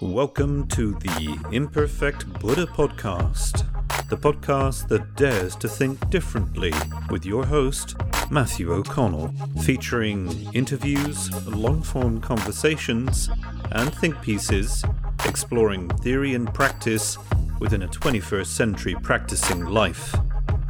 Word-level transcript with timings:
Welcome 0.00 0.68
to 0.68 0.94
the 0.94 1.36
Imperfect 1.50 2.32
Buddha 2.38 2.66
Podcast, 2.66 3.66
the 4.08 4.16
podcast 4.16 4.86
that 4.86 5.16
dares 5.16 5.56
to 5.56 5.68
think 5.68 6.08
differently, 6.08 6.72
with 7.10 7.26
your 7.26 7.44
host, 7.44 7.96
Matthew 8.30 8.72
O'Connell, 8.72 9.34
featuring 9.64 10.54
interviews, 10.54 11.32
long 11.48 11.82
form 11.82 12.20
conversations, 12.20 13.28
and 13.72 13.92
think 13.92 14.22
pieces 14.22 14.84
exploring 15.24 15.88
theory 15.98 16.34
and 16.34 16.54
practice 16.54 17.18
within 17.58 17.82
a 17.82 17.88
21st 17.88 18.46
century 18.46 18.94
practicing 19.02 19.64
life. 19.64 20.14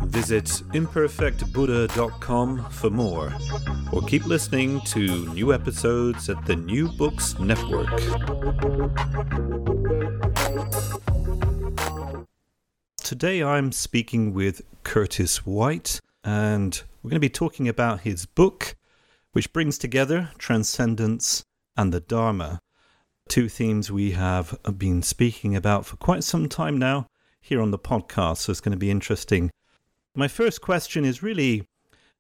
Visit 0.08 0.46
imperfectbuddha.com 0.72 2.70
for 2.70 2.90
more, 2.90 3.32
or 3.92 4.02
keep 4.02 4.24
listening 4.24 4.80
to 4.86 5.32
new 5.34 5.52
episodes 5.52 6.30
at 6.30 6.46
the 6.46 6.56
New 6.56 6.88
Books 6.88 7.38
Network. 7.38 7.94
Today 12.96 13.42
I'm 13.42 13.70
speaking 13.70 14.32
with 14.32 14.62
Curtis 14.82 15.44
White, 15.44 16.00
and 16.24 16.82
we're 17.02 17.10
going 17.10 17.16
to 17.16 17.20
be 17.20 17.28
talking 17.28 17.68
about 17.68 18.00
his 18.00 18.24
book, 18.24 18.76
which 19.32 19.52
brings 19.52 19.76
together 19.76 20.30
transcendence 20.38 21.44
and 21.76 21.92
the 21.92 22.00
Dharma, 22.00 22.60
two 23.28 23.50
themes 23.50 23.92
we 23.92 24.12
have 24.12 24.58
been 24.78 25.02
speaking 25.02 25.54
about 25.54 25.84
for 25.84 25.96
quite 25.96 26.24
some 26.24 26.48
time 26.48 26.78
now 26.78 27.06
here 27.42 27.60
on 27.60 27.72
the 27.72 27.78
podcast, 27.78 28.38
so 28.38 28.50
it's 28.50 28.60
going 28.60 28.72
to 28.72 28.78
be 28.78 28.90
interesting 28.90 29.50
my 30.18 30.26
first 30.26 30.60
question 30.60 31.04
is 31.04 31.22
really 31.22 31.64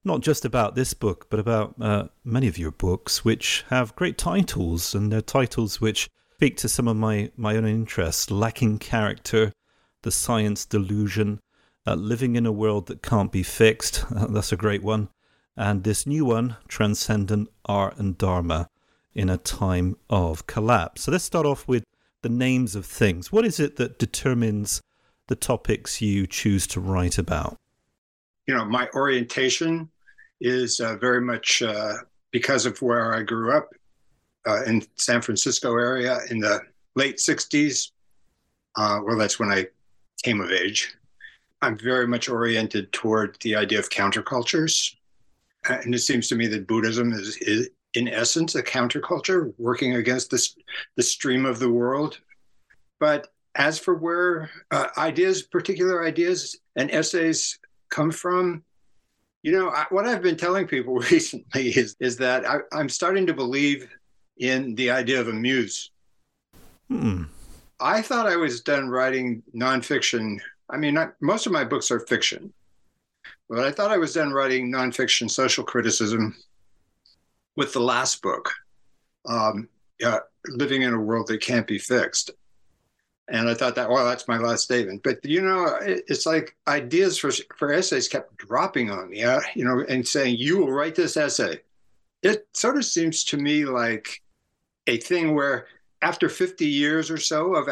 not 0.04 0.20
just 0.20 0.44
about 0.44 0.76
this 0.76 0.94
book, 0.94 1.26
but 1.28 1.40
about 1.40 1.74
uh, 1.80 2.04
many 2.22 2.46
of 2.46 2.56
your 2.56 2.70
books, 2.70 3.24
which 3.24 3.64
have 3.70 3.96
great 3.96 4.16
titles, 4.16 4.94
and 4.94 5.10
they're 5.10 5.20
titles 5.20 5.80
which 5.80 6.08
speak 6.36 6.56
to 6.58 6.68
some 6.68 6.86
of 6.86 6.96
my, 6.96 7.32
my 7.36 7.56
own 7.56 7.66
interests 7.66 8.30
Lacking 8.30 8.78
Character, 8.78 9.52
The 10.02 10.12
Science 10.12 10.64
Delusion, 10.64 11.40
uh, 11.88 11.96
Living 11.96 12.36
in 12.36 12.46
a 12.46 12.52
World 12.52 12.86
That 12.86 13.02
Can't 13.02 13.32
Be 13.32 13.42
Fixed. 13.42 14.04
Uh, 14.14 14.28
that's 14.28 14.52
a 14.52 14.56
great 14.56 14.84
one. 14.84 15.08
And 15.56 15.82
this 15.82 16.06
new 16.06 16.24
one, 16.24 16.56
Transcendent 16.68 17.48
Art 17.64 17.96
and 17.96 18.16
Dharma 18.16 18.68
in 19.12 19.28
a 19.28 19.38
Time 19.38 19.96
of 20.08 20.46
Collapse. 20.46 21.02
So 21.02 21.10
let's 21.10 21.24
start 21.24 21.46
off 21.46 21.66
with 21.66 21.82
the 22.22 22.28
names 22.28 22.76
of 22.76 22.86
things. 22.86 23.32
What 23.32 23.44
is 23.44 23.58
it 23.58 23.74
that 23.76 23.98
determines 23.98 24.80
the 25.26 25.34
topics 25.34 26.00
you 26.00 26.28
choose 26.28 26.68
to 26.68 26.80
write 26.80 27.18
about? 27.18 27.56
You 28.48 28.54
know, 28.54 28.64
my 28.64 28.88
orientation 28.94 29.88
is 30.40 30.80
uh, 30.80 30.96
very 30.96 31.20
much 31.20 31.62
uh, 31.62 31.98
because 32.32 32.64
of 32.64 32.80
where 32.80 33.14
I 33.14 33.22
grew 33.22 33.52
up 33.52 33.70
uh, 34.46 34.64
in 34.64 34.82
San 34.96 35.20
Francisco 35.20 35.76
area 35.76 36.18
in 36.30 36.40
the 36.40 36.60
late 36.96 37.18
60s. 37.18 37.92
Uh, 38.76 39.00
well, 39.04 39.18
that's 39.18 39.38
when 39.38 39.50
I 39.50 39.66
came 40.24 40.40
of 40.40 40.50
age. 40.50 40.94
I'm 41.60 41.76
very 41.76 42.06
much 42.06 42.28
oriented 42.28 42.90
toward 42.92 43.36
the 43.42 43.54
idea 43.54 43.78
of 43.78 43.90
countercultures. 43.90 44.94
And 45.68 45.94
it 45.94 45.98
seems 45.98 46.28
to 46.28 46.36
me 46.36 46.46
that 46.46 46.66
Buddhism 46.66 47.12
is, 47.12 47.36
is 47.38 47.68
in 47.94 48.08
essence, 48.08 48.54
a 48.54 48.62
counterculture 48.62 49.52
working 49.58 49.96
against 49.96 50.30
this, 50.30 50.56
the 50.96 51.02
stream 51.02 51.44
of 51.44 51.58
the 51.58 51.70
world. 51.70 52.18
But 52.98 53.28
as 53.56 53.78
for 53.78 53.94
where 53.94 54.50
uh, 54.70 54.86
ideas, 54.96 55.42
particular 55.42 56.06
ideas 56.06 56.56
and 56.76 56.90
essays 56.90 57.58
come 57.90 58.10
from? 58.10 58.64
You 59.42 59.52
know, 59.52 59.70
I, 59.70 59.86
what 59.90 60.06
I've 60.06 60.22
been 60.22 60.36
telling 60.36 60.66
people 60.66 60.94
recently 61.10 61.68
is 61.68 61.96
is 62.00 62.16
that 62.18 62.44
I, 62.46 62.58
am 62.72 62.88
starting 62.88 63.26
to 63.26 63.34
believe 63.34 63.88
in 64.38 64.74
the 64.74 64.90
idea 64.90 65.20
of 65.20 65.28
a 65.28 65.32
muse. 65.32 65.90
Hmm. 66.88 67.24
I 67.80 68.02
thought 68.02 68.26
I 68.26 68.36
was 68.36 68.60
done 68.60 68.88
writing 68.88 69.42
nonfiction. 69.54 70.40
I 70.70 70.76
mean, 70.76 70.98
most 71.20 71.46
of 71.46 71.52
my 71.52 71.64
books 71.64 71.90
are 71.90 72.00
fiction, 72.00 72.52
but 73.48 73.60
I 73.60 73.70
thought 73.70 73.90
I 73.90 73.98
was 73.98 74.14
done 74.14 74.32
writing 74.32 74.72
nonfiction 74.72 75.30
social 75.30 75.64
criticism 75.64 76.36
with 77.56 77.72
the 77.72 77.80
last 77.80 78.22
book, 78.22 78.52
um, 79.26 79.68
uh, 80.04 80.20
Living 80.48 80.82
in 80.82 80.94
a 80.94 81.00
World 81.00 81.28
That 81.28 81.40
Can't 81.40 81.66
Be 81.66 81.78
Fixed. 81.78 82.30
And 83.30 83.48
I 83.48 83.54
thought 83.54 83.74
that, 83.74 83.90
well, 83.90 84.06
that's 84.06 84.28
my 84.28 84.38
last 84.38 84.64
statement. 84.64 85.02
But 85.02 85.24
you 85.24 85.42
know, 85.42 85.78
it's 85.82 86.26
like 86.26 86.56
ideas 86.66 87.18
for 87.18 87.30
for 87.56 87.72
essays 87.72 88.08
kept 88.08 88.36
dropping 88.36 88.90
on 88.90 89.10
me, 89.10 89.22
uh, 89.22 89.40
you 89.54 89.64
know, 89.64 89.84
and 89.88 90.06
saying 90.06 90.36
you 90.38 90.58
will 90.58 90.72
write 90.72 90.94
this 90.94 91.16
essay. 91.16 91.60
It 92.22 92.46
sort 92.54 92.76
of 92.76 92.84
seems 92.84 93.24
to 93.24 93.36
me 93.36 93.64
like 93.64 94.22
a 94.86 94.96
thing 94.96 95.34
where 95.34 95.66
after 96.02 96.28
50 96.28 96.66
years 96.66 97.10
or 97.10 97.18
so 97.18 97.54
of 97.54 97.68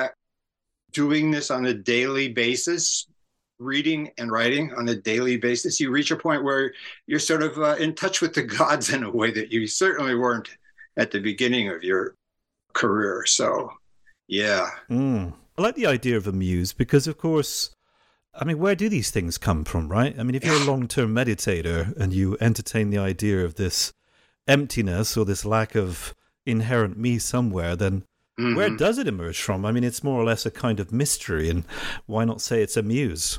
doing 0.92 1.30
this 1.30 1.50
on 1.50 1.66
a 1.66 1.74
daily 1.74 2.28
basis, 2.28 3.06
reading 3.58 4.10
and 4.18 4.30
writing 4.30 4.72
on 4.74 4.88
a 4.88 4.94
daily 4.94 5.36
basis, 5.36 5.80
you 5.80 5.90
reach 5.90 6.10
a 6.10 6.16
point 6.16 6.44
where 6.44 6.72
you're 7.06 7.18
sort 7.18 7.42
of 7.42 7.58
uh, 7.58 7.76
in 7.76 7.94
touch 7.94 8.20
with 8.20 8.34
the 8.34 8.42
gods 8.42 8.90
in 8.92 9.04
a 9.04 9.10
way 9.10 9.30
that 9.30 9.50
you 9.50 9.66
certainly 9.66 10.14
weren't 10.14 10.48
at 10.96 11.10
the 11.10 11.20
beginning 11.20 11.68
of 11.68 11.82
your 11.82 12.14
career. 12.72 13.24
So, 13.26 13.72
yeah. 14.28 14.70
Mm. 14.90 15.32
I 15.58 15.62
like 15.62 15.74
the 15.74 15.86
idea 15.86 16.16
of 16.16 16.26
a 16.26 16.32
muse 16.32 16.72
because, 16.72 17.06
of 17.06 17.16
course, 17.16 17.70
I 18.34 18.44
mean, 18.44 18.58
where 18.58 18.74
do 18.74 18.90
these 18.90 19.10
things 19.10 19.38
come 19.38 19.64
from, 19.64 19.88
right? 19.88 20.14
I 20.18 20.22
mean, 20.22 20.34
if 20.34 20.44
you're 20.44 20.60
a 20.60 20.64
long 20.64 20.86
term 20.86 21.14
meditator 21.14 21.96
and 21.96 22.12
you 22.12 22.36
entertain 22.40 22.90
the 22.90 22.98
idea 22.98 23.42
of 23.44 23.54
this 23.54 23.94
emptiness 24.46 25.16
or 25.16 25.24
this 25.24 25.44
lack 25.44 25.74
of 25.74 26.14
inherent 26.44 26.98
me 26.98 27.18
somewhere, 27.18 27.74
then 27.74 28.02
mm-hmm. 28.38 28.54
where 28.54 28.76
does 28.76 28.98
it 28.98 29.08
emerge 29.08 29.40
from? 29.40 29.64
I 29.64 29.72
mean, 29.72 29.84
it's 29.84 30.04
more 30.04 30.20
or 30.20 30.24
less 30.24 30.44
a 30.44 30.50
kind 30.50 30.78
of 30.78 30.92
mystery, 30.92 31.48
and 31.48 31.64
why 32.04 32.24
not 32.24 32.42
say 32.42 32.62
it's 32.62 32.76
a 32.76 32.82
muse? 32.82 33.38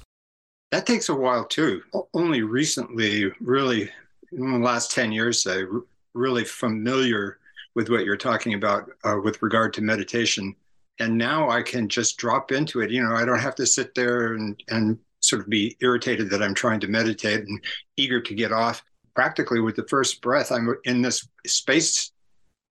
That 0.72 0.88
takes 0.88 1.10
a 1.10 1.16
while 1.16 1.46
too. 1.46 1.84
Only 2.16 2.42
recently, 2.42 3.32
really, 3.40 3.90
in 4.32 4.52
the 4.52 4.58
last 4.58 4.92
10 4.92 5.12
years, 5.12 5.46
I'm 5.46 5.86
really 6.14 6.44
familiar 6.44 7.38
with 7.76 7.90
what 7.90 8.04
you're 8.04 8.18
talking 8.18 8.56
about 8.56 8.90
uh, 9.04 9.18
with 9.24 9.42
regard 9.44 9.74
to 9.76 9.82
meditation 9.82 10.56
and 11.00 11.18
now 11.18 11.50
I 11.50 11.62
can 11.62 11.88
just 11.88 12.18
drop 12.18 12.52
into 12.52 12.82
it. 12.82 12.92
You 12.92 13.04
know, 13.04 13.16
I 13.16 13.26
don't 13.26 13.40
have 13.40 13.56
to 13.56 13.66
sit 13.66 13.96
there 13.96 14.34
and 14.34 14.62
and 14.70 14.98
sort 15.20 15.42
of 15.42 15.50
be 15.50 15.76
irritated 15.82 16.30
that 16.30 16.44
I'm 16.44 16.54
trying 16.54 16.80
to 16.82 16.88
meditate 16.88 17.42
and 17.42 17.64
eager 17.98 18.22
to 18.22 18.34
get 18.34 18.52
off. 18.52 18.84
Practically 19.16 19.60
with 19.60 19.76
the 19.76 19.88
first 19.88 20.22
breath, 20.22 20.52
I'm 20.52 20.76
in 20.84 21.02
this 21.02 21.28
space 21.46 22.12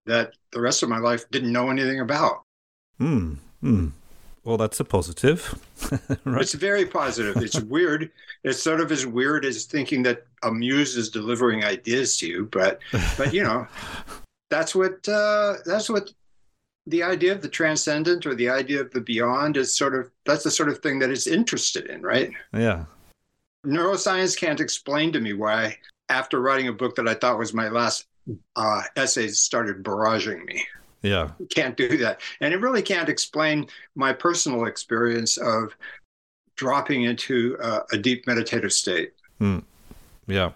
that 0.07 0.33
the 0.53 0.61
rest 0.61 0.83
of 0.83 0.89
my 0.89 0.99
life 0.99 1.29
didn't 1.31 1.53
know 1.53 1.71
anything 1.71 2.01
about. 2.01 2.43
Hmm. 2.99 3.35
Hmm. 3.61 3.89
Well, 4.45 4.57
that's 4.57 4.79
a 4.79 4.85
positive. 4.85 5.61
right? 6.25 6.41
It's 6.41 6.55
very 6.55 6.87
positive. 6.87 7.37
It's 7.39 7.61
weird. 7.63 8.13
It's 8.45 8.63
sort 8.63 8.81
of 8.81 8.93
as 8.93 9.05
weird 9.05 9.45
as 9.45 9.65
thinking 9.65 10.05
that 10.05 10.25
a 10.45 10.53
muse 10.53 10.97
is 10.97 11.11
delivering 11.11 11.65
ideas 11.65 12.17
to 12.19 12.29
you, 12.29 12.49
but 12.53 12.79
but 13.19 13.35
you 13.35 13.43
know, 13.43 13.67
that's 14.49 14.73
what 14.73 15.07
uh, 15.09 15.55
that's 15.65 15.91
what 15.91 16.13
the 16.86 17.03
idea 17.03 17.33
of 17.33 17.42
the 17.42 17.48
transcendent 17.48 18.27
or 18.27 18.34
the 18.34 18.48
idea 18.48 18.80
of 18.80 18.91
the 18.92 19.00
beyond 19.00 19.56
is 19.56 19.77
sort 19.77 19.94
of 19.94 20.10
that's 20.24 20.44
the 20.44 20.50
sort 20.50 20.68
of 20.68 20.78
thing 20.78 20.98
that 21.00 21.10
it's 21.10 21.27
interested 21.27 21.86
in, 21.86 22.03
right? 22.03 22.30
Yeah. 22.53 22.84
Neuroscience 23.65 24.38
can't 24.38 24.60
explain 24.60 25.12
to 25.12 25.21
me 25.21 25.33
why, 25.33 25.77
after 26.09 26.41
writing 26.41 26.68
a 26.68 26.72
book 26.72 26.94
that 26.97 27.09
I 27.09 27.15
thought 27.15 27.38
was 27.38 27.53
my 27.53 27.68
last 27.68 28.06
uh, 28.54 28.83
essay, 28.94 29.28
started 29.28 29.83
barraging 29.83 30.44
me. 30.44 30.65
Yeah. 31.03 31.30
Can't 31.50 31.77
do 31.77 31.97
that. 31.98 32.21
And 32.41 32.54
it 32.54 32.60
really 32.60 32.83
can't 32.83 33.09
explain 33.09 33.66
my 33.94 34.12
personal 34.12 34.66
experience 34.66 35.36
of 35.36 35.77
dropping 36.54 37.03
into 37.03 37.56
uh, 37.60 37.80
a 37.92 37.98
deep 37.98 38.27
meditative 38.27 38.72
state. 38.72 39.12
Mm. 39.41 39.62
Yeah. 40.27 40.53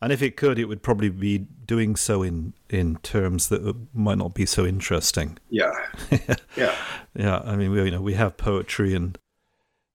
And 0.00 0.12
if 0.12 0.22
it 0.22 0.36
could, 0.36 0.58
it 0.58 0.66
would 0.66 0.82
probably 0.82 1.08
be 1.08 1.38
doing 1.38 1.96
so 1.96 2.22
in 2.22 2.52
in 2.68 2.96
terms 2.96 3.48
that 3.48 3.74
might 3.94 4.18
not 4.18 4.34
be 4.34 4.46
so 4.46 4.66
interesting. 4.66 5.38
Yeah, 5.50 5.72
yeah, 6.56 6.74
yeah. 7.14 7.42
I 7.44 7.56
mean, 7.56 7.70
we 7.70 7.84
you 7.84 7.90
know 7.90 8.02
we 8.02 8.14
have 8.14 8.36
poetry 8.36 8.94
and 8.94 9.18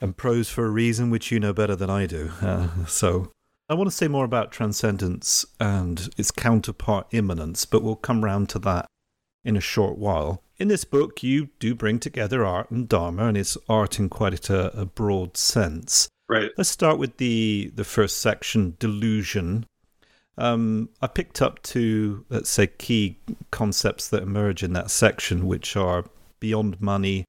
and 0.02 0.16
prose 0.16 0.50
for 0.50 0.66
a 0.66 0.70
reason, 0.70 1.10
which 1.10 1.32
you 1.32 1.40
know 1.40 1.54
better 1.54 1.76
than 1.76 1.90
I 1.90 2.06
do. 2.06 2.32
Uh, 2.42 2.86
so 2.86 3.32
I 3.70 3.76
want 3.76 3.90
to 3.90 3.96
say 3.96 4.08
more 4.08 4.26
about 4.26 4.52
transcendence 4.52 5.46
and 5.60 6.10
its 6.18 6.32
counterpart 6.32 7.08
immanence, 7.12 7.66
but 7.66 7.84
we'll 7.84 7.96
come 7.96 8.24
round 8.24 8.50
to 8.50 8.60
that 8.60 8.88
in 9.44 9.56
a 9.56 9.62
short 9.62 9.98
while. 9.98 10.42
In 10.58 10.68
this 10.68 10.84
book, 10.84 11.24
you 11.24 11.50
do 11.60 11.76
bring 11.76 12.00
together 12.00 12.44
art 12.44 12.72
and 12.72 12.90
Dharma, 12.90 13.28
and 13.28 13.38
it's 13.38 13.58
art 13.70 14.00
in 14.00 14.10
quite 14.10 14.50
a, 14.50 14.78
a 14.78 14.86
broad 14.86 15.38
sense. 15.38 16.10
Right. 16.30 16.52
Let's 16.58 16.70
start 16.70 17.00
with 17.00 17.18
the, 17.18 17.72
the 17.74 17.84
first 17.84 18.22
section, 18.22 18.76
delusion. 18.78 19.66
Um, 20.38 20.90
I 21.02 21.08
picked 21.08 21.42
up 21.42 21.62
two, 21.64 22.24
let's 22.30 22.52
say, 22.52 22.68
key 22.68 23.18
concepts 23.50 24.08
that 24.10 24.22
emerge 24.22 24.62
in 24.62 24.74
that 24.74 24.92
section, 24.92 25.48
which 25.48 25.76
are 25.76 26.06
beyond 26.40 26.80
money 26.80 27.26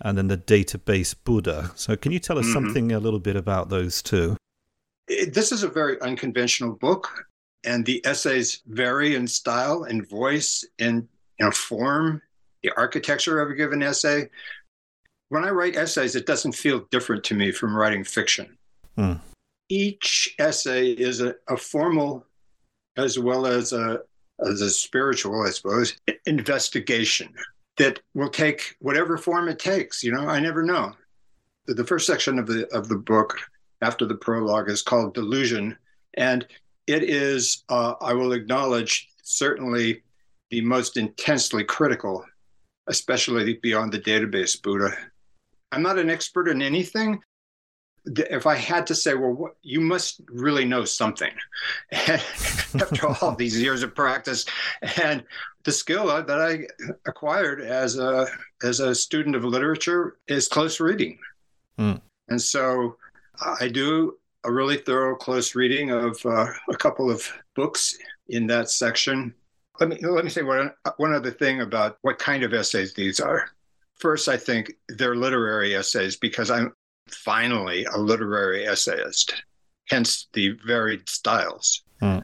and 0.00 0.18
then 0.18 0.28
the 0.28 0.36
database 0.36 1.14
Buddha. 1.24 1.72
So, 1.74 1.96
can 1.96 2.12
you 2.12 2.18
tell 2.18 2.38
us 2.38 2.44
mm-hmm. 2.44 2.52
something 2.52 2.92
a 2.92 3.00
little 3.00 3.18
bit 3.18 3.36
about 3.36 3.70
those 3.70 4.02
two? 4.02 4.36
This 5.08 5.50
is 5.50 5.62
a 5.62 5.68
very 5.68 6.00
unconventional 6.00 6.72
book, 6.72 7.26
and 7.64 7.84
the 7.84 8.04
essays 8.06 8.62
vary 8.66 9.14
in 9.14 9.26
style 9.26 9.84
and 9.84 10.08
voice 10.08 10.64
and 10.78 11.08
you 11.38 11.46
know, 11.46 11.50
form, 11.50 12.22
the 12.62 12.70
architecture 12.76 13.40
of 13.40 13.50
a 13.50 13.54
given 13.54 13.82
essay. 13.82 14.28
When 15.28 15.44
I 15.44 15.50
write 15.50 15.76
essays, 15.76 16.16
it 16.16 16.26
doesn't 16.26 16.52
feel 16.52 16.86
different 16.90 17.24
to 17.24 17.34
me 17.34 17.50
from 17.50 17.76
writing 17.76 18.04
fiction. 18.04 18.56
Hmm. 18.96 19.14
Each 19.68 20.34
essay 20.38 20.90
is 20.90 21.20
a, 21.20 21.34
a 21.48 21.56
formal 21.56 22.26
as 22.96 23.18
well 23.18 23.46
as 23.46 23.72
a, 23.72 24.00
as 24.46 24.60
a 24.60 24.70
spiritual, 24.70 25.42
I 25.42 25.50
suppose, 25.50 25.96
investigation 26.26 27.32
that 27.76 28.00
will 28.14 28.28
take 28.28 28.76
whatever 28.80 29.16
form 29.16 29.48
it 29.48 29.58
takes. 29.58 30.04
You 30.04 30.12
know, 30.12 30.28
I 30.28 30.38
never 30.40 30.62
know. 30.62 30.92
The, 31.66 31.74
the 31.74 31.84
first 31.84 32.06
section 32.06 32.38
of 32.38 32.46
the 32.46 32.68
of 32.72 32.88
the 32.88 32.96
book 32.96 33.36
after 33.82 34.06
the 34.06 34.14
prologue 34.14 34.70
is 34.70 34.82
called 34.82 35.14
Delusion, 35.14 35.76
and 36.14 36.46
it 36.86 37.02
is, 37.02 37.64
uh, 37.68 37.94
I 38.00 38.12
will 38.12 38.32
acknowledge, 38.32 39.08
certainly 39.22 40.02
the 40.50 40.60
most 40.60 40.96
intensely 40.96 41.64
critical, 41.64 42.24
especially 42.86 43.54
beyond 43.62 43.92
the 43.92 43.98
database 43.98 44.60
Buddha. 44.60 44.96
I'm 45.74 45.82
not 45.82 45.98
an 45.98 46.10
expert 46.10 46.48
in 46.48 46.62
anything. 46.62 47.20
If 48.06 48.46
I 48.46 48.54
had 48.54 48.86
to 48.88 48.94
say, 48.94 49.14
well, 49.14 49.32
what, 49.32 49.56
you 49.62 49.80
must 49.80 50.20
really 50.28 50.66
know 50.66 50.84
something 50.84 51.32
after 51.92 53.08
all 53.08 53.34
these 53.38 53.60
years 53.60 53.82
of 53.82 53.94
practice 53.94 54.44
and 55.02 55.24
the 55.64 55.72
skill 55.72 56.06
that 56.06 56.30
I 56.30 56.66
acquired 57.06 57.62
as 57.62 57.98
a 57.98 58.26
as 58.62 58.80
a 58.80 58.94
student 58.94 59.34
of 59.36 59.44
literature 59.44 60.18
is 60.28 60.48
close 60.48 60.80
reading, 60.80 61.18
mm. 61.78 61.98
and 62.28 62.42
so 62.42 62.96
I 63.58 63.68
do 63.68 64.18
a 64.44 64.52
really 64.52 64.76
thorough 64.76 65.16
close 65.16 65.54
reading 65.54 65.90
of 65.90 66.20
uh, 66.26 66.48
a 66.70 66.76
couple 66.76 67.10
of 67.10 67.26
books 67.54 67.96
in 68.28 68.46
that 68.48 68.68
section 68.68 69.34
let 69.80 69.88
me 69.88 69.98
let 70.02 70.24
me 70.24 70.30
say 70.30 70.42
one 70.42 70.72
one 70.96 71.14
other 71.14 71.30
thing 71.30 71.60
about 71.60 71.98
what 72.02 72.18
kind 72.18 72.42
of 72.42 72.52
essays 72.54 72.94
these 72.94 73.20
are. 73.20 73.50
First, 74.04 74.28
I 74.28 74.36
think 74.36 74.74
they're 74.90 75.16
literary 75.16 75.74
essays 75.74 76.16
because 76.16 76.50
I'm 76.50 76.74
finally 77.08 77.86
a 77.86 77.96
literary 77.96 78.66
essayist, 78.66 79.42
hence 79.88 80.28
the 80.34 80.58
varied 80.66 81.08
styles. 81.08 81.84
Hmm. 82.00 82.18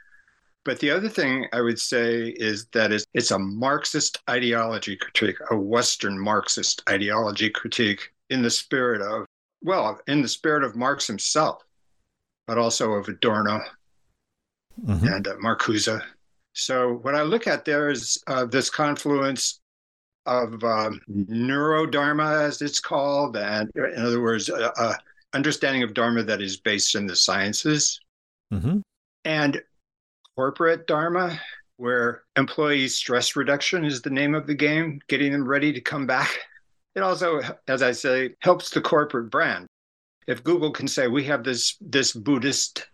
But 0.66 0.78
the 0.80 0.90
other 0.90 1.08
thing 1.08 1.46
I 1.54 1.62
would 1.62 1.80
say 1.80 2.34
is 2.36 2.66
that 2.74 2.92
it's 2.92 3.30
a 3.30 3.38
Marxist 3.38 4.18
ideology 4.28 4.94
critique, 4.94 5.38
a 5.50 5.56
Western 5.56 6.18
Marxist 6.18 6.82
ideology 6.86 7.48
critique 7.48 8.12
in 8.28 8.42
the 8.42 8.50
spirit 8.50 9.00
of, 9.00 9.24
well, 9.62 9.98
in 10.06 10.20
the 10.20 10.28
spirit 10.28 10.64
of 10.64 10.76
Marx 10.76 11.06
himself, 11.06 11.62
but 12.46 12.58
also 12.58 12.92
of 12.92 13.08
Adorno 13.08 13.58
mm-hmm. 14.84 15.06
and 15.06 15.28
uh, 15.28 15.36
Marcuse 15.36 16.02
so 16.52 16.98
what 17.02 17.14
I 17.14 17.22
look 17.22 17.46
at 17.46 17.64
there 17.64 17.90
is 17.90 18.22
uh, 18.26 18.44
this 18.44 18.70
confluence 18.70 19.59
of 20.26 20.62
um, 20.64 21.00
neurodharma, 21.10 22.42
as 22.42 22.62
it's 22.62 22.80
called, 22.80 23.36
and 23.36 23.70
in 23.74 24.04
other 24.04 24.20
words, 24.20 24.48
a, 24.48 24.72
a, 24.76 24.98
understanding 25.32 25.82
of 25.82 25.94
dharma 25.94 26.22
that 26.24 26.42
is 26.42 26.56
based 26.56 26.94
in 26.94 27.06
the 27.06 27.16
sciences, 27.16 28.00
mm-hmm. 28.52 28.80
and 29.24 29.62
corporate 30.36 30.86
dharma, 30.86 31.40
where 31.76 32.24
employee 32.36 32.88
stress 32.88 33.36
reduction 33.36 33.84
is 33.84 34.02
the 34.02 34.10
name 34.10 34.34
of 34.34 34.46
the 34.46 34.54
game, 34.54 35.00
getting 35.08 35.32
them 35.32 35.46
ready 35.46 35.72
to 35.72 35.80
come 35.80 36.06
back. 36.06 36.38
It 36.94 37.02
also, 37.02 37.40
as 37.68 37.82
I 37.82 37.92
say, 37.92 38.34
helps 38.40 38.70
the 38.70 38.80
corporate 38.80 39.30
brand. 39.30 39.66
If 40.26 40.44
Google 40.44 40.72
can 40.72 40.88
say 40.88 41.06
we 41.06 41.24
have 41.24 41.44
this 41.44 41.76
this 41.80 42.12
Buddhist 42.12 42.86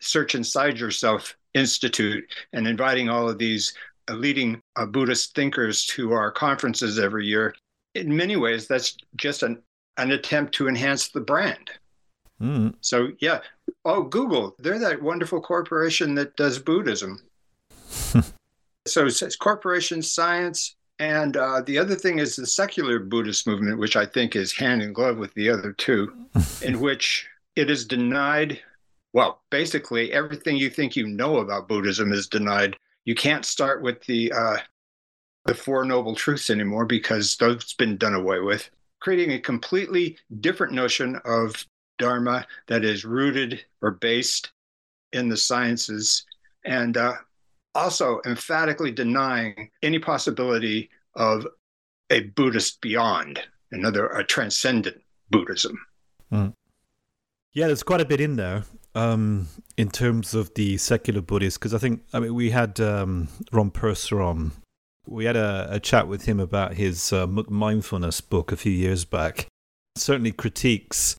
search 0.00 0.34
inside 0.34 0.78
yourself 0.78 1.36
institute 1.54 2.24
and 2.52 2.66
inviting 2.66 3.08
all 3.08 3.28
of 3.28 3.38
these 3.38 3.74
leading 4.12 4.60
uh, 4.76 4.86
Buddhist 4.86 5.34
thinkers 5.34 5.86
to 5.86 6.12
our 6.12 6.30
conferences 6.30 6.98
every 6.98 7.26
year. 7.26 7.54
In 7.94 8.14
many 8.14 8.36
ways, 8.36 8.66
that's 8.66 8.96
just 9.16 9.42
an, 9.42 9.62
an 9.96 10.10
attempt 10.10 10.54
to 10.54 10.68
enhance 10.68 11.08
the 11.08 11.20
brand. 11.20 11.70
Mm. 12.40 12.74
So, 12.80 13.08
yeah. 13.20 13.40
Oh, 13.84 14.02
Google, 14.02 14.54
they're 14.58 14.78
that 14.78 15.02
wonderful 15.02 15.40
corporation 15.40 16.14
that 16.16 16.36
does 16.36 16.58
Buddhism. 16.58 17.22
so, 18.86 19.06
it's 19.06 19.36
corporation 19.36 20.02
science. 20.02 20.76
And 20.98 21.36
uh, 21.36 21.62
the 21.62 21.78
other 21.78 21.96
thing 21.96 22.18
is 22.18 22.36
the 22.36 22.46
secular 22.46 22.98
Buddhist 22.98 23.46
movement, 23.46 23.78
which 23.78 23.96
I 23.96 24.06
think 24.06 24.36
is 24.36 24.52
hand 24.52 24.82
in 24.82 24.92
glove 24.92 25.18
with 25.18 25.34
the 25.34 25.50
other 25.50 25.72
two, 25.72 26.12
in 26.62 26.80
which 26.80 27.26
it 27.56 27.70
is 27.70 27.84
denied 27.84 28.60
well, 29.14 29.42
basically 29.48 30.12
everything 30.12 30.56
you 30.56 30.68
think 30.68 30.96
you 30.96 31.06
know 31.06 31.36
about 31.36 31.68
Buddhism 31.68 32.12
is 32.12 32.26
denied. 32.26 32.76
You 33.04 33.14
can't 33.14 33.44
start 33.44 33.82
with 33.82 34.02
the 34.04 34.32
uh, 34.32 34.56
the 35.44 35.54
Four 35.54 35.84
Noble 35.84 36.14
Truths 36.14 36.50
anymore 36.50 36.86
because 36.86 37.36
those 37.36 37.74
been 37.74 37.96
done 37.96 38.14
away 38.14 38.40
with. 38.40 38.70
Creating 39.00 39.32
a 39.32 39.40
completely 39.40 40.16
different 40.40 40.72
notion 40.72 41.20
of 41.24 41.66
Dharma 41.98 42.46
that 42.68 42.84
is 42.84 43.04
rooted 43.04 43.62
or 43.82 43.90
based 43.90 44.50
in 45.12 45.28
the 45.28 45.36
sciences, 45.36 46.24
and 46.64 46.96
uh, 46.96 47.14
also 47.74 48.20
emphatically 48.26 48.90
denying 48.90 49.70
any 49.82 49.98
possibility 49.98 50.90
of 51.14 51.46
a 52.10 52.20
Buddhist 52.20 52.80
beyond, 52.80 53.40
another 53.70 54.06
a 54.06 54.24
transcendent 54.24 54.96
Buddhism. 55.30 55.78
Mm. 56.32 56.54
Yeah, 57.52 57.66
there's 57.66 57.82
quite 57.82 58.00
a 58.00 58.04
bit 58.04 58.20
in 58.20 58.36
there 58.36 58.64
um, 58.94 59.48
in 59.76 59.90
terms 59.90 60.34
of 60.34 60.54
the 60.54 60.76
secular 60.78 61.20
Buddhists, 61.20 61.58
because 61.58 61.74
I 61.74 61.78
think 61.78 62.02
I 62.12 62.20
mean 62.20 62.34
we 62.34 62.50
had 62.50 62.80
um, 62.80 63.28
Ron 63.52 63.70
Purser 63.70 64.20
on. 64.20 64.52
We 65.06 65.26
had 65.26 65.36
a, 65.36 65.68
a, 65.70 65.80
chat 65.80 66.08
with 66.08 66.24
him 66.24 66.40
about 66.40 66.74
his 66.74 67.12
uh, 67.12 67.26
mindfulness 67.26 68.22
book 68.22 68.52
a 68.52 68.56
few 68.56 68.72
years 68.72 69.04
back. 69.04 69.48
Certainly 69.96 70.32
critiques 70.32 71.16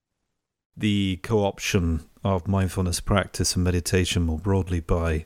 the 0.76 1.20
co-option 1.22 2.02
of 2.24 2.48
mindfulness 2.48 3.00
practice 3.00 3.56
and 3.56 3.64
meditation 3.64 4.24
more 4.24 4.40
broadly 4.40 4.80
by 4.80 5.26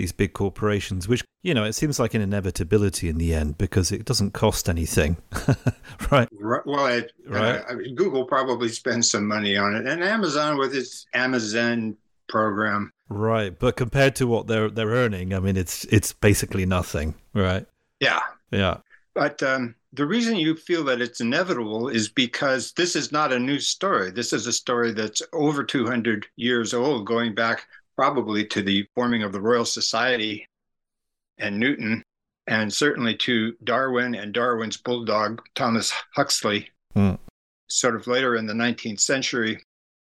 these 0.00 0.12
big 0.12 0.32
corporations, 0.32 1.08
which, 1.08 1.22
you 1.42 1.52
know, 1.52 1.64
it 1.64 1.74
seems 1.74 2.00
like 2.00 2.14
an 2.14 2.22
inevitability 2.22 3.08
in 3.08 3.18
the 3.18 3.34
end 3.34 3.58
because 3.58 3.92
it 3.92 4.06
doesn't 4.06 4.32
cost 4.32 4.68
anything. 4.68 5.18
right? 6.10 6.28
right? 6.32 6.66
Well, 6.66 6.86
it, 6.86 7.12
right? 7.26 7.62
Uh, 7.68 7.74
Google 7.94 8.24
probably 8.24 8.70
spends 8.70 9.10
some 9.10 9.26
money 9.26 9.56
on 9.56 9.76
it, 9.76 9.86
and 9.86 10.02
Amazon 10.02 10.56
with 10.56 10.74
its 10.74 11.06
Amazon 11.12 11.96
program. 12.28 12.92
Right, 13.10 13.56
but 13.58 13.76
compared 13.76 14.16
to 14.16 14.26
what 14.26 14.46
they're 14.46 14.70
they're 14.70 14.88
earning, 14.88 15.34
I 15.34 15.40
mean, 15.40 15.56
it's 15.56 15.84
it's 15.86 16.12
basically 16.12 16.64
nothing, 16.64 17.14
right? 17.34 17.66
Yeah, 17.98 18.20
yeah. 18.50 18.78
But 19.14 19.42
um, 19.42 19.74
the 19.92 20.06
reason 20.06 20.36
you 20.36 20.54
feel 20.54 20.84
that 20.84 21.00
it's 21.00 21.20
inevitable 21.20 21.88
is 21.88 22.08
because 22.08 22.72
this 22.72 22.94
is 22.94 23.10
not 23.10 23.32
a 23.32 23.38
new 23.38 23.58
story. 23.58 24.12
This 24.12 24.32
is 24.32 24.46
a 24.46 24.52
story 24.52 24.92
that's 24.92 25.20
over 25.32 25.64
200 25.64 26.26
years 26.36 26.72
old, 26.72 27.06
going 27.06 27.34
back 27.34 27.66
probably 28.00 28.46
to 28.46 28.62
the 28.62 28.86
forming 28.94 29.22
of 29.22 29.30
the 29.30 29.40
Royal 29.42 29.66
Society 29.66 30.48
and 31.36 31.60
Newton, 31.60 32.02
and 32.46 32.72
certainly 32.72 33.14
to 33.16 33.52
Darwin 33.62 34.14
and 34.14 34.32
Darwin's 34.32 34.78
bulldog, 34.78 35.42
Thomas 35.54 35.92
Huxley, 36.16 36.70
mm. 36.96 37.18
sort 37.68 37.94
of 37.94 38.06
later 38.06 38.36
in 38.36 38.46
the 38.46 38.54
19th 38.54 39.00
century, 39.00 39.62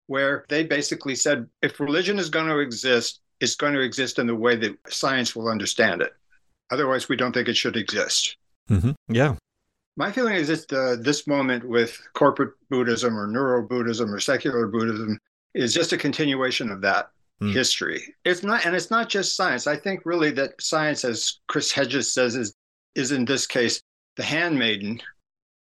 where 0.06 0.46
they 0.50 0.64
basically 0.64 1.16
said 1.16 1.50
if 1.64 1.80
religion 1.80 2.20
is 2.20 2.30
going 2.30 2.46
to 2.46 2.60
exist, 2.60 3.22
it's 3.40 3.56
going 3.56 3.74
to 3.74 3.82
exist 3.82 4.20
in 4.20 4.28
the 4.28 4.36
way 4.36 4.56
that 4.56 4.78
science 4.88 5.36
will 5.36 5.50
understand 5.50 6.04
it. 6.04 6.14
Otherwise, 6.70 7.10
we 7.10 7.16
don't 7.16 7.32
think 7.32 7.48
it 7.48 7.58
should 7.58 7.76
exist. 7.76 8.38
Mm-hmm. 8.70 8.92
Yeah. 9.08 9.34
My 9.98 10.12
feeling 10.12 10.36
is 10.36 10.48
that 10.50 10.72
uh, 10.72 11.02
this 11.02 11.26
moment 11.26 11.68
with 11.68 12.00
corporate 12.14 12.54
Buddhism 12.70 13.18
or 13.18 13.26
neuro 13.26 13.68
Buddhism 13.68 14.14
or 14.14 14.20
secular 14.20 14.68
Buddhism 14.68 15.18
is 15.56 15.74
just 15.74 15.92
a 15.92 15.98
continuation 15.98 16.70
of 16.70 16.82
that 16.82 17.10
mm. 17.42 17.54
history. 17.54 18.16
It's 18.26 18.44
not, 18.44 18.66
and 18.66 18.76
it's 18.76 18.92
not 18.92 19.10
just 19.10 19.36
science. 19.36 19.68
I 19.68 19.76
think 19.76 20.02
really 20.06 20.32
that 20.32 20.62
science, 20.62 21.06
as 21.06 21.40
Chris 21.48 21.72
Hedges 21.72 22.12
says, 22.12 22.36
is 22.36 22.54
is 22.96 23.12
in 23.12 23.26
this 23.26 23.46
case 23.48 23.82
the 24.16 24.24
handmaiden 24.24 25.02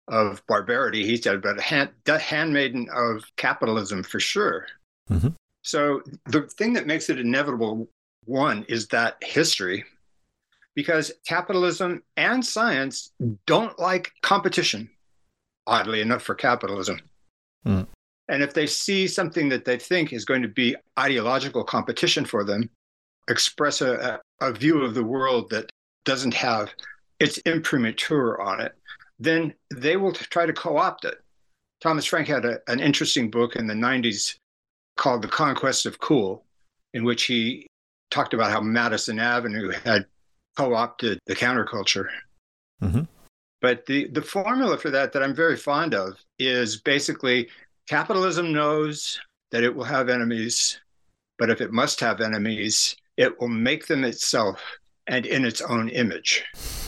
of 0.07 0.41
barbarity. 0.47 1.05
He 1.05 1.17
said, 1.17 1.41
but 1.41 1.59
hand, 1.59 1.91
the 2.05 2.17
handmaiden 2.17 2.87
of 2.93 3.23
capitalism 3.37 4.03
for 4.03 4.19
sure. 4.19 4.65
Mm-hmm. 5.09 5.29
So 5.61 6.01
the 6.25 6.41
thing 6.57 6.73
that 6.73 6.87
makes 6.87 7.09
it 7.09 7.19
inevitable, 7.19 7.87
one, 8.25 8.65
is 8.67 8.87
that 8.87 9.17
history. 9.21 9.85
because 10.79 11.11
capitalism 11.27 12.01
and 12.15 12.45
science 12.45 13.11
don't 13.45 13.77
like 13.79 14.13
competition, 14.21 14.89
oddly 15.67 15.99
enough, 15.99 16.21
for 16.21 16.35
capitalism. 16.35 17.01
Mm. 17.65 17.85
And 18.29 18.43
if 18.43 18.53
they 18.53 18.67
see 18.67 19.07
something 19.07 19.49
that 19.49 19.65
they 19.65 19.77
think 19.77 20.13
is 20.13 20.23
going 20.23 20.43
to 20.43 20.47
be 20.47 20.75
ideological 20.97 21.63
competition 21.63 22.23
for 22.23 22.43
them, 22.43 22.69
express 23.27 23.81
a, 23.81 24.19
a 24.39 24.53
view 24.53 24.83
of 24.83 24.93
the 24.93 25.03
world 25.03 25.49
that 25.49 25.71
doesn't 26.05 26.35
have 26.35 26.69
its 27.19 27.39
imprimatur 27.39 28.39
on 28.39 28.61
it, 28.61 28.73
then 29.19 29.53
they 29.73 29.97
will 29.97 30.13
try 30.13 30.45
to 30.45 30.53
co 30.53 30.77
opt 30.77 31.05
it. 31.05 31.15
Thomas 31.81 32.05
Frank 32.05 32.27
had 32.27 32.45
a, 32.45 32.59
an 32.67 32.79
interesting 32.79 33.31
book 33.31 33.55
in 33.55 33.67
the 33.67 33.73
90s 33.73 34.35
called 34.95 35.21
The 35.21 35.27
Conquest 35.27 35.85
of 35.85 35.99
Cool, 35.99 36.45
in 36.93 37.03
which 37.03 37.23
he 37.23 37.67
talked 38.11 38.33
about 38.33 38.51
how 38.51 38.61
Madison 38.61 39.19
Avenue 39.19 39.71
had 39.83 40.05
co 40.55 40.73
opted 40.75 41.19
the 41.25 41.35
counterculture. 41.35 42.07
Mm-hmm. 42.81 43.01
But 43.61 43.85
the, 43.87 44.07
the 44.07 44.21
formula 44.21 44.77
for 44.77 44.89
that, 44.91 45.11
that 45.13 45.23
I'm 45.23 45.35
very 45.35 45.57
fond 45.57 45.93
of, 45.93 46.23
is 46.37 46.77
basically 46.77 47.49
capitalism 47.89 48.53
knows 48.53 49.19
that 49.51 49.63
it 49.63 49.75
will 49.75 49.83
have 49.83 50.09
enemies, 50.09 50.79
but 51.39 51.49
if 51.49 51.59
it 51.59 51.73
must 51.73 51.99
have 51.99 52.21
enemies, 52.21 52.95
it 53.17 53.39
will 53.41 53.47
make 53.47 53.87
them 53.87 54.03
itself 54.03 54.61
and 55.07 55.25
in 55.25 55.43
its 55.43 55.59
own 55.61 55.89
image. 55.89 56.45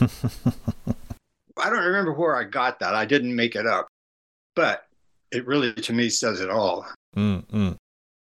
I 1.58 1.68
don't 1.68 1.84
remember 1.84 2.12
where 2.12 2.36
I 2.36 2.44
got 2.44 2.78
that. 2.78 2.94
I 2.94 3.04
didn't 3.04 3.34
make 3.34 3.56
it 3.56 3.66
up, 3.66 3.88
but 4.54 4.84
it 5.32 5.44
really, 5.44 5.72
to 5.72 5.92
me, 5.92 6.08
says 6.08 6.40
it 6.40 6.50
all. 6.50 6.86
Mm-hmm. 7.16 7.72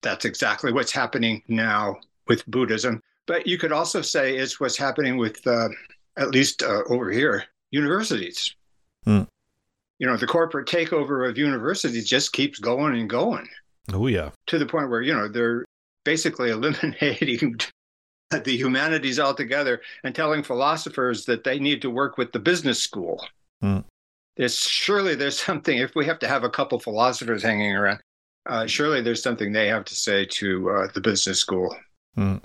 That's 0.02 0.24
exactly 0.24 0.72
what's 0.72 0.92
happening 0.92 1.42
now 1.46 1.96
with 2.26 2.44
Buddhism. 2.46 3.00
But 3.26 3.46
you 3.46 3.58
could 3.58 3.72
also 3.72 4.02
say 4.02 4.36
it's 4.36 4.58
what's 4.58 4.76
happening 4.76 5.18
with, 5.18 5.44
uh, 5.46 5.68
at 6.16 6.32
least 6.32 6.64
uh, 6.64 6.82
over 6.88 7.12
here, 7.12 7.44
universities. 7.70 8.54
Mm. 9.06 9.28
You 9.98 10.06
know, 10.06 10.16
the 10.16 10.26
corporate 10.26 10.68
takeover 10.68 11.28
of 11.28 11.38
universities 11.38 12.08
just 12.08 12.32
keeps 12.32 12.58
going 12.58 12.98
and 12.98 13.08
going. 13.08 13.48
Oh, 13.92 14.06
yeah. 14.08 14.30
To 14.48 14.58
the 14.58 14.66
point 14.66 14.90
where, 14.90 15.00
you 15.00 15.14
know, 15.14 15.28
they're 15.28 15.64
basically 16.04 16.50
eliminating 16.50 17.58
the 18.30 18.56
humanities 18.56 19.20
altogether 19.20 19.80
and 20.04 20.14
telling 20.14 20.42
philosophers 20.42 21.24
that 21.26 21.44
they 21.44 21.58
need 21.58 21.80
to 21.82 21.90
work 21.90 22.18
with 22.18 22.32
the 22.32 22.38
business 22.38 22.82
school. 22.82 23.24
Mm. 23.62 23.84
There's 24.36 24.58
surely 24.58 25.14
there's 25.14 25.38
something 25.40 25.78
if 25.78 25.94
we 25.94 26.04
have 26.06 26.18
to 26.18 26.28
have 26.28 26.44
a 26.44 26.50
couple 26.50 26.78
philosophers 26.78 27.42
hanging 27.42 27.74
around, 27.74 28.00
uh, 28.46 28.66
surely 28.66 29.00
there's 29.00 29.22
something 29.22 29.52
they 29.52 29.68
have 29.68 29.84
to 29.86 29.94
say 29.94 30.24
to 30.24 30.70
uh, 30.70 30.88
the 30.92 31.00
business 31.00 31.38
school. 31.38 31.74
Mm. 32.16 32.42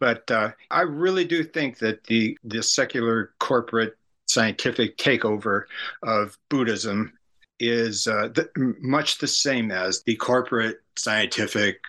But 0.00 0.28
uh, 0.30 0.52
I 0.70 0.82
really 0.82 1.24
do 1.24 1.44
think 1.44 1.78
that 1.78 2.04
the 2.04 2.36
the 2.42 2.62
secular 2.62 3.34
corporate 3.38 3.96
scientific 4.30 4.96
takeover 4.96 5.64
of 6.02 6.38
Buddhism 6.48 7.12
is 7.58 8.06
uh, 8.06 8.28
the, 8.28 8.48
much 8.80 9.18
the 9.18 9.28
same 9.28 9.70
as 9.70 10.02
the 10.02 10.16
corporate 10.16 10.78
scientific 10.96 11.80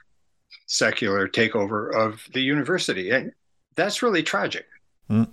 secular 0.67 1.27
takeover 1.27 1.93
of 1.93 2.21
the 2.33 2.41
university. 2.41 3.11
And 3.11 3.31
that's 3.75 4.01
really 4.01 4.23
tragic. 4.23 4.65
Mm. 5.09 5.29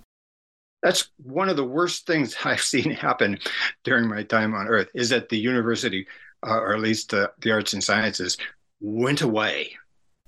That's 0.81 1.09
one 1.17 1.49
of 1.49 1.57
the 1.57 1.65
worst 1.65 2.07
things 2.07 2.35
I've 2.45 2.61
seen 2.61 2.91
happen 2.91 3.39
during 3.83 4.07
my 4.07 4.23
time 4.23 4.53
on 4.53 4.67
Earth 4.67 4.89
is 4.93 5.09
that 5.09 5.29
the 5.29 5.37
university, 5.37 6.07
uh, 6.45 6.59
or 6.59 6.73
at 6.73 6.81
least 6.81 7.11
the, 7.11 7.31
the 7.41 7.51
arts 7.51 7.73
and 7.73 7.83
sciences, 7.83 8.37
went 8.79 9.21
away. 9.21 9.71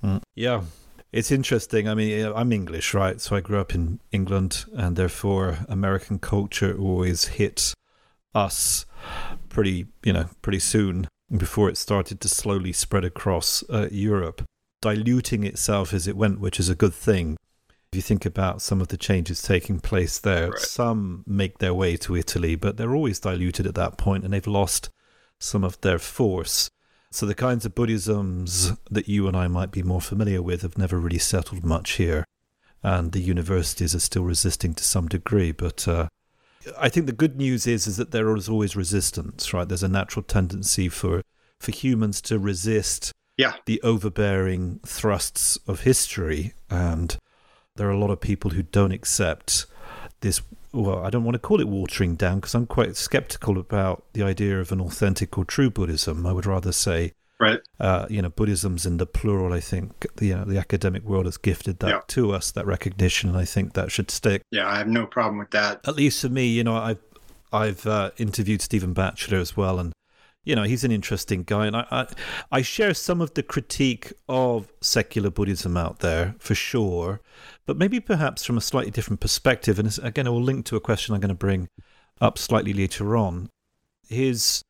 Mm. 0.03 0.21
Yeah. 0.35 0.63
It's 1.11 1.31
interesting. 1.31 1.89
I 1.89 1.93
mean, 1.93 2.31
I'm 2.33 2.53
English, 2.53 2.93
right? 2.93 3.19
So 3.19 3.35
I 3.35 3.41
grew 3.41 3.59
up 3.59 3.75
in 3.75 3.99
England, 4.11 4.65
and 4.73 4.95
therefore 4.95 5.59
American 5.67 6.19
culture 6.19 6.77
always 6.77 7.25
hit 7.25 7.73
us 8.33 8.85
pretty, 9.49 9.87
you 10.03 10.13
know, 10.13 10.29
pretty 10.41 10.59
soon 10.59 11.07
before 11.35 11.69
it 11.69 11.77
started 11.77 12.21
to 12.21 12.29
slowly 12.29 12.71
spread 12.71 13.05
across 13.05 13.63
uh, 13.69 13.87
Europe 13.91 14.43
diluting 14.81 15.43
itself 15.43 15.93
as 15.93 16.07
it 16.07 16.17
went, 16.17 16.39
which 16.39 16.59
is 16.59 16.69
a 16.69 16.75
good 16.75 16.93
thing. 16.93 17.37
If 17.91 17.97
you 17.97 18.01
think 18.01 18.25
about 18.25 18.61
some 18.61 18.81
of 18.81 18.87
the 18.87 18.97
changes 18.97 19.41
taking 19.41 19.79
place 19.79 20.17
there, 20.17 20.51
right. 20.51 20.59
some 20.59 21.23
make 21.27 21.59
their 21.59 21.73
way 21.73 21.97
to 21.97 22.15
Italy, 22.15 22.55
but 22.55 22.77
they're 22.77 22.95
always 22.95 23.19
diluted 23.19 23.67
at 23.67 23.75
that 23.75 23.97
point 23.97 24.23
and 24.23 24.33
they've 24.33 24.47
lost 24.47 24.89
some 25.39 25.63
of 25.63 25.79
their 25.81 25.99
force. 25.99 26.69
So 27.11 27.25
the 27.25 27.35
kinds 27.35 27.65
of 27.65 27.75
Buddhisms 27.75 28.71
that 28.89 29.09
you 29.09 29.27
and 29.27 29.35
I 29.35 29.47
might 29.49 29.71
be 29.71 29.83
more 29.83 29.99
familiar 29.99 30.41
with 30.41 30.61
have 30.61 30.77
never 30.77 30.97
really 30.97 31.19
settled 31.19 31.65
much 31.65 31.91
here. 31.91 32.23
And 32.83 33.11
the 33.11 33.19
universities 33.19 33.93
are 33.93 33.99
still 33.99 34.23
resisting 34.23 34.73
to 34.75 34.83
some 34.83 35.07
degree. 35.07 35.51
But 35.51 35.87
uh, 35.87 36.07
I 36.79 36.89
think 36.89 37.05
the 37.05 37.11
good 37.11 37.37
news 37.37 37.67
is 37.67 37.85
is 37.85 37.97
that 37.97 38.11
there 38.11 38.33
is 38.35 38.47
always 38.47 38.75
resistance, 38.75 39.53
right? 39.53 39.67
There's 39.67 39.83
a 39.83 39.89
natural 39.89 40.23
tendency 40.23 40.89
for 40.89 41.21
for 41.59 41.71
humans 41.71 42.21
to 42.21 42.39
resist 42.39 43.11
yeah. 43.37 43.53
the 43.65 43.81
overbearing 43.83 44.79
thrusts 44.85 45.57
of 45.67 45.81
history. 45.81 46.53
And 46.69 47.17
there 47.75 47.87
are 47.87 47.91
a 47.91 47.99
lot 47.99 48.09
of 48.09 48.21
people 48.21 48.51
who 48.51 48.63
don't 48.63 48.91
accept 48.93 49.65
this. 50.21 50.41
Well, 50.73 51.03
I 51.03 51.09
don't 51.09 51.23
want 51.23 51.35
to 51.35 51.39
call 51.39 51.59
it 51.59 51.67
watering 51.67 52.15
down 52.15 52.39
because 52.39 52.55
I'm 52.55 52.65
quite 52.65 52.95
skeptical 52.95 53.57
about 53.57 54.03
the 54.13 54.23
idea 54.23 54.59
of 54.59 54.71
an 54.71 54.79
authentic 54.79 55.37
or 55.37 55.43
true 55.43 55.69
Buddhism. 55.69 56.25
I 56.25 56.31
would 56.31 56.45
rather 56.45 56.71
say, 56.71 57.13
right. 57.39 57.59
Uh, 57.79 58.05
you 58.09 58.21
know, 58.21 58.29
Buddhism's 58.29 58.85
in 58.85 58.97
the 58.97 59.05
plural. 59.05 59.51
I 59.51 59.59
think 59.59 60.07
the 60.15 60.27
you 60.27 60.35
know, 60.35 60.45
the 60.45 60.57
academic 60.57 61.03
world 61.03 61.25
has 61.25 61.37
gifted 61.37 61.79
that 61.79 61.89
yeah. 61.89 62.01
to 62.07 62.31
us, 62.31 62.51
that 62.51 62.65
recognition, 62.65 63.29
and 63.29 63.37
I 63.37 63.45
think 63.45 63.73
that 63.73 63.91
should 63.91 64.09
stick. 64.09 64.43
Yeah, 64.51 64.67
I 64.67 64.77
have 64.77 64.87
no 64.87 65.05
problem 65.05 65.39
with 65.39 65.51
that. 65.51 65.81
At 65.85 65.95
least 65.95 66.21
for 66.21 66.29
me, 66.29 66.47
you 66.47 66.63
know, 66.63 66.75
I've 66.75 66.99
I've 67.51 67.85
uh, 67.85 68.11
interviewed 68.17 68.61
Stephen 68.61 68.93
Batchelor 68.93 69.39
as 69.39 69.57
well, 69.57 69.77
and 69.77 69.91
you 70.43 70.55
know, 70.55 70.63
he's 70.63 70.83
an 70.83 70.91
interesting 70.91 71.43
guy, 71.43 71.67
and 71.67 71.75
I, 71.75 71.85
I, 71.91 72.07
I 72.51 72.61
share 72.61 72.93
some 72.93 73.21
of 73.21 73.33
the 73.35 73.43
critique 73.43 74.11
of 74.27 74.71
secular 74.81 75.29
Buddhism 75.29 75.77
out 75.77 75.99
there 75.99 76.35
for 76.39 76.55
sure, 76.55 77.21
but 77.71 77.77
maybe 77.77 78.01
perhaps 78.01 78.43
from 78.43 78.57
a 78.57 78.61
slightly 78.61 78.91
different 78.91 79.21
perspective. 79.21 79.79
And 79.79 79.97
again, 80.03 80.27
it 80.27 80.29
will 80.29 80.41
link 80.41 80.65
to 80.65 80.75
a 80.75 80.81
question 80.81 81.15
I'm 81.15 81.21
going 81.21 81.29
to 81.29 81.35
bring 81.35 81.69
up 82.19 82.37
slightly 82.37 82.73
later 82.73 83.15
on. 83.15 83.49
His 84.09 84.61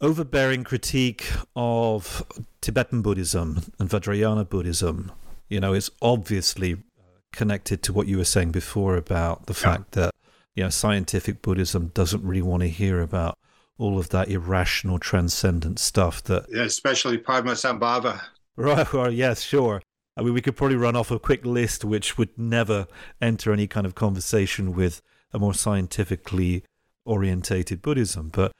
overbearing 0.00 0.64
critique 0.64 1.24
of 1.54 2.24
Tibetan 2.60 3.00
Buddhism 3.00 3.72
and 3.78 3.88
Vajrayana 3.88 4.48
Buddhism, 4.48 5.12
you 5.48 5.60
know, 5.60 5.72
is 5.72 5.88
obviously 6.02 6.72
uh, 6.72 7.20
connected 7.32 7.80
to 7.84 7.92
what 7.92 8.08
you 8.08 8.18
were 8.18 8.24
saying 8.24 8.50
before 8.50 8.96
about 8.96 9.46
the 9.46 9.54
fact 9.54 9.92
that 9.92 10.10
you 10.56 10.64
know 10.64 10.70
scientific 10.70 11.42
Buddhism 11.42 11.92
doesn't 11.94 12.24
really 12.24 12.42
want 12.42 12.62
to 12.62 12.68
hear 12.68 13.02
about 13.02 13.38
all 13.78 14.00
of 14.00 14.08
that 14.08 14.28
irrational, 14.28 14.98
transcendent 14.98 15.78
stuff 15.78 16.24
that. 16.24 16.46
Yeah, 16.48 16.62
especially 16.62 17.18
Padmasambhava. 17.18 18.20
Right, 18.56 18.92
well, 18.92 19.12
yes, 19.12 19.42
sure. 19.42 19.80
I 20.16 20.22
mean, 20.22 20.34
we 20.34 20.40
could 20.40 20.56
probably 20.56 20.76
run 20.76 20.96
off 20.96 21.10
a 21.10 21.18
quick 21.18 21.44
list 21.44 21.84
which 21.84 22.16
would 22.16 22.38
never 22.38 22.86
enter 23.20 23.52
any 23.52 23.66
kind 23.66 23.86
of 23.86 23.94
conversation 23.94 24.72
with 24.72 25.02
a 25.32 25.38
more 25.38 25.54
scientifically 25.54 26.62
orientated 27.04 27.82
Buddhism. 27.82 28.30
But 28.32 28.52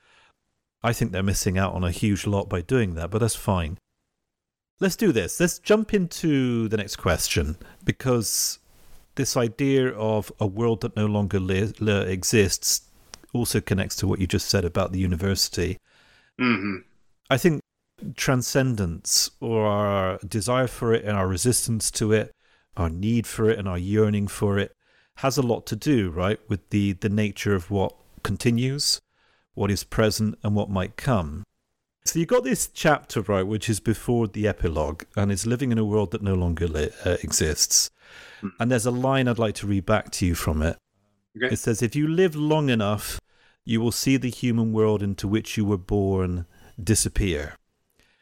I 0.82 0.92
think 0.92 1.12
they're 1.12 1.22
missing 1.22 1.56
out 1.56 1.74
on 1.74 1.84
a 1.84 1.90
huge 1.90 2.26
lot 2.26 2.48
by 2.48 2.60
doing 2.60 2.94
that, 2.94 3.10
but 3.10 3.18
that's 3.18 3.36
fine. 3.36 3.78
Let's 4.80 4.96
do 4.96 5.12
this. 5.12 5.38
Let's 5.38 5.60
jump 5.60 5.94
into 5.94 6.68
the 6.68 6.76
next 6.76 6.96
question 6.96 7.56
because 7.84 8.58
this 9.14 9.36
idea 9.36 9.90
of 9.90 10.32
a 10.40 10.46
world 10.46 10.80
that 10.80 10.96
no 10.96 11.06
longer 11.06 11.38
li- 11.38 11.72
li- 11.78 12.10
exists 12.10 12.82
also 13.32 13.60
connects 13.60 13.96
to 13.96 14.08
what 14.08 14.20
you 14.20 14.26
just 14.26 14.48
said 14.48 14.64
about 14.64 14.92
the 14.92 14.98
university. 14.98 15.78
Mm-hmm. 16.40 16.78
I 17.30 17.38
think 17.38 17.60
transcendence 18.16 19.30
or 19.40 19.66
our 19.66 20.18
desire 20.18 20.66
for 20.66 20.92
it 20.92 21.04
and 21.04 21.16
our 21.16 21.28
resistance 21.28 21.90
to 21.92 22.12
it, 22.12 22.32
our 22.76 22.90
need 22.90 23.26
for 23.26 23.48
it 23.48 23.58
and 23.58 23.68
our 23.68 23.78
yearning 23.78 24.28
for 24.28 24.58
it 24.58 24.74
has 25.18 25.38
a 25.38 25.42
lot 25.42 25.66
to 25.66 25.76
do, 25.76 26.10
right, 26.10 26.40
with 26.48 26.70
the, 26.70 26.92
the 26.94 27.08
nature 27.08 27.54
of 27.54 27.70
what 27.70 27.94
continues, 28.22 29.00
what 29.54 29.70
is 29.70 29.84
present, 29.84 30.36
and 30.42 30.54
what 30.54 30.68
might 30.68 30.96
come. 30.96 31.44
So 32.04 32.18
you've 32.18 32.28
got 32.28 32.44
this 32.44 32.66
chapter, 32.66 33.22
right, 33.22 33.46
which 33.46 33.70
is 33.70 33.80
before 33.80 34.26
the 34.28 34.46
epilogue, 34.46 35.04
and 35.16 35.30
is 35.30 35.46
living 35.46 35.72
in 35.72 35.78
a 35.78 35.84
world 35.84 36.10
that 36.10 36.22
no 36.22 36.34
longer 36.34 36.66
li- 36.66 36.90
uh, 37.04 37.16
exists. 37.22 37.90
Mm. 38.42 38.50
And 38.60 38.70
there's 38.70 38.86
a 38.86 38.90
line 38.90 39.28
I'd 39.28 39.38
like 39.38 39.54
to 39.56 39.66
read 39.66 39.86
back 39.86 40.10
to 40.12 40.26
you 40.26 40.34
from 40.34 40.60
it. 40.62 40.76
Okay. 41.36 41.52
It 41.54 41.58
says, 41.58 41.82
If 41.82 41.96
you 41.96 42.06
live 42.06 42.36
long 42.36 42.68
enough, 42.68 43.20
you 43.64 43.80
will 43.80 43.92
see 43.92 44.16
the 44.16 44.30
human 44.30 44.72
world 44.72 45.02
into 45.02 45.26
which 45.26 45.56
you 45.56 45.64
were 45.64 45.78
born 45.78 46.46
disappear. 46.82 47.56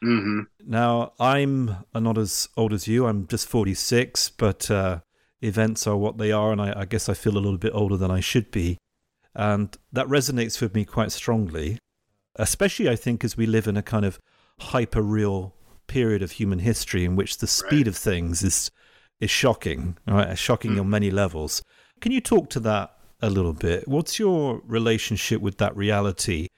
Mm-hmm. 0.02 0.40
Now, 0.66 1.12
I'm 1.20 1.76
not 1.94 2.18
as 2.18 2.48
old 2.56 2.72
as 2.72 2.88
you. 2.88 3.06
I'm 3.06 3.26
just 3.26 3.48
46, 3.48 4.30
but 4.30 4.70
uh, 4.70 5.00
events 5.40 5.86
are 5.86 5.96
what 5.96 6.18
they 6.18 6.32
are, 6.32 6.52
and 6.52 6.60
I, 6.60 6.80
I 6.80 6.84
guess 6.84 7.08
I 7.08 7.14
feel 7.14 7.34
a 7.34 7.40
little 7.40 7.58
bit 7.58 7.72
older 7.74 7.96
than 7.96 8.10
I 8.10 8.20
should 8.20 8.50
be. 8.50 8.78
And 9.34 9.76
that 9.92 10.06
resonates 10.06 10.60
with 10.60 10.74
me 10.74 10.84
quite 10.84 11.12
strongly, 11.12 11.78
especially, 12.36 12.88
I 12.88 12.96
think, 12.96 13.24
as 13.24 13.36
we 13.36 13.46
live 13.46 13.66
in 13.66 13.76
a 13.76 13.82
kind 13.82 14.04
of 14.04 14.18
hyper 14.58 15.02
real 15.02 15.54
period 15.86 16.22
of 16.22 16.32
human 16.32 16.60
history 16.60 17.04
in 17.04 17.16
which 17.16 17.38
the 17.38 17.46
speed 17.46 17.86
right. 17.86 17.88
of 17.88 17.96
things 17.96 18.42
is 18.42 18.70
is 19.20 19.30
shocking, 19.30 19.96
right? 20.06 20.36
Shocking 20.36 20.72
mm. 20.72 20.80
on 20.80 20.90
many 20.90 21.10
levels 21.10 21.62
Can 22.00 22.10
you 22.10 22.20
talk 22.20 22.50
to 22.50 22.60
that 22.60 22.96
a 23.20 23.30
little 23.30 23.52
bit? 23.52 23.86
What's 23.86 24.18
your 24.18 24.60
relationship 24.64 25.40
with 25.40 25.58
that 25.58 25.76
reality 25.76 26.48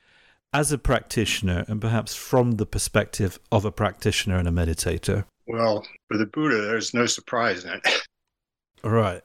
as 0.54 0.70
a 0.70 0.78
practitioner 0.78 1.64
and 1.66 1.80
perhaps 1.80 2.14
from 2.14 2.52
the 2.52 2.64
perspective 2.64 3.40
of 3.50 3.64
a 3.64 3.72
practitioner 3.72 4.38
and 4.38 4.46
a 4.46 4.52
meditator? 4.52 5.24
Well, 5.48 5.84
for 6.08 6.16
the 6.16 6.26
Buddha, 6.26 6.62
there's 6.62 6.94
no 6.94 7.06
surprise 7.06 7.64
in 7.64 7.72
it. 7.72 7.86
Right. 8.84 9.22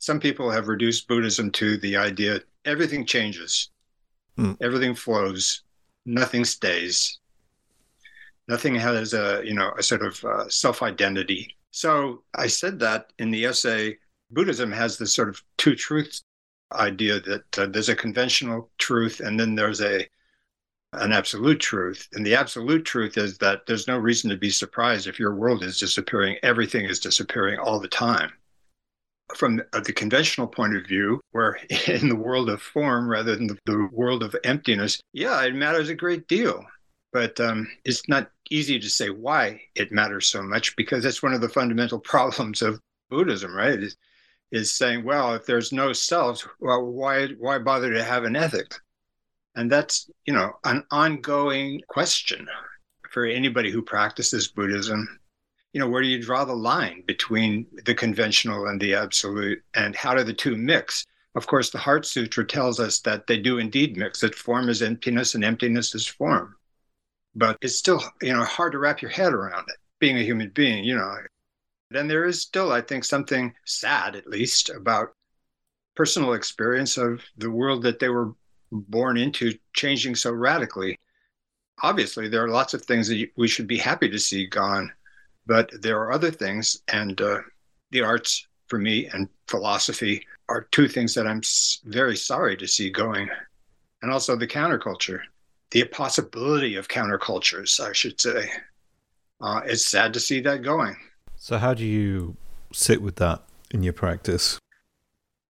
Some 0.00 0.20
people 0.20 0.50
have 0.50 0.68
reduced 0.68 1.08
Buddhism 1.08 1.50
to 1.52 1.78
the 1.78 1.96
idea 1.96 2.40
everything 2.64 3.06
changes, 3.06 3.70
Hmm. 4.36 4.52
everything 4.60 4.94
flows, 4.94 5.62
nothing 6.06 6.44
stays, 6.44 7.18
nothing 8.48 8.74
has 8.74 9.14
a 9.14 9.42
you 9.44 9.54
know 9.54 9.72
a 9.78 9.82
sort 9.82 10.02
of 10.02 10.24
uh, 10.24 10.48
self 10.48 10.82
identity. 10.82 11.56
So 11.70 12.22
I 12.34 12.48
said 12.48 12.78
that 12.80 13.12
in 13.18 13.30
the 13.30 13.44
essay. 13.44 13.98
Buddhism 14.32 14.70
has 14.72 14.96
this 14.98 15.14
sort 15.14 15.28
of 15.28 15.42
two 15.56 15.74
truths 15.74 16.22
idea 16.72 17.20
that 17.20 17.58
uh, 17.58 17.66
there's 17.66 17.88
a 17.88 17.96
conventional 17.96 18.70
truth 18.78 19.20
and 19.20 19.38
then 19.38 19.54
there's 19.54 19.80
a 19.80 20.06
an 20.92 21.12
absolute 21.12 21.60
truth. 21.60 22.08
And 22.12 22.26
the 22.26 22.34
absolute 22.34 22.84
truth 22.84 23.16
is 23.16 23.38
that 23.38 23.66
there's 23.66 23.86
no 23.86 23.98
reason 23.98 24.30
to 24.30 24.36
be 24.36 24.50
surprised 24.50 25.06
if 25.06 25.18
your 25.18 25.34
world 25.34 25.62
is 25.62 25.78
disappearing. 25.78 26.36
Everything 26.42 26.84
is 26.84 26.98
disappearing 26.98 27.58
all 27.58 27.78
the 27.78 27.88
time. 27.88 28.32
From 29.36 29.62
the 29.72 29.92
conventional 29.92 30.48
point 30.48 30.76
of 30.76 30.86
view, 30.86 31.20
where 31.30 31.60
in 31.86 32.08
the 32.08 32.16
world 32.16 32.50
of 32.50 32.60
form 32.60 33.08
rather 33.08 33.36
than 33.36 33.46
the, 33.46 33.58
the 33.66 33.88
world 33.92 34.22
of 34.22 34.34
emptiness, 34.42 35.00
yeah, 35.12 35.40
it 35.42 35.54
matters 35.54 35.88
a 35.88 35.94
great 35.94 36.26
deal. 36.26 36.64
But 37.12 37.38
um, 37.40 37.68
it's 37.84 38.08
not 38.08 38.30
easy 38.50 38.78
to 38.78 38.88
say 38.88 39.10
why 39.10 39.62
it 39.74 39.92
matters 39.92 40.26
so 40.26 40.42
much 40.42 40.74
because 40.76 41.04
that's 41.04 41.22
one 41.22 41.34
of 41.34 41.40
the 41.40 41.48
fundamental 41.48 41.98
problems 42.00 42.62
of 42.62 42.80
Buddhism, 43.08 43.54
right? 43.54 43.78
Is, 43.78 43.96
is 44.50 44.72
saying, 44.72 45.04
well, 45.04 45.34
if 45.34 45.46
there's 45.46 45.72
no 45.72 45.92
self, 45.92 46.46
well, 46.58 46.84
why 46.84 47.28
why 47.38 47.58
bother 47.58 47.92
to 47.92 48.02
have 48.02 48.24
an 48.24 48.34
ethic? 48.34 48.74
And 49.54 49.70
that's, 49.70 50.08
you 50.26 50.32
know, 50.32 50.52
an 50.64 50.84
ongoing 50.90 51.82
question 51.88 52.48
for 53.10 53.24
anybody 53.24 53.70
who 53.70 53.82
practices 53.82 54.48
Buddhism. 54.48 55.20
You 55.72 55.80
know, 55.80 55.88
where 55.88 56.02
do 56.02 56.08
you 56.08 56.22
draw 56.22 56.44
the 56.44 56.54
line 56.54 57.04
between 57.06 57.66
the 57.84 57.94
conventional 57.94 58.66
and 58.66 58.80
the 58.80 58.94
absolute? 58.94 59.62
And 59.74 59.94
how 59.94 60.14
do 60.14 60.24
the 60.24 60.32
two 60.32 60.56
mix? 60.56 61.06
Of 61.34 61.46
course, 61.46 61.70
the 61.70 61.78
Heart 61.78 62.06
Sutra 62.06 62.44
tells 62.44 62.80
us 62.80 63.00
that 63.00 63.26
they 63.26 63.38
do 63.38 63.58
indeed 63.58 63.96
mix, 63.96 64.20
that 64.20 64.34
form 64.34 64.68
is 64.68 64.82
emptiness 64.82 65.34
and 65.34 65.44
emptiness 65.44 65.94
is 65.94 66.06
form. 66.06 66.56
But 67.36 67.56
it's 67.60 67.76
still, 67.76 68.02
you 68.20 68.32
know, 68.32 68.42
hard 68.42 68.72
to 68.72 68.78
wrap 68.78 69.00
your 69.00 69.12
head 69.12 69.32
around 69.32 69.68
it, 69.68 69.76
being 70.00 70.16
a 70.16 70.24
human 70.24 70.50
being, 70.50 70.82
you 70.82 70.96
know. 70.96 71.16
And 71.92 72.10
there 72.10 72.24
is 72.24 72.42
still, 72.42 72.72
I 72.72 72.80
think, 72.80 73.04
something 73.04 73.54
sad, 73.64 74.16
at 74.16 74.26
least, 74.26 74.70
about 74.70 75.14
personal 75.94 76.32
experience 76.32 76.96
of 76.96 77.22
the 77.36 77.50
world 77.50 77.82
that 77.82 78.00
they 78.00 78.08
were 78.08 78.32
born 78.72 79.16
into 79.16 79.54
changing 79.72 80.14
so 80.14 80.32
radically. 80.32 80.98
Obviously, 81.82 82.28
there 82.28 82.44
are 82.44 82.48
lots 82.48 82.74
of 82.74 82.82
things 82.82 83.08
that 83.08 83.30
we 83.36 83.48
should 83.48 83.66
be 83.66 83.78
happy 83.78 84.08
to 84.08 84.18
see 84.18 84.46
gone, 84.46 84.92
but 85.46 85.70
there 85.80 85.98
are 86.00 86.12
other 86.12 86.30
things, 86.30 86.82
and 86.88 87.20
uh, 87.20 87.38
the 87.90 88.02
arts 88.02 88.46
for 88.68 88.78
me 88.78 89.06
and 89.06 89.28
philosophy 89.48 90.26
are 90.48 90.68
two 90.70 90.88
things 90.88 91.14
that 91.14 91.26
I'm 91.26 91.42
very 91.84 92.16
sorry 92.16 92.56
to 92.56 92.66
see 92.66 92.90
going, 92.90 93.28
and 94.02 94.12
also 94.12 94.36
the 94.36 94.46
counterculture, 94.46 95.20
the 95.70 95.84
possibility 95.84 96.76
of 96.76 96.88
countercultures, 96.88 97.80
I 97.80 97.92
should 97.92 98.20
say. 98.20 98.50
Uh, 99.40 99.62
it's 99.64 99.86
sad 99.86 100.12
to 100.14 100.20
see 100.20 100.40
that 100.40 100.62
going. 100.62 100.96
So, 101.36 101.56
how 101.56 101.72
do 101.72 101.84
you 101.84 102.36
sit 102.72 103.00
with 103.00 103.16
that 103.16 103.42
in 103.70 103.82
your 103.82 103.94
practice? 103.94 104.58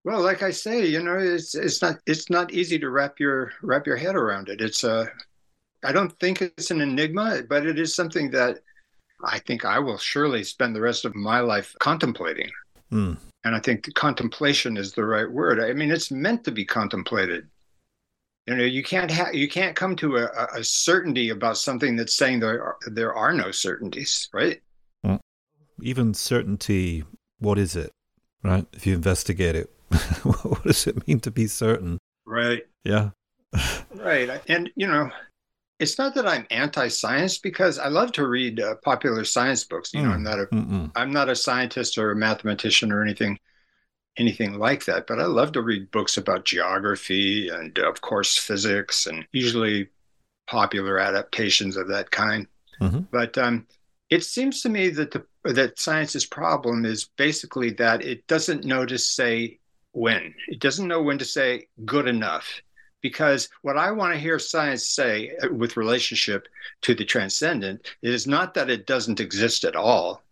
Well, 0.05 0.23
like 0.23 0.43
I 0.43 0.51
say, 0.51 0.87
you 0.87 1.03
know, 1.03 1.19
it's 1.19 1.55
it's 1.55 1.83
not 1.83 1.99
it's 2.07 2.31
not 2.31 2.53
easy 2.53 2.79
to 2.79 2.89
wrap 2.89 3.21
your 3.21 3.53
wrap 3.63 3.87
your 3.87 3.97
head 3.97 4.17
around 4.17 4.49
it. 4.49 4.61
It's 4.61 4.83
a, 4.83 5.11
I 5.85 5.93
don't 5.93 6.19
think 6.19 6.41
it's 6.41 6.71
an 6.71 6.81
enigma, 6.81 7.43
but 7.49 7.67
it 7.67 7.79
is 7.79 7.95
something 7.95 8.31
that 8.31 8.61
I 9.23 9.39
think 9.41 9.65
I 9.65 9.79
will 9.79 9.99
surely 9.99 10.43
spend 10.43 10.75
the 10.75 10.81
rest 10.81 11.05
of 11.05 11.15
my 11.15 11.41
life 11.41 11.75
contemplating. 11.81 12.51
Mm. 12.91 13.19
And 13.45 13.55
I 13.55 13.61
think 13.61 13.93
contemplation 13.95 14.77
is 14.77 14.93
the 14.93 15.05
right 15.05 15.31
word. 15.31 15.61
I 15.61 15.73
mean, 15.75 15.91
it's 15.91 16.11
meant 16.11 16.45
to 16.45 16.51
be 16.51 16.65
contemplated. 16.65 17.47
You 18.47 18.57
know, 18.57 18.65
you 18.65 18.83
can't 18.83 19.11
have 19.11 19.35
you 19.35 19.49
can't 19.49 19.77
come 19.77 19.97
to 19.97 20.17
a, 20.17 20.29
a 20.55 20.65
certainty 20.65 21.29
about 21.29 21.59
something 21.59 21.95
that's 21.95 22.17
saying 22.17 22.41
there 22.41 22.63
are, 22.63 22.77
there 22.87 23.15
are 23.15 23.35
no 23.35 23.51
certainties, 23.51 24.29
right? 24.33 24.61
Mm. 25.05 25.21
Even 25.83 26.15
certainty, 26.15 27.05
what 27.39 27.59
is 27.59 27.77
it? 27.77 27.91
Right? 28.43 28.67
If 28.73 28.87
you 28.87 28.95
investigate 28.95 29.57
it, 29.57 29.71
what 30.23 30.63
does 30.65 30.87
it 30.87 31.07
mean 31.07 31.21
to 31.21 31.31
be 31.31 31.47
certain? 31.47 31.99
Right. 32.27 32.63
Yeah. 32.85 33.11
right. 33.95 34.41
And, 34.49 34.71
you 34.77 34.87
know, 34.87 35.11
it's 35.79 35.99
not 35.99 36.15
that 36.15 36.29
I'm 36.29 36.47
anti-science 36.51 37.39
because 37.39 37.79
I 37.79 37.89
love 37.89 38.13
to 38.13 38.27
read 38.27 38.61
uh, 38.61 38.75
popular 38.85 39.25
science 39.25 39.65
books. 39.65 39.93
You 39.95 40.03
know, 40.03 40.11
Mm. 40.11 40.15
I'm 40.15 40.23
not 40.23 40.39
a. 40.39 40.91
I'm 40.95 41.13
not 41.13 41.29
a 41.31 41.35
scientist 41.37 41.97
or 41.99 42.11
a 42.11 42.17
mathematician 42.17 42.93
or 42.93 43.03
anything 43.03 43.39
anything 44.17 44.59
like 44.59 44.85
that, 44.85 45.07
but 45.07 45.21
I 45.21 45.25
love 45.25 45.53
to 45.53 45.63
read 45.63 45.91
books 45.91 46.19
about 46.19 46.45
geography 46.45 47.49
and 47.49 47.79
of 47.79 48.01
course 48.03 48.37
physics 48.37 49.07
and 49.07 49.27
usually 49.33 49.89
popular 50.47 50.99
adaptations 50.99 51.77
of 51.77 51.89
that 51.89 52.11
kind. 52.11 52.47
Mhm. 52.83 53.07
But 53.11 53.39
um, 53.39 53.67
it 54.11 54.25
seems 54.25 54.63
to 54.63 54.69
me 54.69 54.91
that 54.91 55.13
the 55.13 55.25
that 55.45 55.79
science's 55.79 56.27
problem 56.27 56.85
is 56.85 57.09
basically 57.17 57.71
that 57.75 58.05
it 58.05 58.27
doesn't 58.27 58.65
know 58.65 58.85
to 58.85 58.99
say 58.99 59.60
when. 59.93 60.35
It 60.49 60.61
doesn't 60.61 60.89
know 60.89 61.03
when 61.03 61.19
to 61.19 61.25
say 61.25 61.69
good 61.85 62.07
enough. 62.07 62.63
Because 63.03 63.49
what 63.63 63.79
I 63.79 63.91
want 63.93 64.13
to 64.13 64.21
hear 64.21 64.39
science 64.39 64.87
say 64.87 65.33
uh, 65.43 65.49
with 65.53 65.79
relationship 65.79 66.47
to 66.83 66.95
the 66.95 67.05
transcendent 67.05 67.95
is 68.03 68.27
not 68.27 68.53
that 68.55 68.69
it 68.69 68.87
doesn't 68.87 69.21
exist 69.21 69.65
at 69.65 69.75
all, 69.75 70.23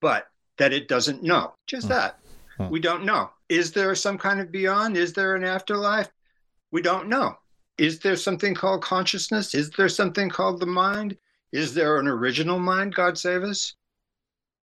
but 0.00 0.28
that 0.58 0.72
it 0.72 0.86
doesn't 0.86 1.22
know. 1.24 1.54
Just 1.66 1.86
Hmm. 1.86 1.92
that. 1.92 2.18
Hmm. 2.58 2.68
We 2.68 2.78
don't 2.78 3.04
know. 3.04 3.30
Is 3.48 3.72
there 3.72 3.94
some 3.96 4.18
kind 4.18 4.40
of 4.40 4.52
beyond? 4.52 4.96
Is 4.96 5.12
there 5.12 5.34
an 5.34 5.42
afterlife? 5.42 6.08
We 6.70 6.80
don't 6.80 7.08
know. 7.08 7.36
Is 7.76 7.98
there 7.98 8.14
something 8.14 8.54
called 8.54 8.82
consciousness? 8.82 9.54
Is 9.54 9.70
there 9.70 9.88
something 9.88 10.28
called 10.28 10.60
the 10.60 10.66
mind? 10.66 11.16
Is 11.50 11.74
there 11.74 11.98
an 11.98 12.06
original 12.06 12.60
mind, 12.60 12.94
God 12.94 13.18
save 13.18 13.42
us? 13.42 13.74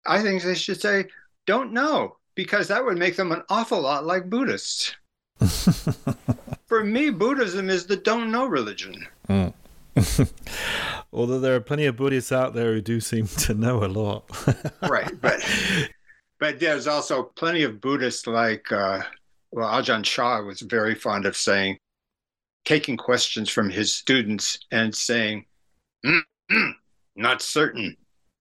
I 0.05 0.21
think 0.23 0.43
they 0.43 0.55
should 0.55 0.81
say, 0.81 1.07
don't 1.47 1.73
know, 1.73 2.17
because 2.35 2.69
that 2.69 2.85
would 2.85 2.99
make 2.99 3.17
them 3.17 3.33
an 3.33 3.43
awful 3.49 3.81
lot 3.81 4.05
like 4.05 4.31
Buddhists. 4.31 4.95
For 6.67 6.85
me, 6.85 7.11
Buddhism 7.11 7.69
is 7.69 7.87
the 7.87 7.97
don't 7.97 8.31
know 8.31 8.47
religion. 8.47 9.07
Mm. 9.29 9.53
Although 11.13 11.41
there 11.41 11.55
are 11.55 11.61
plenty 11.61 11.85
of 11.87 11.97
Buddhists 11.97 12.33
out 12.33 12.55
there 12.55 12.73
who 12.73 12.81
do 12.81 13.01
seem 13.01 13.27
to 13.27 13.55
know 13.55 13.85
a 13.85 13.87
lot. 13.87 14.25
right 14.89 15.13
but 15.21 15.45
but 16.39 16.59
there's 16.59 16.87
also 16.87 17.23
plenty 17.23 17.63
of 17.63 17.81
buddhists 17.81 18.27
like 18.27 18.73
uh 18.73 19.03
well 19.51 19.69
Ajahn 19.69 20.03
Chah 20.03 20.41
was 20.41 20.61
very 20.61 20.95
fond 20.95 21.27
of 21.27 21.37
saying 21.37 21.79
taking 22.65 22.97
questions 22.97 23.51
from 23.51 23.69
his 23.69 23.95
students 23.95 24.59
and 24.71 24.95
saying 24.95 25.45
"Mm, 26.05 26.23
mm, 26.51 26.73
not 27.17 27.43
certain 27.43 27.97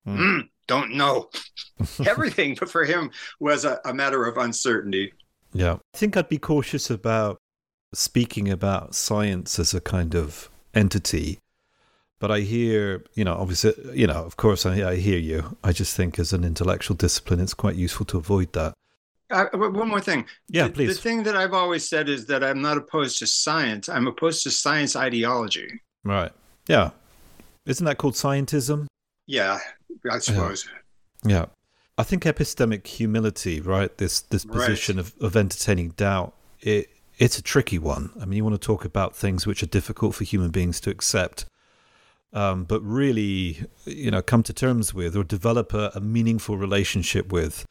Mm. 0.08 0.50
Don't 0.68 0.94
know 0.96 1.30
everything 2.06 2.56
but 2.60 2.70
for 2.70 2.84
him 2.86 3.12
was 3.40 3.66
a, 3.66 3.80
a 3.86 3.94
matter 3.94 4.26
of 4.26 4.38
uncertainty 4.38 5.14
Yeah. 5.54 5.78
I 5.94 5.98
think 5.98 6.16
I'd 6.16 6.30
be 6.30 6.38
cautious 6.38 6.90
about 6.90 7.38
speaking 7.94 8.50
about 8.50 8.96
science 8.96 9.60
as 9.60 9.74
a 9.74 9.82
kind 9.82 10.16
of 10.16 10.50
entity. 10.74 11.40
But 12.20 12.32
I 12.32 12.42
hear, 12.42 13.04
you 13.16 13.24
know, 13.26 13.34
obviously, 13.34 13.74
you 13.94 14.06
know, 14.08 14.24
of 14.24 14.38
course, 14.38 14.66
I, 14.66 14.92
I 14.92 14.96
hear 14.98 15.18
you. 15.18 15.58
I 15.64 15.72
just 15.74 15.98
think 15.98 16.20
as 16.20 16.32
an 16.34 16.44
intellectual 16.44 16.96
discipline, 16.96 17.40
it's 17.40 17.56
quite 17.56 17.76
useful 17.76 18.06
to 18.06 18.18
avoid 18.18 18.54
that. 18.54 18.74
uh, 19.32 19.46
one 19.54 19.88
more 19.90 20.00
thing 20.00 20.26
Yeah, 20.48 20.68
the, 20.68 20.74
please. 20.74 20.96
the 20.96 21.02
thing 21.02 21.24
that 21.24 21.36
i've 21.38 21.54
always 21.54 21.88
said 21.88 22.10
is 22.10 22.26
that 22.28 22.44
i'm 22.44 22.62
not 22.62 22.78
opposed 22.78 23.18
to 23.20 23.28
science 23.28 23.88
i'm 23.90 24.06
opposed 24.08 24.44
to 24.44 24.52
science 24.52 24.96
ideology 24.98 25.82
Right. 26.04 26.32
Yeah. 26.68 26.90
Isn't 27.66 27.86
that 27.86 27.98
called 27.98 28.16
scientism? 28.16 28.88
Yeah 29.38 29.58
i 30.12 30.20
suppose 30.20 30.60
Yeah. 31.26 31.46
I 31.98 32.04
think 32.04 32.24
epistemic 32.24 32.88
humility, 32.88 33.56
right? 33.76 33.92
This 34.02 34.22
this 34.34 34.44
Right. 34.46 34.56
position 34.56 34.98
of, 34.98 35.08
of 35.22 35.36
entertaining 35.36 35.90
doubt, 36.06 36.30
it 36.72 36.84
it's 37.24 37.38
a 37.38 37.44
tricky 37.54 37.78
one. 37.94 38.06
I 38.20 38.26
mean, 38.26 38.38
you 38.38 38.44
want 38.48 38.60
to 38.60 38.66
talk 38.72 38.84
about 38.86 39.16
things 39.16 39.46
which 39.46 39.62
are 39.62 39.72
difficult 39.80 40.12
for 40.16 40.24
human 40.24 40.50
beings 40.58 40.80
to 40.82 40.90
accept, 40.90 41.46
um, 42.34 42.64
but 42.64 42.82
really, 43.02 43.66
you 43.86 44.10
know, 44.14 44.22
come 44.32 44.42
to 44.44 44.54
terms 44.54 44.94
with 45.00 45.16
or 45.16 45.24
develop 45.24 45.74
a, 45.74 45.92
a 45.94 46.00
meaningful 46.00 46.58
relationship 46.58 47.32
with. 47.32 47.66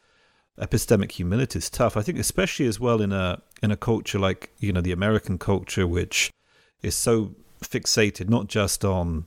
Epistemic 0.66 1.10
humility 1.12 1.58
is 1.58 1.70
tough. 1.70 1.96
I 1.96 2.02
think, 2.02 2.18
especially 2.18 2.66
as 2.66 2.78
well 2.78 3.00
in 3.00 3.12
a 3.12 3.42
in 3.64 3.70
a 3.72 3.76
culture 3.76 4.18
like 4.28 4.50
you 4.58 4.72
know 4.72 4.82
the 4.82 4.92
American 4.92 5.38
culture, 5.38 5.86
which 5.98 6.30
is 6.82 6.94
so 6.94 7.34
fixated 7.64 8.28
not 8.28 8.46
just 8.58 8.84
on 8.84 9.24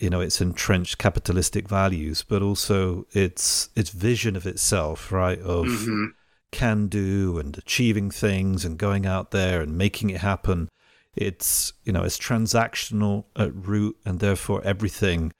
you 0.00 0.10
know 0.10 0.20
its 0.20 0.40
entrenched 0.40 0.98
capitalistic 0.98 1.68
values, 1.68 2.24
but 2.26 2.42
also 2.42 3.06
its 3.12 3.68
its 3.76 3.90
vision 3.90 4.34
of 4.36 4.46
itself, 4.46 5.12
right? 5.12 5.38
Of 5.40 5.66
Mhm. 5.66 6.06
can 6.52 6.88
do 6.88 7.38
and 7.38 7.56
achieving 7.58 8.10
things 8.10 8.64
and 8.64 8.76
going 8.76 9.06
out 9.06 9.30
there 9.30 9.60
and 9.60 9.78
making 9.78 10.10
it 10.10 10.20
happen. 10.20 10.68
It's 11.14 11.72
you 11.84 11.92
know 11.92 12.02
it's 12.02 12.18
transactional 12.18 13.24
at 13.36 13.54
root, 13.54 13.96
and 14.04 14.20
therefore 14.20 14.60
everything 14.64 15.32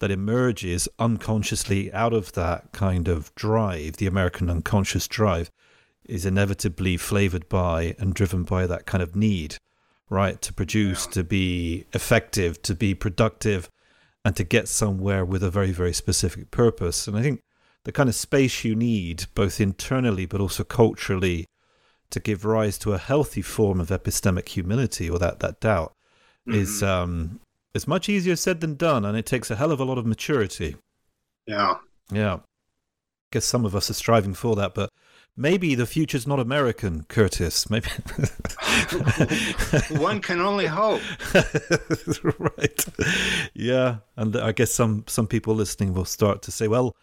that 0.00 0.10
emerges 0.10 0.88
unconsciously 0.98 1.92
out 1.92 2.12
of 2.12 2.32
that 2.32 2.72
kind 2.72 3.08
of 3.08 3.34
drive, 3.34 3.96
the 3.96 4.06
American 4.06 4.50
unconscious 4.50 5.06
drive, 5.08 5.50
is 6.04 6.26
inevitably 6.26 6.96
flavored 6.96 7.48
by 7.48 7.94
and 7.98 8.14
driven 8.14 8.42
by 8.42 8.66
that 8.66 8.84
kind 8.86 9.02
of 9.02 9.16
need, 9.16 9.56
right? 10.10 10.42
To 10.42 10.52
produce, 10.52 11.06
yeah. 11.06 11.12
to 11.12 11.24
be 11.24 11.86
effective, 11.92 12.60
to 12.62 12.74
be 12.74 12.94
productive, 12.94 13.68
and 14.24 14.34
to 14.36 14.44
get 14.44 14.68
somewhere 14.68 15.24
with 15.24 15.42
a 15.42 15.50
very, 15.50 15.70
very 15.70 15.92
specific 15.92 16.50
purpose. 16.50 17.06
And 17.06 17.16
I 17.16 17.22
think 17.22 17.40
the 17.84 17.92
kind 17.92 18.08
of 18.08 18.14
space 18.14 18.64
you 18.64 18.74
need, 18.74 19.26
both 19.34 19.60
internally 19.60 20.26
but 20.26 20.40
also 20.40 20.64
culturally, 20.64 21.46
to 22.10 22.20
give 22.20 22.44
rise 22.44 22.78
to 22.78 22.92
a 22.92 22.98
healthy 22.98 23.42
form 23.42 23.80
of 23.80 23.88
epistemic 23.88 24.48
humility 24.48 25.10
or 25.10 25.18
that, 25.18 25.40
that 25.40 25.60
doubt 25.60 25.92
mm-hmm. 26.48 26.58
is 26.58 26.82
um, 26.82 27.40
it's 27.74 27.88
much 27.88 28.08
easier 28.08 28.36
said 28.36 28.60
than 28.60 28.76
done, 28.76 29.04
and 29.04 29.18
it 29.18 29.26
takes 29.26 29.50
a 29.50 29.56
hell 29.56 29.72
of 29.72 29.80
a 29.80 29.84
lot 29.84 29.98
of 29.98 30.06
maturity. 30.06 30.76
Yeah. 31.46 31.78
Yeah. 32.10 32.34
I 32.34 32.40
guess 33.32 33.44
some 33.44 33.64
of 33.64 33.74
us 33.74 33.90
are 33.90 33.94
striving 33.94 34.34
for 34.34 34.54
that, 34.56 34.74
but 34.74 34.90
maybe 35.36 35.74
the 35.74 35.86
future's 35.86 36.26
not 36.26 36.40
American, 36.40 37.04
Curtis. 37.04 37.68
Maybe 37.70 37.88
one 39.98 40.20
can 40.20 40.40
only 40.40 40.66
hope. 40.66 41.02
right. 42.38 42.84
Yeah, 43.54 43.96
and 44.16 44.36
I 44.36 44.52
guess 44.52 44.72
some 44.72 45.04
some 45.06 45.26
people 45.26 45.54
listening 45.54 45.94
will 45.94 46.04
start 46.04 46.42
to 46.42 46.50
say, 46.50 46.68
"Well, 46.68 46.96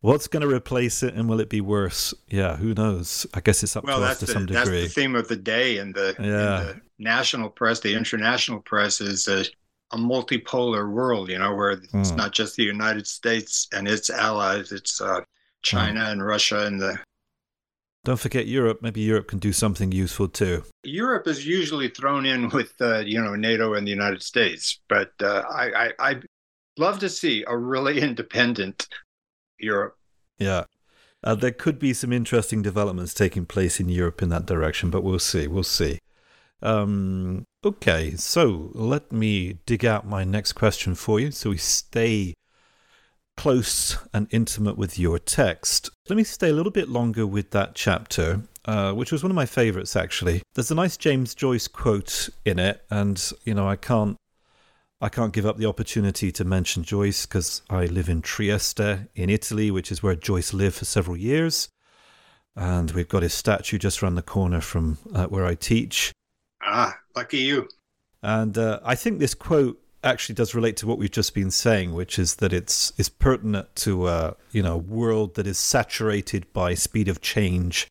what's 0.00 0.28
going 0.28 0.42
to 0.42 0.54
replace 0.54 1.02
it, 1.02 1.14
and 1.14 1.28
will 1.28 1.40
it 1.40 1.48
be 1.48 1.60
worse?" 1.60 2.14
Yeah, 2.28 2.56
who 2.56 2.74
knows? 2.74 3.26
I 3.34 3.40
guess 3.40 3.62
it's 3.62 3.76
up 3.76 3.84
well, 3.84 4.00
to 4.00 4.06
us 4.06 4.18
to 4.20 4.26
the, 4.26 4.32
some 4.32 4.46
degree. 4.46 4.82
That's 4.82 4.94
the 4.94 5.00
theme 5.00 5.14
of 5.16 5.28
the 5.28 5.36
day 5.36 5.78
in 5.78 5.92
the, 5.92 6.14
yeah. 6.18 6.24
in 6.24 6.66
the 6.66 6.80
national 6.98 7.50
press, 7.50 7.80
the 7.80 7.94
international 7.94 8.60
press 8.60 9.00
is 9.00 9.28
uh, 9.28 9.44
a 9.92 9.96
multipolar 9.96 10.90
world, 10.90 11.28
you 11.28 11.38
know, 11.38 11.54
where 11.54 11.72
it's 11.72 11.92
mm. 11.92 12.16
not 12.16 12.32
just 12.32 12.56
the 12.56 12.62
United 12.62 13.06
States 13.06 13.68
and 13.72 13.86
its 13.86 14.08
allies, 14.08 14.72
it's 14.72 15.00
uh, 15.00 15.20
China 15.62 16.00
mm. 16.00 16.12
and 16.12 16.24
Russia 16.26 16.66
and 16.66 16.80
the. 16.80 16.98
Don't 18.04 18.18
forget 18.18 18.46
Europe. 18.46 18.80
Maybe 18.82 19.00
Europe 19.00 19.28
can 19.28 19.38
do 19.38 19.52
something 19.52 19.92
useful 19.92 20.28
too. 20.28 20.64
Europe 20.82 21.28
is 21.28 21.46
usually 21.46 21.88
thrown 21.88 22.26
in 22.26 22.48
with, 22.48 22.72
uh, 22.80 22.98
you 22.98 23.22
know, 23.22 23.36
NATO 23.36 23.74
and 23.74 23.86
the 23.86 23.92
United 23.92 24.22
States, 24.22 24.80
but 24.88 25.12
uh, 25.22 25.44
I, 25.48 25.86
I, 25.86 25.92
I 25.98 26.22
love 26.78 26.98
to 27.00 27.08
see 27.08 27.44
a 27.46 27.56
really 27.56 28.00
independent 28.08 28.88
Europe. 29.58 29.96
Yeah. 30.38 30.64
Uh, 31.24 31.36
there 31.36 31.52
could 31.52 31.78
be 31.78 31.94
some 31.94 32.12
interesting 32.12 32.62
developments 32.62 33.14
taking 33.14 33.46
place 33.46 33.78
in 33.78 33.88
Europe 33.88 34.20
in 34.22 34.28
that 34.30 34.46
direction, 34.46 34.90
but 34.90 35.04
we'll 35.04 35.20
see. 35.20 35.46
We'll 35.46 35.62
see. 35.62 36.00
Um, 36.60 37.44
okay, 37.64 38.16
so 38.16 38.70
let 38.74 39.12
me 39.12 39.58
dig 39.66 39.84
out 39.84 40.06
my 40.06 40.24
next 40.24 40.52
question 40.52 40.94
for 40.94 41.18
you 41.18 41.32
so 41.32 41.50
we 41.50 41.56
stay 41.56 42.34
close 43.42 43.98
and 44.14 44.28
intimate 44.30 44.78
with 44.78 45.00
your 45.00 45.18
text. 45.18 45.90
Let 46.08 46.14
me 46.14 46.22
stay 46.22 46.50
a 46.50 46.52
little 46.52 46.70
bit 46.70 46.88
longer 46.88 47.26
with 47.26 47.50
that 47.50 47.74
chapter, 47.74 48.42
uh, 48.66 48.92
which 48.92 49.10
was 49.10 49.24
one 49.24 49.32
of 49.32 49.34
my 49.34 49.46
favorites 49.46 49.96
actually. 49.96 50.42
There's 50.54 50.70
a 50.70 50.76
nice 50.76 50.96
James 50.96 51.34
Joyce 51.34 51.66
quote 51.66 52.28
in 52.44 52.60
it, 52.60 52.84
and 52.88 53.20
you 53.44 53.52
know, 53.52 53.68
I 53.68 53.74
can't. 53.74 54.16
I 55.00 55.08
can't 55.08 55.32
give 55.32 55.44
up 55.44 55.56
the 55.56 55.66
opportunity 55.66 56.30
to 56.30 56.44
mention 56.44 56.84
Joyce 56.84 57.26
because 57.26 57.62
I 57.68 57.86
live 57.86 58.08
in 58.08 58.22
Trieste 58.22 59.08
in 59.16 59.28
Italy, 59.28 59.72
which 59.72 59.90
is 59.90 60.04
where 60.04 60.14
Joyce 60.14 60.54
lived 60.54 60.76
for 60.76 60.84
several 60.84 61.16
years. 61.16 61.68
And 62.54 62.92
we've 62.92 63.08
got 63.08 63.24
his 63.24 63.34
statue 63.34 63.76
just 63.76 64.04
around 64.04 64.14
the 64.14 64.22
corner 64.22 64.60
from 64.60 64.98
uh, 65.12 65.26
where 65.26 65.44
I 65.44 65.56
teach. 65.56 66.12
Ah, 66.62 66.96
lucky 67.16 67.38
you. 67.38 67.66
And 68.22 68.56
uh, 68.56 68.78
I 68.84 68.94
think 68.94 69.18
this 69.18 69.34
quote 69.34 69.81
actually 70.04 70.34
does 70.34 70.54
relate 70.54 70.76
to 70.78 70.86
what 70.86 70.98
we've 70.98 71.10
just 71.10 71.34
been 71.34 71.50
saying, 71.50 71.92
which 71.92 72.18
is 72.18 72.36
that 72.36 72.52
it's 72.52 72.92
is 72.98 73.08
pertinent 73.08 73.74
to 73.76 74.08
a 74.08 74.36
you 74.50 74.62
know 74.62 74.76
world 74.76 75.34
that 75.34 75.46
is 75.46 75.58
saturated 75.58 76.52
by 76.52 76.74
speed 76.74 77.08
of 77.08 77.20
change 77.20 77.88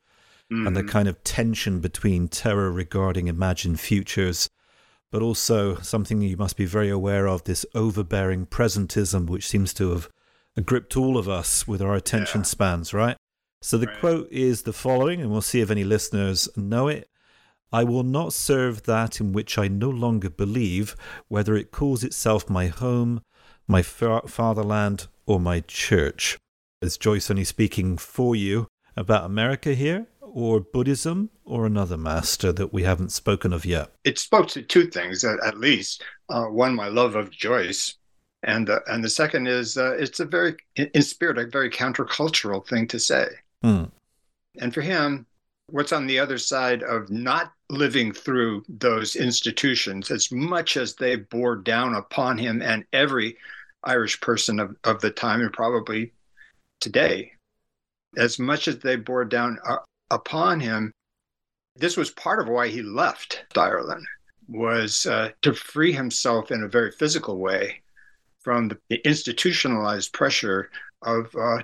mm-hmm. 0.51 0.67
and 0.67 0.75
the 0.75 0.81
mm-hmm. 0.81 0.89
kind 0.89 1.07
of 1.07 1.23
tension 1.23 1.79
between 1.79 2.27
terror 2.27 2.71
regarding 2.71 3.27
imagined 3.27 3.79
futures, 3.79 4.49
but 5.11 5.21
also 5.21 5.75
something 5.77 6.21
you 6.21 6.37
must 6.37 6.57
be 6.57 6.65
very 6.65 6.89
aware 6.89 7.27
of: 7.27 7.43
this 7.43 7.65
overbearing 7.73 8.45
presentism, 8.45 9.27
which 9.27 9.47
seems 9.47 9.73
to 9.73 9.91
have 9.91 10.09
gripped 10.65 10.97
all 10.97 11.17
of 11.17 11.29
us 11.29 11.67
with 11.67 11.81
our 11.81 11.95
attention 11.95 12.41
yeah. 12.41 12.45
spans, 12.45 12.93
right? 12.93 13.17
So 13.61 13.77
the 13.77 13.87
right. 13.87 13.99
quote 13.99 14.31
is 14.31 14.63
the 14.63 14.73
following, 14.73 15.21
and 15.21 15.31
we'll 15.31 15.41
see 15.41 15.61
if 15.61 15.69
any 15.69 15.83
listeners 15.83 16.49
know 16.57 16.87
it. 16.87 17.07
I 17.71 17.83
will 17.83 18.03
not 18.03 18.33
serve 18.33 18.83
that 18.83 19.21
in 19.21 19.31
which 19.31 19.57
I 19.57 19.67
no 19.67 19.89
longer 19.89 20.29
believe, 20.29 20.95
whether 21.29 21.55
it 21.55 21.71
calls 21.71 22.03
itself 22.03 22.49
my 22.49 22.67
home, 22.67 23.21
my 23.67 23.81
fatherland, 23.81 25.07
or 25.25 25.39
my 25.39 25.61
church. 25.61 26.37
Is 26.81 26.97
Joyce 26.97 27.31
only 27.31 27.45
speaking 27.45 27.97
for 27.97 28.35
you 28.35 28.67
about 28.97 29.23
America 29.23 29.73
here, 29.73 30.07
or 30.19 30.59
Buddhism, 30.59 31.29
or 31.45 31.65
another 31.65 31.97
master 31.97 32.51
that 32.51 32.73
we 32.73 32.83
haven't 32.83 33.11
spoken 33.11 33.53
of 33.53 33.65
yet? 33.65 33.91
It 34.03 34.19
spoke 34.19 34.49
to 34.49 34.61
two 34.61 34.87
things, 34.87 35.23
at 35.23 35.57
least. 35.57 36.03
Uh, 36.29 36.45
one, 36.45 36.75
my 36.75 36.87
love 36.87 37.15
of 37.15 37.31
Joyce, 37.31 37.95
and 38.43 38.69
uh, 38.69 38.79
and 38.87 39.03
the 39.03 39.09
second 39.09 39.47
is 39.47 39.77
uh, 39.77 39.95
it's 39.97 40.19
a 40.19 40.25
very, 40.25 40.55
in 40.75 41.01
spirit, 41.03 41.37
a 41.37 41.45
very 41.45 41.69
countercultural 41.69 42.65
thing 42.67 42.87
to 42.87 42.99
say. 42.99 43.27
Mm. 43.63 43.91
And 44.59 44.73
for 44.73 44.81
him, 44.81 45.25
what's 45.67 45.93
on 45.93 46.07
the 46.07 46.19
other 46.19 46.37
side 46.37 46.83
of 46.83 47.09
not 47.09 47.53
living 47.71 48.11
through 48.11 48.63
those 48.67 49.15
institutions 49.15 50.11
as 50.11 50.31
much 50.31 50.75
as 50.75 50.95
they 50.95 51.15
bore 51.15 51.55
down 51.55 51.95
upon 51.95 52.37
him 52.37 52.61
and 52.61 52.83
every 52.91 53.37
Irish 53.83 54.19
person 54.19 54.59
of, 54.59 54.75
of 54.83 54.99
the 54.99 55.09
time 55.09 55.41
and 55.41 55.53
probably 55.53 56.11
today, 56.81 57.31
as 58.17 58.37
much 58.37 58.67
as 58.67 58.79
they 58.79 58.97
bore 58.97 59.25
down 59.25 59.57
uh, 59.65 59.77
upon 60.09 60.59
him, 60.59 60.91
this 61.77 61.95
was 61.95 62.11
part 62.11 62.41
of 62.41 62.49
why 62.49 62.67
he 62.67 62.81
left 62.81 63.45
Ireland 63.57 64.05
was 64.49 65.05
uh, 65.05 65.29
to 65.41 65.53
free 65.53 65.93
himself 65.93 66.51
in 66.51 66.63
a 66.63 66.67
very 66.67 66.91
physical 66.91 67.37
way 67.37 67.81
from 68.41 68.69
the 68.89 69.07
institutionalized 69.07 70.11
pressure 70.11 70.69
of 71.03 71.33
uh, 71.35 71.59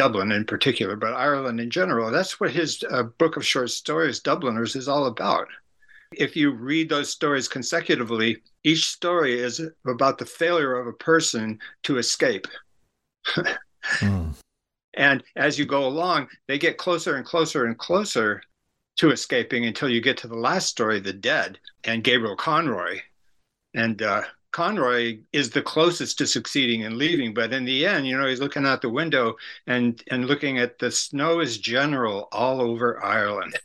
Dublin 0.00 0.32
in 0.32 0.46
particular, 0.46 0.96
but 0.96 1.12
Ireland 1.12 1.60
in 1.60 1.68
general. 1.68 2.10
That's 2.10 2.40
what 2.40 2.52
his 2.52 2.82
uh, 2.90 3.02
book 3.02 3.36
of 3.36 3.44
short 3.44 3.68
stories, 3.68 4.20
Dubliners, 4.20 4.74
is 4.74 4.88
all 4.88 5.04
about. 5.04 5.46
If 6.16 6.34
you 6.34 6.52
read 6.52 6.88
those 6.88 7.10
stories 7.10 7.48
consecutively, 7.48 8.38
each 8.64 8.86
story 8.86 9.38
is 9.38 9.60
about 9.86 10.16
the 10.16 10.24
failure 10.24 10.74
of 10.74 10.86
a 10.86 10.94
person 10.94 11.58
to 11.82 11.98
escape. 11.98 12.46
mm. 13.98 14.34
And 14.94 15.22
as 15.36 15.58
you 15.58 15.66
go 15.66 15.86
along, 15.86 16.28
they 16.48 16.58
get 16.58 16.78
closer 16.78 17.16
and 17.16 17.26
closer 17.26 17.66
and 17.66 17.76
closer 17.76 18.40
to 18.96 19.10
escaping 19.10 19.66
until 19.66 19.90
you 19.90 20.00
get 20.00 20.16
to 20.16 20.28
the 20.28 20.34
last 20.34 20.70
story, 20.70 20.98
The 21.00 21.12
Dead, 21.12 21.58
and 21.84 22.02
Gabriel 22.02 22.36
Conroy. 22.36 23.00
And 23.74 24.00
uh, 24.00 24.22
Conroy 24.52 25.18
is 25.32 25.50
the 25.50 25.62
closest 25.62 26.18
to 26.18 26.26
succeeding 26.26 26.84
and 26.84 26.96
leaving, 26.96 27.32
but 27.32 27.52
in 27.52 27.64
the 27.64 27.86
end, 27.86 28.06
you 28.06 28.18
know, 28.18 28.26
he's 28.26 28.40
looking 28.40 28.66
out 28.66 28.82
the 28.82 28.88
window 28.88 29.36
and 29.66 30.02
and 30.10 30.26
looking 30.26 30.58
at 30.58 30.78
the 30.78 30.90
snow 30.90 31.40
is 31.40 31.58
general 31.58 32.28
all 32.32 32.60
over 32.60 33.02
Ireland. 33.02 33.56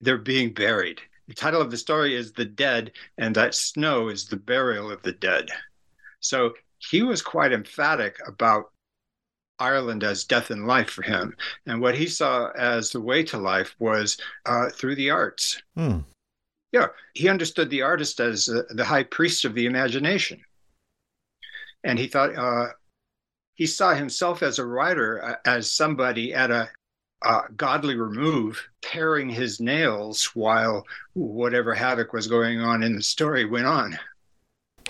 They're 0.00 0.18
being 0.18 0.52
buried. 0.52 1.00
The 1.28 1.34
title 1.34 1.60
of 1.60 1.70
the 1.70 1.76
story 1.76 2.14
is 2.14 2.32
The 2.32 2.44
Dead, 2.44 2.92
and 3.18 3.34
that 3.34 3.54
snow 3.54 4.08
is 4.08 4.26
the 4.26 4.36
burial 4.36 4.90
of 4.90 5.02
the 5.02 5.12
dead. 5.12 5.48
So 6.20 6.54
he 6.78 7.02
was 7.02 7.22
quite 7.22 7.52
emphatic 7.52 8.16
about 8.26 8.70
Ireland 9.58 10.04
as 10.04 10.24
death 10.24 10.50
and 10.50 10.66
life 10.66 10.90
for 10.90 11.02
him. 11.02 11.34
And 11.66 11.80
what 11.80 11.96
he 11.96 12.06
saw 12.06 12.50
as 12.50 12.90
the 12.90 13.00
way 13.00 13.22
to 13.24 13.38
life 13.38 13.74
was 13.78 14.18
uh, 14.44 14.70
through 14.70 14.96
the 14.96 15.10
arts. 15.10 15.62
Hmm. 15.76 16.00
Yeah, 16.76 16.88
he 17.14 17.30
understood 17.30 17.70
the 17.70 17.80
artist 17.80 18.20
as 18.20 18.50
uh, 18.50 18.64
the 18.68 18.84
high 18.84 19.04
priest 19.04 19.46
of 19.46 19.54
the 19.54 19.64
imagination. 19.64 20.42
And 21.84 21.98
he 21.98 22.06
thought, 22.06 22.36
uh, 22.36 22.72
he 23.54 23.64
saw 23.64 23.94
himself 23.94 24.42
as 24.42 24.58
a 24.58 24.66
writer, 24.66 25.24
uh, 25.24 25.36
as 25.46 25.72
somebody 25.72 26.34
at 26.34 26.50
a 26.50 26.68
godly 27.56 27.96
remove, 27.96 28.62
paring 28.82 29.30
his 29.30 29.58
nails 29.58 30.26
while 30.34 30.84
whatever 31.14 31.72
havoc 31.72 32.12
was 32.12 32.26
going 32.26 32.60
on 32.60 32.82
in 32.82 32.94
the 32.94 33.02
story 33.02 33.46
went 33.46 33.66
on. 33.66 33.98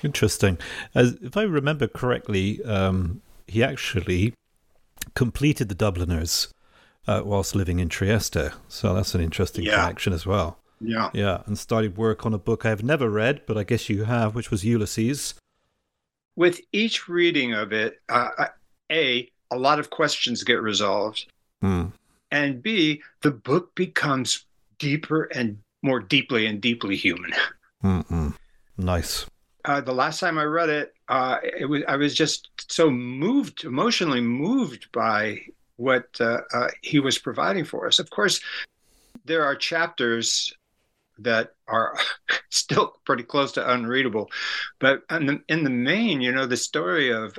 Interesting. 0.02 0.58
As 0.92 1.16
if 1.22 1.36
I 1.36 1.42
remember 1.42 1.86
correctly, 1.86 2.62
um, 2.64 3.22
he 3.46 3.62
actually 3.62 4.34
completed 5.14 5.68
the 5.68 5.76
Dubliners 5.76 6.48
uh, 7.06 7.22
whilst 7.24 7.54
living 7.54 7.78
in 7.78 7.88
Trieste. 7.88 8.50
So 8.66 8.92
that's 8.92 9.14
an 9.14 9.20
interesting 9.20 9.64
yeah. 9.64 9.82
connection 9.82 10.12
as 10.12 10.26
well. 10.26 10.58
Yeah. 10.80 11.10
Yeah. 11.12 11.42
And 11.46 11.58
started 11.58 11.96
work 11.96 12.26
on 12.26 12.34
a 12.34 12.38
book 12.38 12.66
I 12.66 12.70
have 12.70 12.82
never 12.82 13.08
read, 13.10 13.42
but 13.46 13.56
I 13.56 13.64
guess 13.64 13.88
you 13.88 14.04
have, 14.04 14.34
which 14.34 14.50
was 14.50 14.64
Ulysses. 14.64 15.34
With 16.36 16.60
each 16.72 17.08
reading 17.08 17.54
of 17.54 17.72
it, 17.72 18.00
uh, 18.08 18.46
A, 18.92 19.30
a 19.50 19.56
lot 19.56 19.78
of 19.78 19.90
questions 19.90 20.44
get 20.44 20.60
resolved. 20.60 21.26
Mm. 21.62 21.92
and 22.30 22.62
B, 22.62 23.02
the 23.22 23.30
book 23.30 23.74
becomes 23.74 24.44
deeper 24.78 25.24
and 25.34 25.58
more 25.82 26.00
deeply 26.00 26.46
and 26.46 26.60
deeply 26.60 26.94
human. 26.94 27.32
Mm-mm. 27.82 28.34
Nice. 28.76 29.26
Uh, 29.64 29.80
the 29.80 29.92
last 29.92 30.20
time 30.20 30.38
I 30.38 30.44
read 30.44 30.68
it, 30.68 30.94
uh, 31.08 31.38
it 31.42 31.64
was 31.64 31.82
I 31.88 31.96
was 31.96 32.14
just 32.14 32.50
so 32.70 32.90
moved, 32.90 33.64
emotionally 33.64 34.20
moved 34.20 34.90
by 34.92 35.40
what 35.76 36.08
uh, 36.20 36.40
uh 36.52 36.68
he 36.82 37.00
was 37.00 37.18
providing 37.18 37.64
for 37.64 37.86
us. 37.86 37.98
Of 37.98 38.10
course, 38.10 38.40
there 39.24 39.44
are 39.44 39.56
chapters 39.56 40.54
that 41.18 41.54
are 41.68 41.96
still 42.50 42.94
pretty 43.04 43.22
close 43.22 43.52
to 43.52 43.72
unreadable, 43.72 44.30
but 44.78 45.02
in 45.10 45.26
the, 45.26 45.42
in 45.48 45.64
the 45.64 45.70
main, 45.70 46.20
you 46.20 46.32
know, 46.32 46.46
the 46.46 46.56
story 46.56 47.10
of 47.12 47.38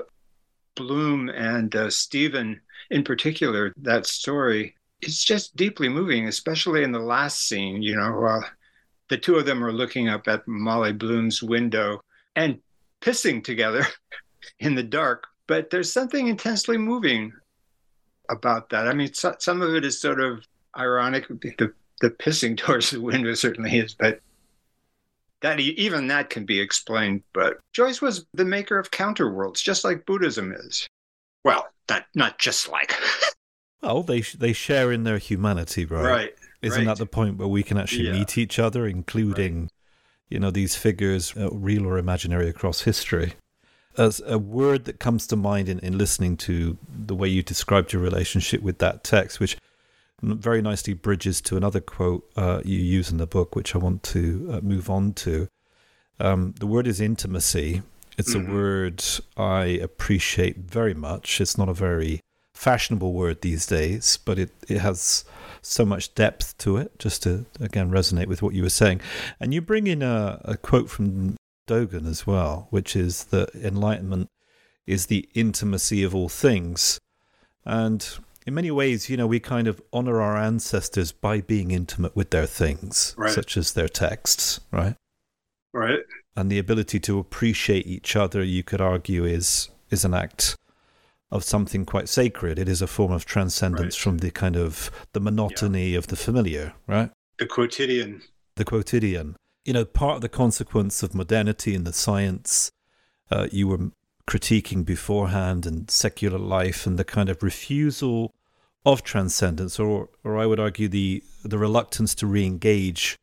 Bloom 0.76 1.30
and 1.30 1.76
uh, 1.76 1.90
Stephen 1.90 2.62
in 2.90 3.04
particular, 3.04 3.74
that 3.78 4.06
story 4.06 4.76
it's 5.02 5.24
just 5.24 5.56
deeply 5.56 5.90
moving, 5.90 6.28
especially 6.28 6.84
in 6.84 6.92
the 6.92 7.00
last 7.00 7.48
scene. 7.48 7.82
You 7.82 7.96
know, 7.96 8.42
the 9.10 9.18
two 9.18 9.36
of 9.36 9.46
them 9.46 9.63
are 9.63 9.72
looking 9.72 10.10
up 10.10 10.28
at 10.28 10.48
Molly 10.48 10.94
Bloom's 10.94 11.44
window 11.44 12.02
and 12.36 12.60
pissing 13.02 13.44
together 13.44 13.86
in 14.60 14.76
the 14.76 14.84
dark. 14.84 15.28
But 15.48 15.70
there's 15.70 15.92
something 15.92 16.28
intensely 16.28 16.78
moving 16.78 17.32
about 18.30 18.70
that. 18.70 18.88
I 18.88 18.94
mean, 18.94 19.13
so, 19.13 19.36
some 19.40 19.62
of 19.62 19.74
it 19.76 19.86
is 19.86 20.02
sort 20.02 20.20
of 20.20 20.46
ironic. 20.78 21.28
The, 21.28 21.74
the 22.02 22.10
pissing 22.10 22.58
towards 22.58 22.92
the 22.92 23.02
window 23.02 23.34
certainly 23.34 23.78
is, 23.78 23.94
but 23.94 24.22
that 25.42 25.60
even 25.60 26.08
that 26.08 26.30
can 26.30 26.46
be 26.46 26.60
explained. 26.60 27.24
But 27.34 27.60
Joyce 27.74 28.02
was 28.02 28.26
the 28.34 28.46
maker 28.46 28.80
of 28.80 28.92
counterworlds, 28.92 29.62
just 29.62 29.84
like 29.84 30.06
Buddhism 30.06 30.52
is. 30.52 30.88
Well, 31.44 31.68
not 31.90 32.06
not 32.16 32.40
just 32.40 32.70
like. 32.70 32.94
well, 33.82 34.04
they 34.04 34.22
they 34.22 34.54
share 34.54 34.92
in 34.92 35.04
their 35.04 35.18
humanity, 35.20 35.86
right? 35.86 36.04
Right. 36.04 36.34
Isn't 36.62 36.80
right. 36.80 36.88
that 36.88 36.98
the 36.98 37.06
point 37.06 37.38
where 37.38 37.48
we 37.48 37.62
can 37.62 37.78
actually 37.78 38.08
Yeah. 38.08 38.14
meet 38.14 38.38
each 38.38 38.58
other, 38.58 38.88
including, 38.88 39.62
Right. 39.62 39.70
you 40.30 40.40
know, 40.40 40.50
these 40.50 40.76
figures, 40.76 41.36
uh, 41.38 41.52
real 41.52 41.86
or 41.86 42.00
imaginary, 42.00 42.50
across 42.50 42.82
history? 42.82 43.34
As 43.96 44.22
a 44.26 44.40
word 44.40 44.86
that 44.86 45.00
comes 45.00 45.28
to 45.28 45.36
mind 45.36 45.70
in, 45.70 45.78
in 45.80 45.98
listening 46.00 46.36
to 46.38 46.78
the 46.90 47.16
way 47.16 47.28
you 47.28 47.44
described 47.44 47.94
your 47.94 48.02
relationship 48.02 48.62
with 48.64 48.80
that 48.80 49.04
text, 49.04 49.40
which 49.40 49.56
very 50.22 50.62
nicely 50.62 50.94
bridges 50.94 51.42
to 51.42 51.58
another 51.58 51.80
quote 51.80 52.30
uh, 52.36 52.62
you 52.66 52.80
use 52.80 53.12
in 53.12 53.18
the 53.18 53.28
book, 53.28 53.56
which 53.56 53.76
I 53.76 53.78
want 53.78 54.04
to 54.04 54.50
uh, 54.54 54.62
move 54.62 54.90
on 54.90 55.14
to. 55.14 55.48
Um, 56.20 56.56
the 56.60 56.68
word 56.68 56.88
is 56.88 57.00
intimacy. 57.00 57.84
It's 58.18 58.34
Mhm. 58.34 58.48
a 58.48 58.52
word 58.52 59.04
I 59.38 59.66
appreciate 59.66 60.58
very 60.58 60.96
much. 60.96 61.40
It's 61.40 61.58
not 61.58 61.70
a 61.70 61.74
very 61.74 62.22
fashionable 62.56 63.14
word 63.14 63.42
these 63.42 63.68
days, 63.68 64.18
but 64.26 64.40
it, 64.40 64.50
it 64.68 64.80
has 64.80 65.24
so 65.62 65.86
much 65.86 66.16
depth 66.16 66.58
to 66.60 66.78
it, 66.78 66.98
just 66.98 67.22
to, 67.24 67.46
again, 67.60 67.92
resonate 67.92 68.26
with 68.26 68.42
what 68.42 68.56
you 68.56 68.64
were 68.64 68.70
saying. 68.70 69.02
And 69.40 69.54
you 69.54 69.62
bring 69.62 69.86
in 69.86 70.02
a, 70.02 70.42
a 70.44 70.58
quote 70.58 70.90
from 70.90 71.36
Dogen 71.68 72.08
as 72.08 72.26
well, 72.26 72.68
which 72.72 72.96
is 72.96 73.26
that 73.26 73.54
enlightenment 73.54 74.30
is 74.88 75.06
the 75.06 75.30
intimacy 75.36 76.02
of 76.02 76.16
all 76.16 76.30
things. 76.30 77.00
And 77.66 78.08
in 78.48 78.54
many 78.54 78.72
ways, 78.72 79.10
you 79.10 79.18
know, 79.18 79.28
we 79.28 79.42
kind 79.42 79.68
of 79.68 79.82
honor 79.92 80.22
our 80.22 80.38
ancestors 80.38 81.12
by 81.12 81.42
being 81.42 81.70
intimate 81.72 82.16
with 82.16 82.30
their 82.30 82.46
things, 82.48 83.14
Right. 83.18 83.30
such 83.34 83.58
as 83.58 83.74
their 83.74 83.90
texts, 83.90 84.62
right? 84.72 84.96
Right. 85.74 86.00
and 86.36 86.50
the 86.52 86.60
ability 86.60 87.00
to 87.02 87.20
appreciate 87.20 87.86
each 87.88 88.16
other 88.16 88.42
you 88.44 88.64
could 88.64 88.80
argue 88.80 89.26
is 89.26 89.70
is 89.90 90.06
an 90.06 90.14
act 90.14 90.56
of 91.32 91.44
something 91.44 91.84
quite 91.86 92.08
sacred 92.08 92.58
it 92.58 92.70
is 92.70 92.82
a 92.82 92.88
form 92.88 93.12
of 93.12 93.26
transcendence 93.26 93.96
Right. 93.98 94.04
from 94.04 94.18
the 94.20 94.32
kind 94.32 94.56
of 94.56 94.90
the 95.14 95.20
monotony 95.20 95.94
of 95.96 96.08
the 96.08 96.16
familiar 96.16 96.74
right 96.88 97.12
The 97.40 97.48
quotidian. 97.48 98.22
the 98.56 98.66
quotidian 98.66 99.36
you 99.66 99.74
know 99.74 99.84
part 99.86 100.16
of 100.18 100.22
the 100.22 100.30
consequence 100.30 101.04
of 101.04 101.14
modernity 101.16 101.76
and 101.76 101.86
the 101.86 101.94
science 101.94 102.72
uh, 103.30 103.48
you 103.52 103.68
were 103.68 103.92
critiquing 104.28 104.86
beforehand 104.86 105.66
and 105.66 105.90
secular 105.92 106.40
life 106.40 106.86
and 106.88 106.98
the 106.98 107.04
kind 107.04 107.30
of 107.30 107.42
refusal 107.44 108.32
of 108.88 109.04
transcendence 109.04 109.80
or 109.80 110.08
or 110.23 110.38
I 110.38 110.45
would 110.45 110.62
argue 110.62 110.88
the 110.88 111.21
the 111.43 111.58
reluctance 111.58 112.15
to 112.15 112.26
re-engage 112.26 113.17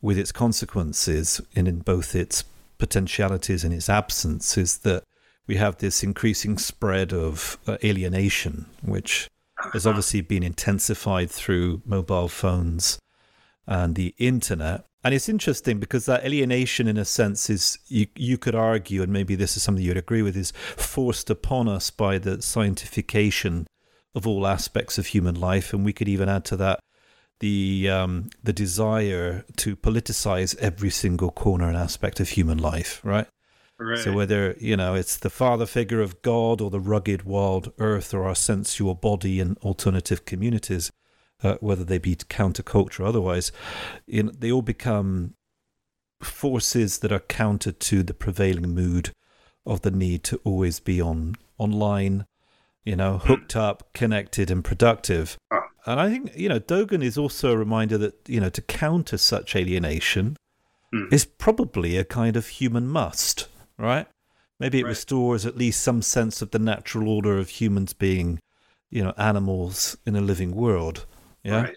with 0.00 0.16
its 0.16 0.30
consequences 0.30 1.40
and 1.56 1.66
in 1.66 1.80
both 1.80 2.14
its 2.14 2.44
potentialities 2.78 3.64
and 3.64 3.74
its 3.74 3.88
absence 3.88 4.56
is 4.56 4.78
that 4.78 5.02
we 5.48 5.56
have 5.56 5.78
this 5.78 6.04
increasing 6.04 6.56
spread 6.56 7.12
of 7.12 7.58
uh, 7.66 7.76
alienation 7.82 8.66
which 8.82 9.28
has 9.72 9.86
obviously 9.90 10.20
been 10.20 10.44
intensified 10.44 11.30
through 11.30 11.82
mobile 11.84 12.28
phones 12.28 12.98
and 13.66 13.96
the 13.96 14.14
internet. 14.18 14.84
And 15.02 15.14
it's 15.14 15.28
interesting 15.28 15.78
because 15.78 16.06
that 16.06 16.24
alienation, 16.24 16.88
in 16.88 16.96
a 16.96 17.04
sense, 17.04 17.48
is 17.48 17.78
you 17.86 18.06
you 18.16 18.38
could 18.38 18.56
argue, 18.56 19.02
and 19.02 19.12
maybe 19.12 19.36
this 19.36 19.56
is 19.56 19.62
something 19.62 19.84
you'd 19.84 19.96
agree 19.96 20.22
with, 20.22 20.36
is 20.36 20.52
forced 20.76 21.30
upon 21.30 21.68
us 21.68 21.90
by 21.90 22.18
the 22.18 22.38
scientification 22.38 23.66
of 24.16 24.26
all 24.26 24.46
aspects 24.46 24.98
of 24.98 25.06
human 25.06 25.38
life, 25.38 25.72
and 25.72 25.84
we 25.84 25.92
could 25.92 26.08
even 26.08 26.28
add 26.28 26.44
to 26.46 26.56
that 26.56 26.80
the 27.40 27.88
um, 27.90 28.30
the 28.42 28.52
desire 28.52 29.44
to 29.56 29.76
politicize 29.76 30.56
every 30.56 30.90
single 30.90 31.30
corner 31.30 31.68
and 31.68 31.76
aspect 31.76 32.18
of 32.18 32.30
human 32.30 32.58
life, 32.58 33.00
right? 33.04 33.28
Right. 33.78 33.98
So 33.98 34.14
whether 34.14 34.56
you 34.58 34.76
know 34.76 34.94
it's 34.94 35.18
the 35.18 35.30
father 35.30 35.66
figure 35.66 36.00
of 36.00 36.22
God 36.22 36.62
or 36.62 36.70
the 36.70 36.80
rugged 36.80 37.24
wild 37.24 37.72
earth 37.78 38.14
or 38.14 38.24
our 38.24 38.34
sensual 38.34 38.94
body 38.94 39.38
and 39.38 39.58
alternative 39.58 40.24
communities, 40.24 40.90
uh, 41.42 41.56
whether 41.60 41.84
they 41.84 41.98
be 41.98 42.16
counterculture 42.16 43.00
or 43.00 43.04
otherwise, 43.04 43.52
in, 44.08 44.32
they 44.38 44.50
all 44.50 44.62
become 44.62 45.34
forces 46.22 47.00
that 47.00 47.12
are 47.12 47.20
counter 47.20 47.70
to 47.70 48.02
the 48.02 48.14
prevailing 48.14 48.74
mood 48.74 49.12
of 49.66 49.82
the 49.82 49.90
need 49.90 50.24
to 50.24 50.40
always 50.44 50.80
be 50.80 51.02
on 51.02 51.34
online, 51.58 52.24
you 52.86 52.96
know, 52.96 53.18
hooked 53.18 53.54
up, 53.56 53.92
connected, 53.92 54.50
and 54.50 54.64
productive. 54.64 55.36
Ah. 55.50 55.64
And 55.84 56.00
I 56.00 56.08
think 56.08 56.34
you 56.36 56.48
know 56.48 56.58
Dogen 56.58 57.02
is 57.02 57.18
also 57.18 57.52
a 57.52 57.56
reminder 57.56 57.98
that 57.98 58.14
you 58.26 58.40
know 58.40 58.48
to 58.50 58.62
counter 58.62 59.18
such 59.18 59.54
alienation 59.54 60.36
Hmm. 60.92 61.08
is 61.12 61.24
probably 61.24 61.96
a 61.96 62.04
kind 62.04 62.36
of 62.36 62.46
human 62.46 62.86
must, 62.86 63.48
right? 63.76 64.06
Maybe 64.60 64.78
it 64.78 64.84
Right. 64.84 64.90
restores 64.90 65.44
at 65.44 65.56
least 65.56 65.82
some 65.82 66.00
sense 66.00 66.40
of 66.40 66.52
the 66.52 66.60
natural 66.60 67.08
order 67.08 67.36
of 67.38 67.48
humans 67.60 67.92
being, 67.92 68.38
you 68.88 69.02
know, 69.02 69.12
animals 69.18 69.96
in 70.06 70.14
a 70.16 70.20
living 70.20 70.54
world. 70.54 71.04
Yeah. 71.42 71.62
Right. 71.62 71.76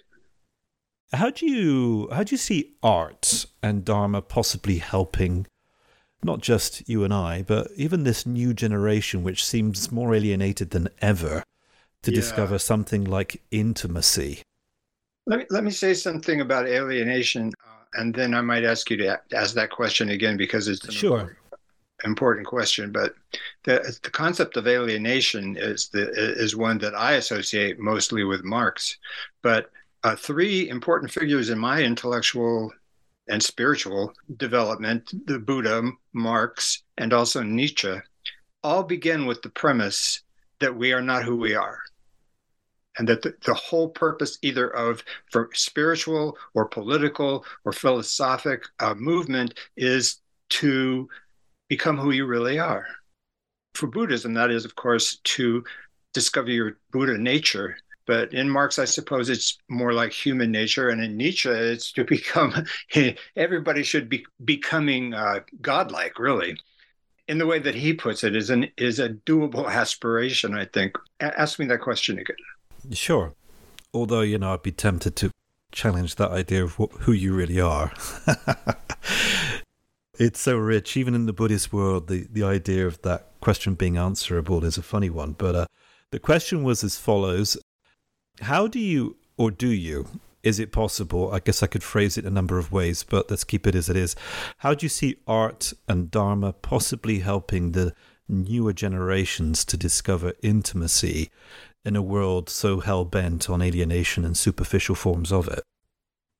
How 1.12 1.32
do 1.32 1.48
you 1.50 2.08
how 2.12 2.24
do 2.24 2.34
you 2.34 2.38
see 2.38 2.76
art 2.84 3.48
and 3.64 3.84
Dharma 3.84 4.22
possibly 4.22 4.78
helping 4.78 5.48
not 6.24 6.42
just 6.42 6.88
you 6.90 7.04
and 7.04 7.14
I, 7.14 7.44
but 7.44 7.70
even 7.76 8.04
this 8.04 8.26
new 8.26 8.54
generation 8.54 9.24
which 9.24 9.46
seems 9.46 9.92
more 9.92 10.14
alienated 10.14 10.72
than 10.72 10.90
ever 11.02 11.44
to 12.04 12.12
Yeah. 12.12 12.16
discover 12.16 12.60
something 12.60 13.04
like 13.06 13.42
intimacy? 13.52 14.42
Let 15.26 15.40
me 15.40 15.46
let 15.50 15.64
me 15.64 15.72
say 15.72 15.94
something 15.94 16.42
about 16.42 16.68
alienation, 16.68 17.52
uh, 17.64 17.84
and 17.94 18.14
then 18.14 18.34
I 18.34 18.42
might 18.42 18.64
ask 18.64 18.90
you 18.90 18.98
to 18.98 19.20
ask 19.34 19.54
that 19.56 19.70
question 19.70 20.10
again 20.10 20.38
because 20.38 20.68
it's 20.68 20.86
an 20.86 20.96
Sure. 20.96 21.20
important, 21.20 21.38
important 22.06 22.48
question. 22.48 22.92
But 22.92 23.14
the 23.64 23.98
the 24.04 24.10
concept 24.10 24.58
of 24.58 24.68
alienation 24.68 25.56
is 25.58 25.90
the 25.90 26.10
is 26.16 26.56
one 26.56 26.80
that 26.80 26.96
I 26.96 27.14
associate 27.14 27.80
mostly 27.80 28.24
with 28.24 28.44
Marx. 28.44 28.98
But 29.44 29.70
uh, 30.04 30.16
three 30.16 30.70
important 30.70 31.12
figures 31.12 31.50
in 31.50 31.60
my 31.60 31.82
intellectual 31.84 32.72
and 33.30 33.42
spiritual 33.42 34.14
development: 34.38 35.12
the 35.28 35.40
Buddha, 35.40 35.92
Marx, 36.14 36.84
and 36.98 37.14
also 37.14 37.42
Nietzsche, 37.42 37.96
all 38.64 38.84
begin 38.84 39.26
with 39.26 39.42
the 39.42 39.50
premise 39.50 40.24
that 40.60 40.76
we 40.76 40.92
are 40.92 41.02
not 41.02 41.24
who 41.24 41.38
we 41.38 41.56
are 41.56 41.80
and 43.00 43.08
that 43.08 43.22
the, 43.22 43.34
the 43.46 43.54
whole 43.54 43.90
purpose 43.90 44.38
either 44.42 44.70
of 44.70 45.04
for 45.32 45.50
spiritual 45.54 46.38
or 46.54 46.66
political 46.66 47.46
or 47.64 47.72
philosophic 47.72 48.66
uh, 48.80 48.94
movement 48.94 49.58
is 49.78 50.20
to 50.50 51.08
become 51.70 51.98
who 51.98 52.12
you 52.12 52.26
really 52.26 52.60
are. 52.60 52.86
For 53.74 53.88
buddhism 53.88 54.34
that 54.34 54.52
is 54.52 54.66
of 54.66 54.76
course 54.76 55.18
to 55.24 55.64
discover 56.14 56.52
your 56.52 56.78
buddha 56.92 57.18
nature 57.18 57.78
but 58.10 58.34
in 58.34 58.50
marx 58.50 58.80
i 58.80 58.86
suppose 58.86 59.30
it's 59.30 59.58
more 59.70 59.94
like 59.94 60.12
human 60.12 60.52
nature 60.52 60.90
and 60.90 61.02
in 61.02 61.16
nietzsche 61.16 61.50
it's 61.50 61.92
to 61.92 62.04
become 62.18 62.52
everybody 63.36 63.84
should 63.84 64.10
be 64.10 64.26
becoming 64.44 65.14
uh, 65.14 65.40
godlike 65.62 66.18
really 66.20 66.58
in 67.28 67.38
the 67.38 67.46
way 67.46 67.60
that 67.60 67.76
he 67.76 67.94
puts 67.94 68.24
it 68.24 68.36
is 68.36 68.50
an 68.50 68.68
is 68.78 69.00
a 69.00 69.10
doable 69.10 69.68
aspiration 69.70 70.56
i 70.56 70.66
think 70.66 70.98
A- 71.20 71.40
ask 71.40 71.60
me 71.60 71.66
that 71.68 71.82
question 71.82 72.20
again 72.20 72.44
Sure. 72.92 73.34
Although, 73.94 74.22
you 74.22 74.38
know, 74.38 74.54
I'd 74.54 74.64
be 74.64 74.72
tempted 74.72 75.16
to 75.18 75.32
challenge 75.72 76.16
that 76.16 76.32
idea 76.32 76.64
of 76.64 76.76
wh- 76.76 76.96
who 77.02 77.12
you 77.12 77.34
really 77.34 77.60
are. 77.60 77.92
it's 80.20 80.40
so 80.40 80.58
rich. 80.58 80.96
Even 80.98 81.16
in 81.16 81.26
the 81.26 81.34
Buddhist 81.34 81.74
world, 81.74 82.08
the, 82.08 82.28
the 82.32 82.44
idea 82.44 82.86
of 82.88 83.02
that 83.02 83.32
question 83.42 83.76
being 83.76 83.98
answerable 83.98 84.64
is 84.64 84.78
a 84.78 84.84
funny 84.84 85.10
one. 85.10 85.34
But 85.34 85.56
uh, 85.56 85.66
the 86.12 86.20
question 86.20 86.64
was 86.64 86.84
as 86.84 86.98
follows 86.98 87.58
How 88.42 88.68
do 88.68 88.80
you, 88.80 89.18
or 89.38 89.52
do 89.52 89.70
you, 89.70 90.08
is 90.44 90.60
it 90.60 90.72
possible? 90.72 91.32
I 91.32 91.40
guess 91.40 91.62
I 91.62 91.68
could 91.68 91.84
phrase 91.84 92.18
it 92.18 92.26
a 92.26 92.30
number 92.30 92.58
of 92.58 92.72
ways, 92.72 93.04
but 93.04 93.30
let's 93.30 93.44
keep 93.44 93.68
it 93.68 93.76
as 93.76 93.90
it 93.90 93.98
is. 93.98 94.16
How 94.60 94.74
do 94.74 94.86
you 94.86 94.90
see 94.90 95.18
art 95.28 95.74
and 95.88 96.10
Dharma 96.10 96.54
possibly 96.54 97.20
helping 97.20 97.72
the 97.74 97.94
newer 98.28 98.74
generations 98.74 99.66
to 99.66 99.78
discover 99.78 100.34
intimacy 100.42 101.30
in 101.84 101.96
a 101.96 102.02
world 102.02 102.50
so 102.50 102.80
hell 102.80 103.06
bent 103.06 103.50
on 103.50 103.62
alienation 103.62 104.24
and 104.24 104.38
superficial 104.38 104.96
forms 104.96 105.32
of 105.32 105.48
it? 105.48 105.64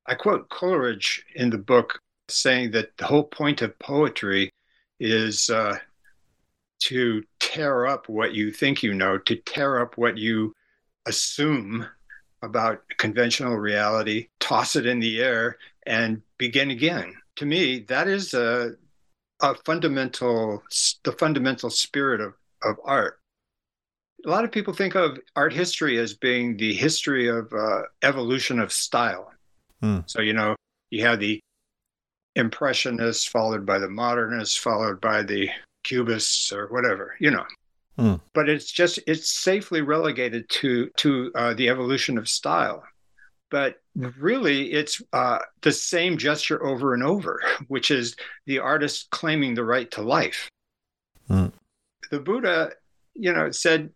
I 0.06 0.16
quote 0.16 0.50
Coleridge 0.50 1.26
in 1.36 1.50
the 1.50 1.58
book 1.58 2.00
saying 2.30 2.72
that 2.72 2.96
the 2.98 3.06
whole 3.06 3.24
point 3.24 3.62
of 3.62 3.78
poetry 3.80 4.52
is 5.00 5.50
uh, 5.50 5.78
to 6.80 7.24
tear 7.40 7.88
up 7.88 8.08
what 8.08 8.34
you 8.34 8.52
think 8.52 8.84
you 8.84 8.94
know, 8.94 9.18
to 9.18 9.36
tear 9.36 9.80
up 9.82 9.98
what 9.98 10.18
you 10.18 10.54
assume 11.10 11.86
about 12.42 12.84
conventional 12.98 13.56
reality, 13.56 14.30
toss 14.40 14.76
it 14.76 14.86
in 14.86 15.00
the 15.00 15.20
air, 15.20 15.58
and 15.86 16.22
begin 16.38 16.72
again. 16.72 17.14
To 17.38 17.46
me, 17.46 17.80
that 17.90 18.08
is 18.08 18.34
a, 18.34 18.72
a 19.42 19.56
fundamental, 19.66 20.64
the 21.04 21.12
fundamental 21.12 21.70
spirit 21.70 22.22
of, 22.22 22.34
of 22.64 22.78
art. 22.86 23.20
A 24.26 24.30
lot 24.30 24.44
of 24.44 24.52
people 24.52 24.74
think 24.74 24.96
of 24.96 25.18
art 25.36 25.54
history 25.54 25.98
as 25.98 26.14
being 26.14 26.58
the 26.58 26.74
history 26.74 27.28
of 27.28 27.52
uh, 27.54 27.84
evolution 28.04 28.60
of 28.60 28.72
style. 28.72 29.32
Hmm. 29.82 30.00
So, 30.06 30.22
you 30.22 30.34
know, 30.34 30.56
you 30.90 31.04
have 31.06 31.20
the 31.20 31.40
Impressionists, 32.36 33.26
followed 33.26 33.66
by 33.66 33.80
the 33.80 33.90
Modernists, 33.90 34.56
followed 34.56 35.02
by 35.02 35.24
the 35.24 35.50
Cubists, 35.84 36.54
or 36.54 36.68
whatever, 36.68 37.16
you 37.20 37.32
know. 37.32 37.44
Mm. 38.00 38.22
But 38.34 38.48
it's 38.48 38.72
just 38.72 39.00
it's 39.08 39.30
safely 39.30 39.82
relegated 39.82 40.50
to 40.50 40.90
to 40.98 41.32
uh, 41.36 41.54
the 41.54 41.70
evolution 41.70 42.18
of 42.18 42.30
style. 42.30 42.84
But 43.52 43.82
really, 43.96 44.72
it's 44.72 45.02
uh, 45.12 45.40
the 45.62 45.72
same 45.72 46.18
gesture 46.18 46.64
over 46.66 46.94
and 46.94 47.04
over, 47.04 47.42
which 47.68 47.92
is 47.92 48.16
the 48.46 48.60
artist 48.60 49.10
claiming 49.10 49.54
the 49.54 49.66
right 49.66 49.90
to 49.92 50.02
life. 50.02 50.50
Mm. 51.30 51.52
The 52.10 52.20
Buddha, 52.20 52.72
you 53.16 53.34
know, 53.34 53.52
said 53.52 53.90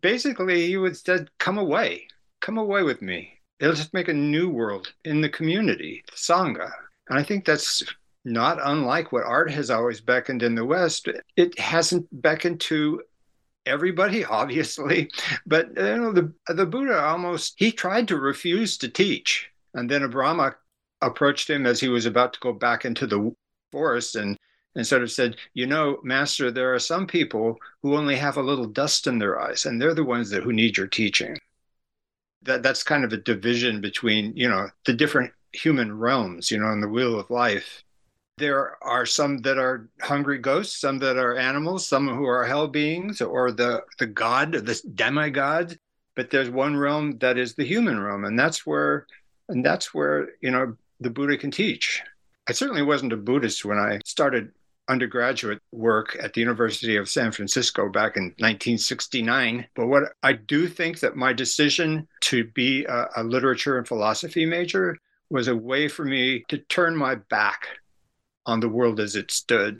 basically 0.00 0.66
he 0.66 0.76
would 0.76 0.96
said, 0.96 1.30
"Come 1.38 1.56
away, 1.56 2.06
come 2.40 2.58
away 2.58 2.82
with 2.82 3.00
me. 3.00 3.32
It'll 3.60 3.74
just 3.74 3.94
make 3.94 4.08
a 4.08 4.14
new 4.14 4.50
world 4.50 4.92
in 5.04 5.22
the 5.22 5.30
community, 5.30 6.04
the 6.06 6.16
sangha." 6.16 6.70
And 7.08 7.18
I 7.18 7.22
think 7.22 7.46
that's 7.46 7.82
not 8.24 8.58
unlike 8.62 9.10
what 9.12 9.24
art 9.24 9.50
has 9.50 9.70
always 9.70 10.00
beckoned 10.00 10.42
in 10.42 10.54
the 10.54 10.64
West. 10.64 11.08
It 11.36 11.58
hasn't 11.58 12.06
beckoned 12.20 12.60
to 12.62 13.02
everybody, 13.68 14.24
obviously, 14.40 15.10
but 15.46 15.68
you 15.76 15.96
know, 15.96 16.12
the 16.12 16.32
the 16.48 16.66
Buddha 16.66 16.98
almost 17.00 17.54
he 17.56 17.72
tried 17.72 18.08
to 18.08 18.16
refuse 18.16 18.76
to 18.78 18.88
teach, 18.88 19.50
and 19.74 19.90
then 19.90 20.02
a 20.02 20.08
Brahma 20.08 20.56
approached 21.00 21.48
him 21.48 21.66
as 21.66 21.80
he 21.80 21.88
was 21.88 22.06
about 22.06 22.32
to 22.32 22.40
go 22.40 22.52
back 22.52 22.84
into 22.84 23.06
the 23.06 23.32
forest 23.70 24.16
and 24.16 24.36
and 24.74 24.86
sort 24.86 25.02
of 25.02 25.10
said, 25.10 25.36
you 25.54 25.66
know, 25.66 25.98
master, 26.04 26.50
there 26.50 26.72
are 26.72 26.78
some 26.78 27.06
people 27.06 27.58
who 27.82 27.96
only 27.96 28.16
have 28.16 28.36
a 28.36 28.42
little 28.42 28.66
dust 28.66 29.06
in 29.06 29.18
their 29.18 29.40
eyes, 29.40 29.66
and 29.66 29.80
they're 29.80 29.94
the 29.94 30.04
ones 30.04 30.30
that 30.30 30.42
who 30.42 30.52
need 30.52 30.76
your 30.76 30.86
teaching. 30.86 31.36
That 32.42 32.62
that's 32.62 32.82
kind 32.84 33.04
of 33.04 33.12
a 33.12 33.16
division 33.16 33.80
between 33.80 34.36
you 34.36 34.48
know 34.48 34.68
the 34.86 34.92
different 34.92 35.32
human 35.52 35.98
realms, 35.98 36.50
you 36.50 36.58
know, 36.58 36.70
in 36.72 36.80
the 36.80 36.88
wheel 36.88 37.18
of 37.18 37.30
life. 37.30 37.82
There 38.38 38.82
are 38.82 39.04
some 39.04 39.38
that 39.38 39.58
are 39.58 39.88
hungry 40.00 40.38
ghosts, 40.38 40.80
some 40.80 40.98
that 41.00 41.16
are 41.16 41.36
animals, 41.36 41.86
some 41.86 42.08
who 42.08 42.26
are 42.26 42.44
hell 42.44 42.68
beings 42.68 43.20
or 43.20 43.52
the, 43.52 43.82
the 43.98 44.06
god, 44.06 44.52
the 44.52 44.80
demigod. 44.94 45.78
But 46.14 46.30
there's 46.30 46.50
one 46.50 46.76
realm 46.76 47.18
that 47.18 47.38
is 47.38 47.54
the 47.54 47.64
human 47.64 48.00
realm, 48.00 48.24
and 48.24 48.38
that's 48.38 48.66
where 48.66 49.06
and 49.48 49.64
that's 49.64 49.94
where, 49.94 50.28
you 50.40 50.50
know, 50.50 50.76
the 51.00 51.10
Buddha 51.10 51.36
can 51.36 51.50
teach. 51.50 52.02
I 52.48 52.52
certainly 52.52 52.82
wasn't 52.82 53.12
a 53.12 53.16
Buddhist 53.16 53.64
when 53.64 53.78
I 53.78 54.00
started 54.04 54.52
undergraduate 54.88 55.60
work 55.70 56.16
at 56.20 56.32
the 56.32 56.40
University 56.40 56.96
of 56.96 57.08
San 57.08 57.30
Francisco 57.30 57.90
back 57.90 58.16
in 58.16 58.24
1969. 58.38 59.66
But 59.74 59.86
what 59.86 60.04
I 60.22 60.32
do 60.32 60.66
think 60.66 61.00
that 61.00 61.16
my 61.16 61.32
decision 61.32 62.08
to 62.22 62.44
be 62.44 62.84
a, 62.86 63.08
a 63.16 63.22
literature 63.22 63.76
and 63.76 63.86
philosophy 63.86 64.46
major 64.46 64.96
was 65.30 65.48
a 65.48 65.56
way 65.56 65.88
for 65.88 66.04
me 66.04 66.44
to 66.48 66.58
turn 66.58 66.96
my 66.96 67.16
back 67.16 67.68
on 68.48 68.60
the 68.60 68.68
world 68.68 68.98
as 68.98 69.14
it 69.14 69.30
stood. 69.30 69.78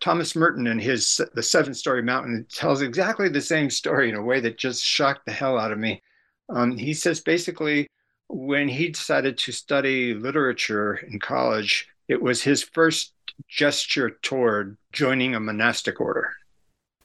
Thomas 0.00 0.34
Merton 0.34 0.66
in 0.66 0.78
his 0.78 1.20
The 1.34 1.42
Seven 1.42 1.72
Storey 1.72 2.02
Mountain 2.02 2.46
tells 2.52 2.82
exactly 2.82 3.28
the 3.28 3.40
same 3.40 3.70
story 3.70 4.08
in 4.08 4.16
a 4.16 4.22
way 4.22 4.40
that 4.40 4.58
just 4.58 4.84
shocked 4.84 5.24
the 5.26 5.32
hell 5.32 5.58
out 5.58 5.72
of 5.72 5.78
me. 5.78 6.02
Um, 6.48 6.76
he 6.76 6.92
says 6.92 7.20
basically, 7.20 7.86
when 8.28 8.68
he 8.68 8.88
decided 8.88 9.38
to 9.38 9.52
study 9.52 10.14
literature 10.14 10.96
in 10.96 11.20
college, 11.20 11.88
it 12.08 12.20
was 12.20 12.42
his 12.42 12.62
first 12.62 13.12
gesture 13.48 14.18
toward 14.22 14.76
joining 14.92 15.34
a 15.34 15.40
monastic 15.40 16.00
order. 16.00 16.32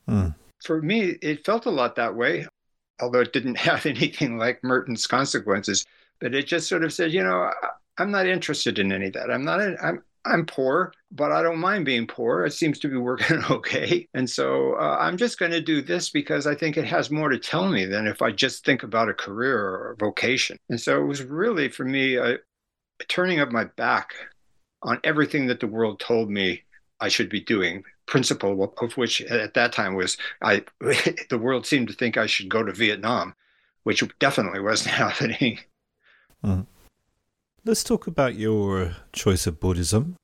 Mm. 0.09 0.33
For 0.63 0.81
me, 0.81 1.17
it 1.21 1.45
felt 1.45 1.65
a 1.65 1.71
lot 1.71 1.95
that 1.97 2.15
way, 2.15 2.47
although 2.99 3.21
it 3.21 3.33
didn't 3.33 3.57
have 3.69 3.85
anything 3.85 4.37
like 4.37 4.63
Merton's 4.63 5.05
consequences. 5.05 5.85
But 6.19 6.33
it 6.33 6.47
just 6.47 6.67
sort 6.67 6.83
of 6.83 6.93
said, 6.93 7.11
you 7.11 7.23
know, 7.23 7.51
I'm 7.97 8.11
not 8.11 8.25
interested 8.25 8.79
in 8.79 8.91
any 8.91 9.07
of 9.07 9.13
that. 9.13 9.29
I'm 9.29 9.43
not. 9.43 9.59
I'm. 9.59 10.03
I'm 10.25 10.45
poor, 10.45 10.91
but 11.11 11.31
I 11.31 11.43
don't 11.43 11.59
mind 11.59 11.85
being 11.85 12.07
poor. 12.07 12.45
It 12.45 12.53
seems 12.53 12.79
to 12.79 12.87
be 12.87 12.97
working 12.97 13.43
okay. 13.49 14.07
And 14.13 14.29
so 14.29 14.73
uh, 14.73 14.97
I'm 14.99 15.17
just 15.17 15.39
going 15.39 15.51
to 15.51 15.61
do 15.61 15.81
this 15.81 16.09
because 16.09 16.47
I 16.47 16.55
think 16.55 16.77
it 16.77 16.85
has 16.85 17.11
more 17.11 17.29
to 17.29 17.37
tell 17.37 17.69
me 17.69 17.85
than 17.85 18.07
if 18.07 18.21
I 18.21 18.31
just 18.31 18.65
think 18.65 18.83
about 18.83 19.09
a 19.09 19.13
career 19.13 19.57
or 19.57 19.91
a 19.91 19.95
vocation. 19.97 20.57
And 20.69 20.79
so 20.79 21.01
it 21.01 21.05
was 21.05 21.23
really 21.23 21.69
for 21.69 21.85
me 21.85 22.15
a, 22.15 22.35
a 22.35 23.03
turning 23.07 23.39
of 23.39 23.51
my 23.51 23.65
back 23.65 24.13
on 24.81 24.99
everything 25.03 25.47
that 25.47 25.59
the 25.59 25.67
world 25.67 25.99
told 25.99 26.29
me 26.29 26.63
I 26.99 27.07
should 27.07 27.29
be 27.29 27.41
doing. 27.41 27.83
Principle 28.07 28.73
of 28.79 28.97
which 28.97 29.21
at 29.21 29.55
that 29.55 29.73
time 29.73 29.95
was 29.95 30.17
I 30.41 30.63
the 31.29 31.39
world 31.39 31.65
seemed 31.65 31.87
to 31.89 31.93
think 31.93 32.17
I 32.17 32.27
should 32.27 32.49
go 32.49 32.63
to 32.63 32.71
Vietnam, 32.71 33.35
which 33.83 34.03
definitely 34.19 34.59
wasn't 34.59 34.95
happening. 34.95 35.59
Mm. 36.43 36.67
Let's 37.67 37.83
talk 37.83 38.05
about 38.05 38.35
your 38.35 38.95
choice 39.11 39.47
of 39.47 39.59
Buddhism. 39.59 40.17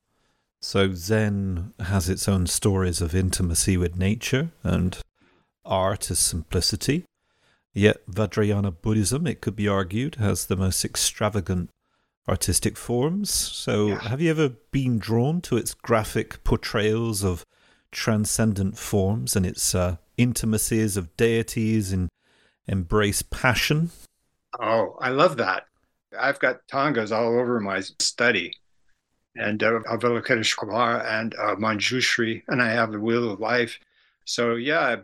So, 0.60 0.94
Zen 0.94 1.72
has 1.80 2.08
its 2.08 2.28
own 2.28 2.46
stories 2.46 3.00
of 3.00 3.16
intimacy 3.16 3.76
with 3.76 3.96
nature 3.98 4.52
and 4.62 4.96
art 5.64 6.08
as 6.12 6.20
simplicity. 6.20 7.04
Yet, 7.74 8.06
Vajrayana 8.08 8.80
Buddhism, 8.80 9.26
it 9.26 9.40
could 9.40 9.56
be 9.56 9.66
argued, 9.66 10.14
has 10.16 10.46
the 10.46 10.54
most 10.54 10.84
extravagant 10.84 11.70
artistic 12.28 12.76
forms. 12.76 13.30
So, 13.30 13.88
yeah. 13.88 14.02
have 14.02 14.20
you 14.20 14.30
ever 14.30 14.50
been 14.70 15.00
drawn 15.00 15.40
to 15.40 15.56
its 15.56 15.74
graphic 15.74 16.44
portrayals 16.44 17.24
of 17.24 17.44
transcendent 17.90 18.78
forms 18.78 19.34
and 19.34 19.44
its 19.44 19.74
uh, 19.74 19.96
intimacies 20.16 20.96
of 20.96 21.16
deities 21.16 21.92
and 21.92 22.08
embrace 22.68 23.22
passion? 23.22 23.90
Oh, 24.60 24.96
I 25.00 25.08
love 25.08 25.38
that. 25.38 25.64
I've 26.18 26.38
got 26.40 26.66
thangkas 26.68 27.12
all 27.12 27.38
over 27.38 27.60
my 27.60 27.80
study, 28.00 28.54
and 29.36 29.62
uh, 29.62 29.80
Avalokiteshvara 29.90 31.04
and 31.06 31.34
uh, 31.34 31.56
Manjushri, 31.56 32.42
and 32.48 32.62
I 32.62 32.70
have 32.70 32.92
the 32.92 33.00
Wheel 33.00 33.30
of 33.30 33.40
Life. 33.40 33.78
So 34.24 34.54
yeah, 34.54 34.96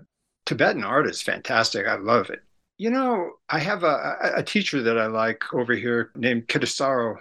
Tibetan 0.46 0.84
art 0.84 1.08
is 1.08 1.22
fantastic. 1.22 1.86
I 1.86 1.96
love 1.96 2.30
it. 2.30 2.42
You 2.78 2.90
know, 2.90 3.32
I 3.48 3.58
have 3.58 3.82
a, 3.82 4.32
a 4.36 4.42
teacher 4.42 4.82
that 4.82 4.98
I 4.98 5.06
like 5.06 5.42
over 5.52 5.74
here 5.74 6.10
named 6.14 6.46
Kittisaro, 6.46 7.18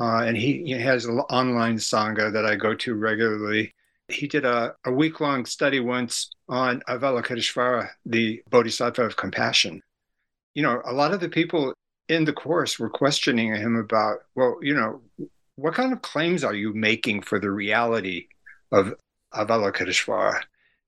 uh, 0.00 0.22
and 0.26 0.36
he, 0.36 0.64
he 0.64 0.72
has 0.72 1.04
an 1.04 1.20
online 1.20 1.76
sangha 1.76 2.32
that 2.32 2.44
I 2.44 2.56
go 2.56 2.74
to 2.74 2.94
regularly. 2.94 3.72
He 4.08 4.26
did 4.26 4.44
a, 4.44 4.74
a 4.84 4.92
week 4.92 5.20
long 5.20 5.46
study 5.46 5.80
once 5.80 6.28
on 6.48 6.82
Avalokiteshvara, 6.88 7.88
the 8.04 8.42
Bodhisattva 8.50 9.02
of 9.02 9.16
compassion. 9.16 9.80
You 10.54 10.64
know, 10.64 10.82
a 10.84 10.92
lot 10.92 11.14
of 11.14 11.20
the 11.20 11.28
people 11.28 11.72
in 12.08 12.24
the 12.24 12.32
course 12.32 12.78
were 12.78 12.90
questioning 12.90 13.54
him 13.54 13.76
about, 13.76 14.18
well, 14.34 14.58
you 14.62 14.74
know, 14.74 15.00
what 15.56 15.74
kind 15.74 15.92
of 15.92 16.02
claims 16.02 16.44
are 16.44 16.54
you 16.54 16.72
making 16.74 17.22
for 17.22 17.38
the 17.38 17.50
reality 17.50 18.28
of 18.72 18.94
Avalokiteshvara? 19.34 20.40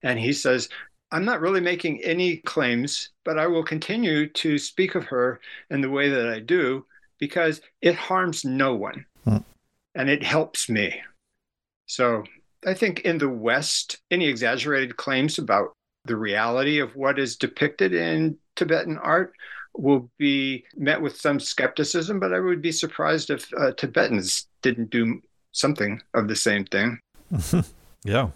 And 0.03 0.19
he 0.19 0.33
says, 0.33 0.69
I'm 1.11 1.25
not 1.25 1.41
really 1.41 1.61
making 1.61 2.03
any 2.03 2.37
claims, 2.37 3.09
but 3.23 3.39
I 3.39 3.47
will 3.47 3.63
continue 3.63 4.27
to 4.29 4.57
speak 4.57 4.95
of 4.95 5.05
her 5.05 5.39
in 5.69 5.81
the 5.81 5.89
way 5.89 6.09
that 6.09 6.27
I 6.27 6.39
do 6.39 6.85
because 7.17 7.61
it 7.81 7.95
harms 7.95 8.43
no 8.45 8.75
one 8.75 9.05
hmm. 9.23 9.37
and 9.95 10.09
it 10.09 10.21
helps 10.21 10.69
me. 10.69 11.01
So 11.85 12.23
I 12.65 12.73
think 12.73 13.01
in 13.01 13.17
the 13.17 13.29
West, 13.29 13.97
any 14.11 14.27
exaggerated 14.27 14.97
claims 14.97 15.39
about 15.39 15.73
the 16.05 16.17
reality 16.17 16.79
of 16.79 16.95
what 16.95 17.19
is 17.19 17.37
depicted 17.37 17.93
in 17.93 18.37
Tibetan 18.55 18.97
art 18.97 19.33
will 19.77 20.09
be 20.17 20.65
met 20.75 21.01
with 21.01 21.17
some 21.17 21.39
skepticism, 21.39 22.19
but 22.19 22.33
I 22.33 22.39
would 22.39 22.61
be 22.61 22.71
surprised 22.71 23.29
if 23.29 23.51
uh, 23.53 23.71
Tibetans 23.73 24.47
didn't 24.61 24.89
do 24.89 25.21
something 25.51 26.01
of 26.13 26.27
the 26.27 26.35
same 26.35 26.65
thing. 26.65 26.99
yeah. 28.03 28.29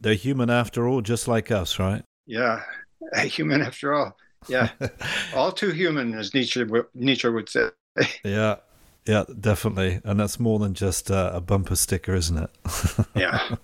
They're 0.00 0.14
human 0.14 0.50
after 0.50 0.88
all, 0.88 1.02
just 1.02 1.28
like 1.28 1.50
us, 1.50 1.78
right? 1.78 2.02
Yeah, 2.26 2.62
a 3.14 3.20
human 3.22 3.60
after 3.60 3.92
all. 3.92 4.16
Yeah, 4.48 4.70
all 5.34 5.52
too 5.52 5.70
human, 5.70 6.14
as 6.14 6.32
Nietzsche 6.32 6.64
Nietzsche 6.94 7.28
would 7.28 7.50
say. 7.50 7.68
yeah, 8.24 8.56
yeah, 9.06 9.24
definitely, 9.38 10.00
and 10.04 10.18
that's 10.18 10.40
more 10.40 10.58
than 10.58 10.72
just 10.72 11.10
uh, 11.10 11.32
a 11.34 11.40
bumper 11.42 11.76
sticker, 11.76 12.14
isn't 12.14 12.38
it? 12.38 12.50
yeah, 13.14 13.56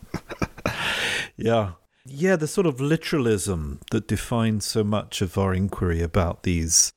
yeah, 1.38 1.72
yeah. 2.06 2.36
The 2.36 2.46
sort 2.46 2.66
of 2.66 2.80
literalism 2.80 3.80
that 3.90 4.08
defines 4.08 4.64
so 4.64 4.84
much 4.84 5.20
of 5.22 5.36
our 5.38 5.54
inquiry 5.54 6.02
about 6.02 6.42
these 6.42 6.92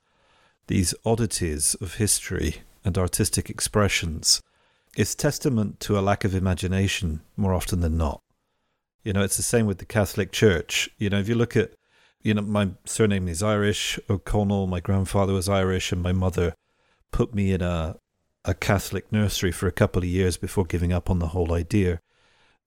these 0.68 0.93
oddities 1.03 1.76
of 1.82 1.95
history 1.95 2.57
and 2.86 2.97
artistic 2.97 3.49
expressions 3.49 4.41
is 4.95 5.16
testament 5.16 5.80
to 5.80 5.97
a 5.97 6.01
lack 6.01 6.24
of 6.24 6.36
imagination 6.36 7.22
more 7.36 7.53
often 7.53 7.82
than 7.82 7.97
not. 7.97 8.22
You 9.03 9.14
know, 9.14 9.24
it's 9.24 9.38
the 9.38 9.43
same 9.43 9.66
with 9.66 9.80
the 9.80 9.86
Catholic 9.86 10.32
Church. 10.32 10.89
You 10.97 11.10
know, 11.10 11.20
if 11.20 11.28
you 11.28 11.36
look 11.36 11.55
at, 11.55 11.72
you 12.22 12.34
know, 12.34 12.41
my 12.41 12.72
surname 12.86 13.28
is 13.28 13.41
Irish, 13.41 13.99
O'Connell, 14.10 14.68
my 14.68 14.80
grandfather 14.80 15.34
was 15.34 15.49
Irish, 15.49 15.91
and 15.91 16.03
my 16.03 16.12
mother 16.12 16.53
put 17.12 17.34
me 17.34 17.51
in 17.51 17.62
a, 17.62 17.95
a 18.45 18.53
Catholic 18.53 19.12
nursery 19.12 19.51
for 19.51 19.68
a 19.68 19.72
couple 19.72 20.03
of 20.03 20.10
years 20.10 20.38
before 20.38 20.66
giving 20.66 20.93
up 20.93 21.10
on 21.10 21.20
the 21.20 21.28
whole 21.30 21.53
idea. 21.53 21.99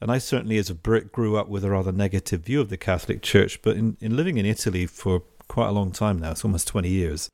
And 0.03 0.11
I 0.11 0.19
certainly, 0.19 0.59
as 0.59 0.69
a 0.69 0.75
Brit, 0.75 1.13
grew 1.13 1.37
up 1.37 1.49
with 1.49 1.65
a 1.65 1.71
rather 1.71 1.93
negative 1.93 2.41
view 2.41 2.61
of 2.61 2.71
the 2.71 2.77
Catholic 2.77 3.23
Church. 3.23 3.63
But 3.63 3.77
in, 3.77 3.97
in 4.01 4.17
living 4.17 4.37
in 4.37 4.45
Italy 4.45 4.85
for 4.85 5.23
quite 5.47 5.69
a 5.69 5.73
long 5.73 5.93
time 5.93 6.19
now, 6.19 6.33
it's 6.33 6.45
almost 6.45 6.67
20 6.67 6.89
years, 6.89 7.31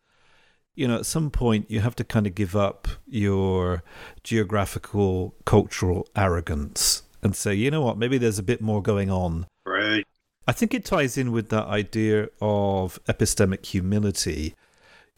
you 0.74 0.86
know, 0.86 0.98
at 0.98 1.06
some 1.06 1.30
point 1.30 1.70
you 1.70 1.80
have 1.80 1.96
to 1.96 2.04
kind 2.04 2.26
of 2.26 2.34
give 2.34 2.54
up 2.54 2.86
your 3.06 3.82
geographical, 4.22 5.34
cultural 5.44 6.06
arrogance 6.14 7.02
and 7.22 7.34
say, 7.34 7.54
you 7.54 7.70
know 7.70 7.80
what, 7.80 7.98
maybe 7.98 8.18
there's 8.18 8.38
a 8.38 8.44
bit 8.44 8.60
more 8.60 8.82
going 8.82 9.10
on. 9.10 9.46
Right. 9.66 10.06
I 10.46 10.52
think 10.52 10.74
it 10.74 10.84
ties 10.84 11.18
in 11.18 11.32
with 11.32 11.48
that 11.48 11.66
idea 11.66 12.28
of 12.40 13.00
epistemic 13.08 13.66
humility. 13.66 14.54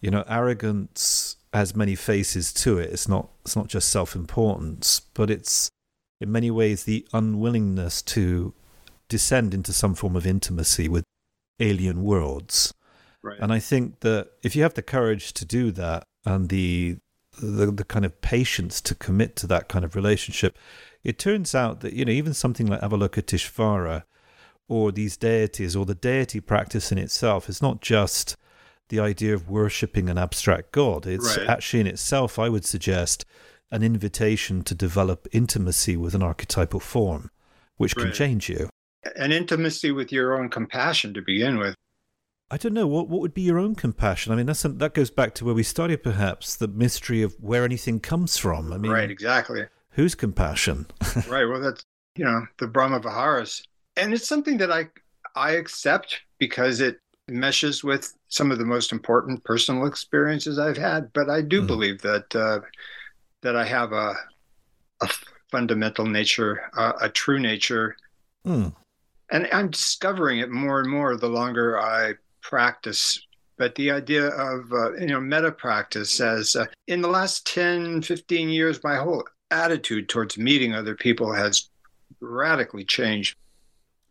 You 0.00 0.10
know, 0.10 0.24
arrogance 0.28 1.36
has 1.52 1.76
many 1.76 1.94
faces 1.94 2.52
to 2.54 2.78
it. 2.78 2.90
It's 2.90 3.08
not 3.08 3.28
it's 3.42 3.56
not 3.56 3.66
just 3.66 3.90
self-importance, 3.90 5.00
but 5.14 5.30
it's 5.30 5.70
in 6.20 6.30
many 6.30 6.50
ways 6.50 6.84
the 6.84 7.06
unwillingness 7.12 8.02
to 8.02 8.52
descend 9.08 9.54
into 9.54 9.72
some 9.72 9.94
form 9.94 10.16
of 10.16 10.26
intimacy 10.26 10.88
with 10.88 11.04
alien 11.58 12.02
worlds. 12.02 12.72
Right. 13.22 13.38
And 13.40 13.52
I 13.52 13.58
think 13.58 14.00
that 14.00 14.28
if 14.42 14.54
you 14.56 14.62
have 14.62 14.74
the 14.74 14.82
courage 14.82 15.32
to 15.34 15.44
do 15.44 15.70
that 15.72 16.04
and 16.24 16.48
the, 16.48 16.98
the 17.40 17.66
the 17.66 17.84
kind 17.84 18.04
of 18.04 18.20
patience 18.20 18.80
to 18.82 18.94
commit 18.94 19.36
to 19.36 19.46
that 19.48 19.68
kind 19.68 19.84
of 19.84 19.94
relationship, 19.94 20.56
it 21.04 21.18
turns 21.18 21.54
out 21.54 21.80
that 21.80 21.92
you 21.92 22.04
know 22.04 22.12
even 22.12 22.34
something 22.34 22.66
like 22.66 22.80
Avalokiteshvara 22.80 24.04
or 24.68 24.92
these 24.92 25.16
deities 25.16 25.74
or 25.74 25.84
the 25.84 25.94
deity 25.94 26.40
practice 26.40 26.92
in 26.92 26.98
itself 26.98 27.48
is 27.48 27.60
not 27.60 27.80
just 27.80 28.36
the 28.88 29.00
idea 29.00 29.34
of 29.34 29.48
worshipping 29.48 30.08
an 30.08 30.18
abstract 30.18 30.72
god. 30.72 31.06
It's 31.06 31.36
Right. 31.36 31.48
actually 31.48 31.80
in 31.80 31.86
itself, 31.86 32.38
I 32.38 32.48
would 32.48 32.64
suggest, 32.64 33.24
an 33.70 33.82
invitation 33.82 34.62
to 34.64 34.74
develop 34.74 35.28
intimacy 35.32 35.96
with 35.96 36.14
an 36.14 36.22
archetypal 36.22 36.80
form, 36.80 37.30
which 37.76 37.96
can 37.96 38.12
change 38.12 38.48
you. 38.48 38.68
An 39.16 39.32
intimacy 39.32 39.90
with 39.92 40.12
your 40.12 40.38
own 40.38 40.48
compassion 40.50 41.14
to 41.14 41.22
begin 41.22 41.58
with. 41.58 41.74
I 42.50 42.56
don't 42.56 42.74
know 42.74 42.86
what 42.88 43.08
what 43.08 43.20
would 43.20 43.32
be 43.32 43.42
your 43.42 43.58
own 43.58 43.76
compassion. 43.76 44.32
I 44.32 44.36
mean, 44.36 44.46
that's 44.46 44.62
that 44.62 44.92
goes 44.92 45.10
back 45.10 45.34
to 45.36 45.44
where 45.44 45.54
we 45.54 45.62
started, 45.62 46.02
perhaps 46.02 46.56
the 46.56 46.66
mystery 46.66 47.22
of 47.22 47.34
where 47.40 47.64
anything 47.64 48.00
comes 48.00 48.36
from. 48.36 48.72
I 48.72 48.76
mean, 48.76 48.90
right, 48.90 49.10
exactly. 49.10 49.66
whose 49.90 50.16
compassion? 50.16 50.86
right. 51.28 51.44
Well, 51.44 51.60
that's 51.60 51.84
you 52.16 52.24
know 52.24 52.46
the 52.58 52.66
Brahma 52.66 52.98
Viharas, 53.00 53.62
and 53.96 54.12
it's 54.12 54.26
something 54.26 54.58
that 54.58 54.72
I 54.72 54.88
I 55.36 55.52
accept 55.52 56.22
because 56.38 56.80
it 56.80 56.98
meshes 57.28 57.84
with 57.84 58.12
some 58.28 58.50
of 58.50 58.58
the 58.58 58.64
most 58.64 58.90
important 58.90 59.44
personal 59.44 59.86
experiences 59.86 60.58
I've 60.58 60.76
had. 60.76 61.12
But 61.12 61.30
I 61.30 61.42
do 61.42 61.62
Mm. 61.62 61.66
believe 61.68 62.02
that 62.02 62.34
uh, 62.34 62.60
that 63.42 63.56
I 63.56 63.64
have 63.64 63.92
a 63.92 64.14
a 65.02 65.08
fundamental 65.50 66.04
nature, 66.06 66.60
a, 66.76 66.92
a 67.02 67.08
true 67.08 67.38
nature, 67.40 67.96
Hmm. 68.44 68.68
and 69.30 69.48
I'm 69.52 69.70
discovering 69.70 70.38
it 70.38 70.50
more 70.50 70.80
and 70.80 70.90
more 70.90 71.16
the 71.16 71.28
longer 71.28 71.78
I 71.78 72.14
practice. 72.42 73.26
But 73.56 73.74
the 73.74 73.90
idea 73.90 74.28
of 74.28 74.72
uh, 74.72 74.94
you 74.94 75.06
know 75.08 75.20
metta 75.20 75.52
practice 75.52 76.20
as 76.20 76.56
uh, 76.56 76.66
in 76.86 77.00
the 77.02 77.08
last 77.08 77.46
10, 77.46 78.02
15 78.02 78.48
years, 78.48 78.82
my 78.82 78.96
whole 78.96 79.24
attitude 79.50 80.08
towards 80.08 80.38
meeting 80.38 80.74
other 80.74 80.94
people 80.94 81.32
has 81.32 81.68
radically 82.20 82.84
changed. 82.84 83.36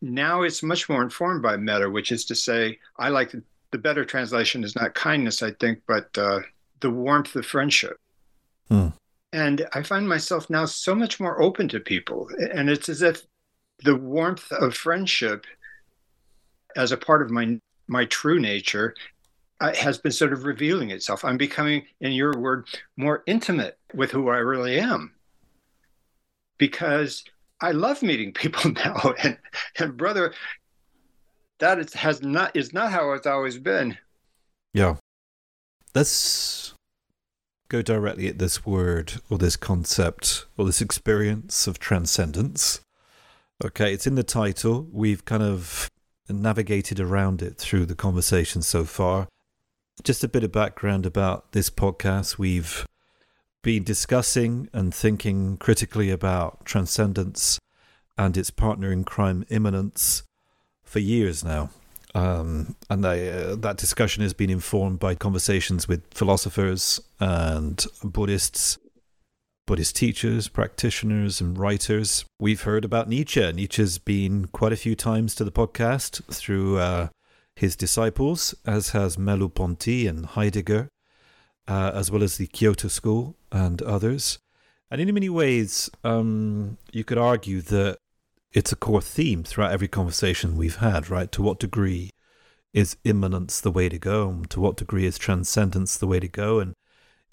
Now 0.01 0.43
it's 0.43 0.63
much 0.63 0.87
more 0.89 1.01
informed 1.01 1.41
by 1.41 1.57
metta, 1.57 1.89
which 1.89 2.11
is 2.11 2.25
to 2.25 2.35
say, 2.35 2.77
I 2.97 3.09
like 3.09 3.31
the, 3.31 3.43
the 3.71 3.77
better 3.77 4.05
translation 4.05 4.63
is 4.63 4.75
not 4.75 4.93
kindness, 4.95 5.41
I 5.43 5.51
think, 5.51 5.81
but 5.87 6.15
uh, 6.17 6.39
the 6.79 6.89
warmth 6.89 7.35
of 7.35 7.45
friendship. 7.45 7.97
Hmm. 8.69 8.87
And 9.31 9.67
I 9.73 9.83
find 9.83 10.07
myself 10.07 10.49
now 10.49 10.65
so 10.65 10.95
much 10.95 11.19
more 11.19 11.41
open 11.41 11.67
to 11.69 11.79
people. 11.79 12.29
And 12.53 12.69
it's 12.69 12.89
as 12.89 13.01
if 13.01 13.23
the 13.83 13.95
warmth 13.95 14.51
of 14.51 14.75
friendship 14.75 15.45
as 16.75 16.91
a 16.91 16.97
part 16.97 17.21
of 17.21 17.29
my 17.29 17.59
my 17.87 18.05
true 18.05 18.39
nature 18.39 18.93
uh, 19.59 19.73
has 19.75 19.97
been 19.97 20.11
sort 20.11 20.31
of 20.31 20.45
revealing 20.45 20.91
itself. 20.91 21.25
I'm 21.25 21.37
becoming, 21.37 21.83
in 21.99 22.11
your 22.11 22.37
word, 22.37 22.67
more 22.97 23.23
intimate 23.25 23.77
with 23.93 24.11
who 24.11 24.29
I 24.29 24.37
really 24.37 24.79
am 24.79 25.13
because 26.57 27.23
I 27.59 27.71
love 27.71 28.01
meeting 28.01 28.31
people 28.33 28.71
now. 28.71 29.13
And, 29.23 29.37
and 29.77 29.97
brother, 29.97 30.33
that 31.59 31.79
is, 31.79 31.93
has 31.93 32.21
not 32.21 32.55
is 32.55 32.73
not 32.73 32.91
how 32.91 33.11
it's 33.13 33.27
always 33.27 33.57
been. 33.57 33.97
Yeah. 34.73 34.95
Let's 35.93 36.73
go 37.69 37.81
directly 37.83 38.27
at 38.27 38.39
this 38.39 38.65
word 38.65 39.21
or 39.29 39.37
this 39.37 39.55
concept 39.55 40.45
or 40.57 40.65
this 40.65 40.81
experience 40.81 41.67
of 41.67 41.79
transcendence. 41.79 42.81
Okay, 43.63 43.93
it's 43.93 44.07
in 44.07 44.15
the 44.15 44.23
title. 44.23 44.87
We've 44.91 45.23
kind 45.23 45.43
of 45.43 45.89
navigated 46.27 46.99
around 46.99 47.41
it 47.41 47.57
through 47.57 47.85
the 47.85 47.95
conversation 47.95 48.61
so 48.61 48.85
far. 48.85 49.27
Just 50.03 50.23
a 50.23 50.27
bit 50.27 50.43
of 50.43 50.51
background 50.51 51.05
about 51.05 51.51
this 51.51 51.69
podcast. 51.69 52.37
We've 52.37 52.85
been 53.61 53.83
discussing 53.83 54.69
and 54.73 54.93
thinking 54.93 55.57
critically 55.57 56.09
about 56.09 56.65
transcendence 56.65 57.59
and 58.17 58.35
its 58.37 58.49
partner 58.49 58.91
in 58.91 59.03
crime, 59.03 59.45
immanence, 59.49 60.23
for 60.83 60.99
years 60.99 61.43
now. 61.43 61.69
Um, 62.19 62.75
and 62.89 63.05
uh, 63.05 63.55
that 63.55 63.77
discussion 63.77 64.23
has 64.23 64.33
been 64.33 64.49
informed 64.49 64.99
by 64.99 65.15
conversations 65.15 65.87
with 65.87 66.01
philosophers 66.13 66.99
and 67.21 67.85
Buddhists, 68.03 68.77
Buddhist 69.65 69.95
teachers, 69.95 70.49
practitioners, 70.49 71.39
and 71.39 71.57
writers. 71.57 72.25
We've 72.37 72.63
heard 72.63 72.83
about 72.83 73.07
Nietzsche. 73.07 73.49
Nietzsche's 73.53 73.99
been 73.99 74.47
quite 74.47 74.73
a 74.73 74.77
few 74.77 74.95
times 74.95 75.33
to 75.35 75.45
the 75.45 75.51
podcast 75.51 76.21
through 76.33 76.79
uh, 76.79 77.07
his 77.55 77.77
disciples, 77.77 78.53
as 78.65 78.89
has 78.89 79.15
Merleau-Ponty 79.15 80.05
and 80.05 80.25
Heidegger, 80.25 80.89
uh, 81.69 81.91
as 81.93 82.11
well 82.11 82.23
as 82.23 82.35
the 82.35 82.47
Kyoto 82.47 82.89
School 82.89 83.37
and 83.49 83.81
others. 83.81 84.39
And 84.91 84.99
in 84.99 85.13
many 85.13 85.29
ways, 85.29 85.89
um, 86.03 86.79
you 86.91 87.05
could 87.05 87.17
argue 87.17 87.61
that 87.61 87.97
it's 88.51 88.71
a 88.71 88.75
core 88.75 89.01
theme 89.01 89.43
throughout 89.43 89.71
every 89.71 89.87
conversation 89.87 90.57
we've 90.57 90.77
had, 90.77 91.09
right? 91.09 91.31
To 91.33 91.41
what 91.41 91.59
degree 91.59 92.09
is 92.73 92.97
immanence 93.03 93.59
the 93.61 93.71
way 93.71 93.89
to 93.89 93.99
go? 93.99 94.29
And 94.29 94.49
To 94.49 94.59
what 94.59 94.77
degree 94.77 95.05
is 95.05 95.17
transcendence 95.17 95.97
the 95.97 96.07
way 96.07 96.19
to 96.19 96.27
go? 96.27 96.59
And 96.59 96.73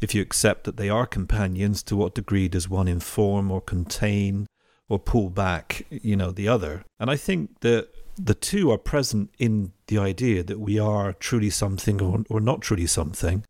if 0.01 0.15
you 0.15 0.23
accept 0.23 0.65
that 0.65 0.77
they 0.77 0.91
are 0.91 1.07
companions, 1.07 1.83
to 1.85 1.97
what 1.97 2.15
degree 2.15 2.49
does 2.49 2.69
one 2.69 2.89
inform 2.89 3.51
or 3.51 3.61
contain 3.61 4.47
or 4.89 4.99
pull 4.99 5.31
back, 5.31 5.87
you 5.91 6.17
know, 6.17 6.31
the 6.31 6.49
other? 6.49 6.85
And 7.01 7.11
I 7.11 7.17
think 7.17 7.61
that 7.61 7.89
the 8.19 8.35
two 8.35 8.71
are 8.71 8.79
present 8.79 9.31
in 9.39 9.73
the 9.89 9.99
idea 9.99 10.43
that 10.43 10.61
we 10.61 10.79
are 10.79 11.13
truly 11.13 11.51
something 11.51 12.01
or, 12.01 12.25
or 12.29 12.41
not 12.41 12.61
truly 12.61 12.87
something. 12.87 13.45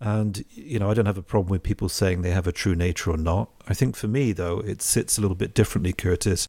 And, 0.00 0.44
you 0.50 0.80
know, 0.80 0.90
I 0.90 0.94
don't 0.94 1.06
have 1.06 1.18
a 1.18 1.22
problem 1.22 1.50
with 1.50 1.62
people 1.62 1.88
saying 1.88 2.22
they 2.22 2.32
have 2.32 2.48
a 2.48 2.52
true 2.52 2.74
nature 2.74 3.12
or 3.12 3.16
not. 3.16 3.50
I 3.68 3.74
think 3.74 3.94
for 3.94 4.08
me, 4.08 4.32
though, 4.32 4.58
it 4.58 4.82
sits 4.82 5.16
a 5.16 5.20
little 5.20 5.36
bit 5.36 5.54
differently, 5.54 5.92
Curtis. 5.92 6.48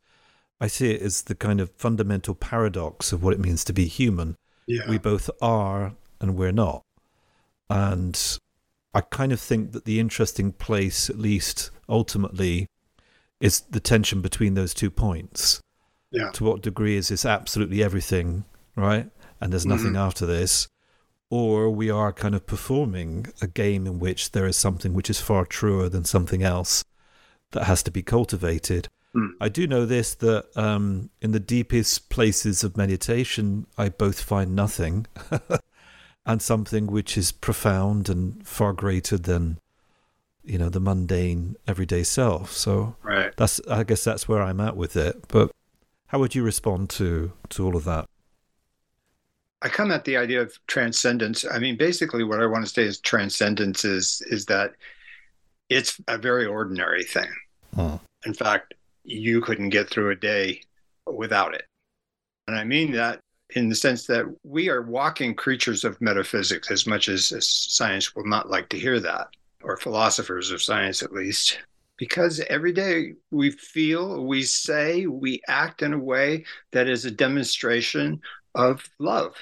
I 0.63 0.67
see 0.67 0.91
it 0.91 1.01
as 1.01 1.23
the 1.23 1.35
kind 1.35 1.59
of 1.59 1.71
fundamental 1.71 2.35
paradox 2.35 3.11
of 3.11 3.21
what 3.21 3.33
it 3.33 3.39
means 3.41 3.65
to 3.65 3.73
be 3.73 3.85
human. 3.85 4.37
Yeah. 4.65 4.89
We 4.89 4.97
both 4.97 5.29
are 5.41 5.91
and 6.21 6.37
we're 6.37 6.53
not. 6.53 6.83
And 7.69 8.17
I 8.93 9.01
kind 9.01 9.33
of 9.33 9.41
think 9.41 9.73
that 9.73 9.83
the 9.83 9.99
interesting 9.99 10.53
place, 10.53 11.09
at 11.09 11.19
least 11.19 11.69
ultimately, 11.89 12.67
is 13.41 13.59
the 13.71 13.81
tension 13.81 14.21
between 14.21 14.53
those 14.53 14.73
two 14.73 14.89
points. 14.89 15.59
Yeah. 16.11 16.31
To 16.31 16.45
what 16.45 16.61
degree 16.61 16.95
is 16.95 17.09
this 17.09 17.25
absolutely 17.25 17.83
everything, 17.83 18.45
right? 18.77 19.09
And 19.41 19.51
there's 19.51 19.65
mm-hmm. 19.65 19.75
nothing 19.75 19.95
after 19.97 20.25
this. 20.25 20.69
Or 21.29 21.69
we 21.71 21.89
are 21.89 22.13
kind 22.13 22.35
of 22.35 22.47
performing 22.47 23.25
a 23.41 23.47
game 23.47 23.85
in 23.85 23.99
which 23.99 24.31
there 24.31 24.45
is 24.45 24.55
something 24.55 24.93
which 24.93 25.09
is 25.09 25.19
far 25.19 25.45
truer 25.45 25.89
than 25.89 26.05
something 26.05 26.41
else 26.41 26.85
that 27.51 27.65
has 27.65 27.83
to 27.83 27.91
be 27.91 28.01
cultivated. 28.01 28.87
Mm. 29.15 29.31
I 29.39 29.49
do 29.49 29.67
know 29.67 29.85
this 29.85 30.15
that 30.15 30.45
um, 30.57 31.09
in 31.21 31.31
the 31.31 31.39
deepest 31.39 32.09
places 32.09 32.63
of 32.63 32.77
meditation, 32.77 33.67
I 33.77 33.89
both 33.89 34.21
find 34.21 34.55
nothing 34.55 35.05
and 36.25 36.41
something 36.41 36.87
which 36.87 37.17
is 37.17 37.31
profound 37.31 38.09
and 38.09 38.45
far 38.45 38.73
greater 38.73 39.17
than 39.17 39.59
you 40.43 40.57
know 40.57 40.69
the 40.69 40.79
mundane 40.79 41.55
everyday 41.67 42.03
self. 42.03 42.51
So 42.51 42.95
right. 43.03 43.35
that's 43.37 43.61
i 43.69 43.83
guess 43.83 44.03
that's 44.03 44.27
where 44.27 44.41
i'm 44.41 44.59
at 44.59 44.75
with 44.75 44.95
it. 44.95 45.27
But 45.27 45.51
how 46.07 46.19
would 46.19 46.35
you 46.35 46.43
respond 46.43 46.89
to 46.91 47.31
to 47.49 47.65
all 47.65 47.75
of 47.75 47.85
that? 47.85 48.07
I 49.61 49.69
come 49.69 49.91
at 49.91 50.03
the 50.03 50.17
idea 50.17 50.41
of 50.41 50.57
transcendence. 50.67 51.45
I 51.49 51.59
mean 51.59 51.77
basically 51.77 52.23
what 52.23 52.41
i 52.41 52.45
want 52.45 52.65
to 52.65 52.71
say 52.71 52.83
is 52.83 52.99
transcendence 52.99 53.85
is 53.85 54.21
is 54.27 54.47
that 54.47 54.73
it's 55.69 56.01
a 56.07 56.17
very 56.17 56.45
ordinary 56.45 57.03
thing. 57.03 57.31
Hmm. 57.75 57.95
in 58.25 58.35
fact 58.35 58.75
you 59.03 59.41
couldn't 59.41 59.69
get 59.69 59.89
through 59.89 60.11
a 60.11 60.15
day 60.15 60.61
without 61.11 61.53
it. 61.53 61.65
And 62.47 62.57
i 62.57 62.63
mean 62.63 62.91
that 62.93 63.19
in 63.55 63.69
the 63.69 63.75
sense 63.75 64.07
that 64.07 64.25
we 64.43 64.69
are 64.69 64.81
walking 64.81 65.35
creatures 65.35 65.83
of 65.83 65.99
metaphysics 66.01 66.71
as 66.71 66.87
much 66.87 67.07
as, 67.07 67.31
as 67.31 67.47
science 67.47 68.15
will 68.15 68.25
not 68.25 68.49
like 68.49 68.67
to 68.69 68.79
hear 68.79 68.99
that 68.99 69.27
or 69.63 69.77
philosophers 69.77 70.51
of 70.51 70.61
science 70.61 71.03
at 71.03 71.13
least, 71.13 71.59
because 71.97 72.39
every 72.49 72.73
day 72.73 73.13
we 73.31 73.51
feel, 73.51 74.25
we 74.25 74.43
say, 74.43 75.05
we 75.05 75.41
act 75.47 75.81
in 75.81 75.93
a 75.93 75.99
way 75.99 76.43
that 76.71 76.87
is 76.87 77.05
a 77.05 77.11
demonstration 77.11 78.19
of 78.55 78.83
love. 78.99 79.35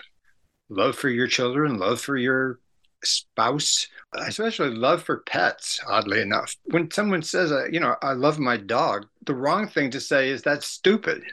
Love 0.70 0.95
for 0.95 1.09
your 1.09 1.28
children, 1.28 1.78
love 1.78 1.99
for 1.99 2.18
your 2.18 2.59
spouse, 3.03 3.88
especially 4.14 4.72
love 4.72 5.03
for 5.03 5.22
pets, 5.22 5.80
oddly 5.88 6.22
enough. 6.22 6.55
When 6.66 6.91
someone 6.91 7.22
says, 7.22 7.51
uh, 7.51 7.66
you 7.66 7.80
know, 7.80 7.95
I 8.01 8.14
love 8.14 8.39
my 8.39 8.57
dog, 8.57 9.07
the 9.26 9.36
wrong 9.36 9.68
thing 9.68 9.91
to 9.91 9.99
say 9.99 10.30
is 10.30 10.41
that's 10.41 10.68
stupid. 10.68 11.24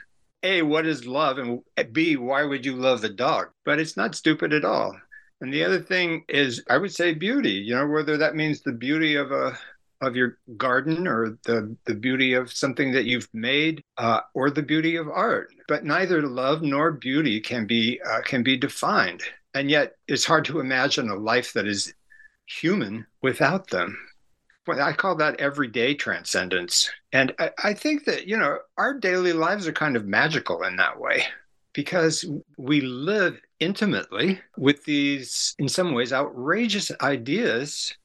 A, 0.43 0.61
what 0.61 0.85
is 0.85 1.05
love? 1.05 1.37
And 1.37 1.61
B, 1.91 2.15
why 2.15 2.43
would 2.43 2.65
you 2.65 2.75
love 2.75 3.01
the 3.01 3.09
dog? 3.09 3.47
But 3.65 3.79
it's 3.79 3.97
not 3.97 4.15
stupid 4.15 4.53
at 4.53 4.63
all. 4.63 4.95
And 5.41 5.53
the 5.53 5.63
other 5.63 5.79
thing 5.79 6.23
is, 6.27 6.63
I 6.69 6.77
would 6.77 6.93
say 6.93 7.13
beauty. 7.13 7.51
You 7.51 7.75
know, 7.75 7.87
whether 7.87 8.17
that 8.17 8.35
means 8.35 8.61
the 8.61 8.71
beauty 8.71 9.15
of 9.15 9.31
a 9.31 9.57
of 10.01 10.15
your 10.15 10.37
garden 10.55 11.07
or 11.07 11.37
the 11.43 11.75
the 11.85 11.95
beauty 11.95 12.33
of 12.33 12.51
something 12.51 12.93
that 12.93 13.05
you've 13.05 13.27
made 13.33 13.83
uh, 13.97 14.21
or 14.33 14.49
the 14.49 14.63
beauty 14.63 14.95
of 14.95 15.09
art. 15.09 15.49
But 15.67 15.83
neither 15.85 16.21
love 16.21 16.61
nor 16.61 16.91
beauty 16.91 17.39
can 17.41 17.65
be 17.67 17.99
uh, 18.05 18.21
can 18.21 18.43
be 18.43 18.57
defined. 18.57 19.23
And 19.53 19.69
yet, 19.69 19.95
it's 20.07 20.25
hard 20.25 20.45
to 20.45 20.59
imagine 20.59 21.09
a 21.09 21.15
life 21.15 21.53
that 21.53 21.67
is 21.67 21.93
human 22.49 23.05
without 23.21 23.69
them. 23.69 23.97
I 24.67 24.93
call 24.93 25.15
that 25.15 25.39
everyday 25.39 25.95
transcendence. 25.95 26.91
And 27.11 27.33
I, 27.39 27.51
I 27.63 27.73
think 27.73 28.05
that, 28.05 28.27
you 28.27 28.37
know, 28.37 28.59
our 28.77 28.93
daily 28.93 29.33
lives 29.33 29.67
are 29.67 29.73
kind 29.73 29.95
of 29.95 30.05
magical 30.05 30.63
in 30.63 30.75
that 30.75 30.99
way 30.99 31.23
because 31.73 32.25
we 32.57 32.81
live 32.81 33.39
intimately 33.59 34.39
with 34.57 34.83
these, 34.85 35.55
in 35.57 35.67
some 35.67 35.93
ways, 35.93 36.13
outrageous 36.13 36.91
ideas 37.01 37.95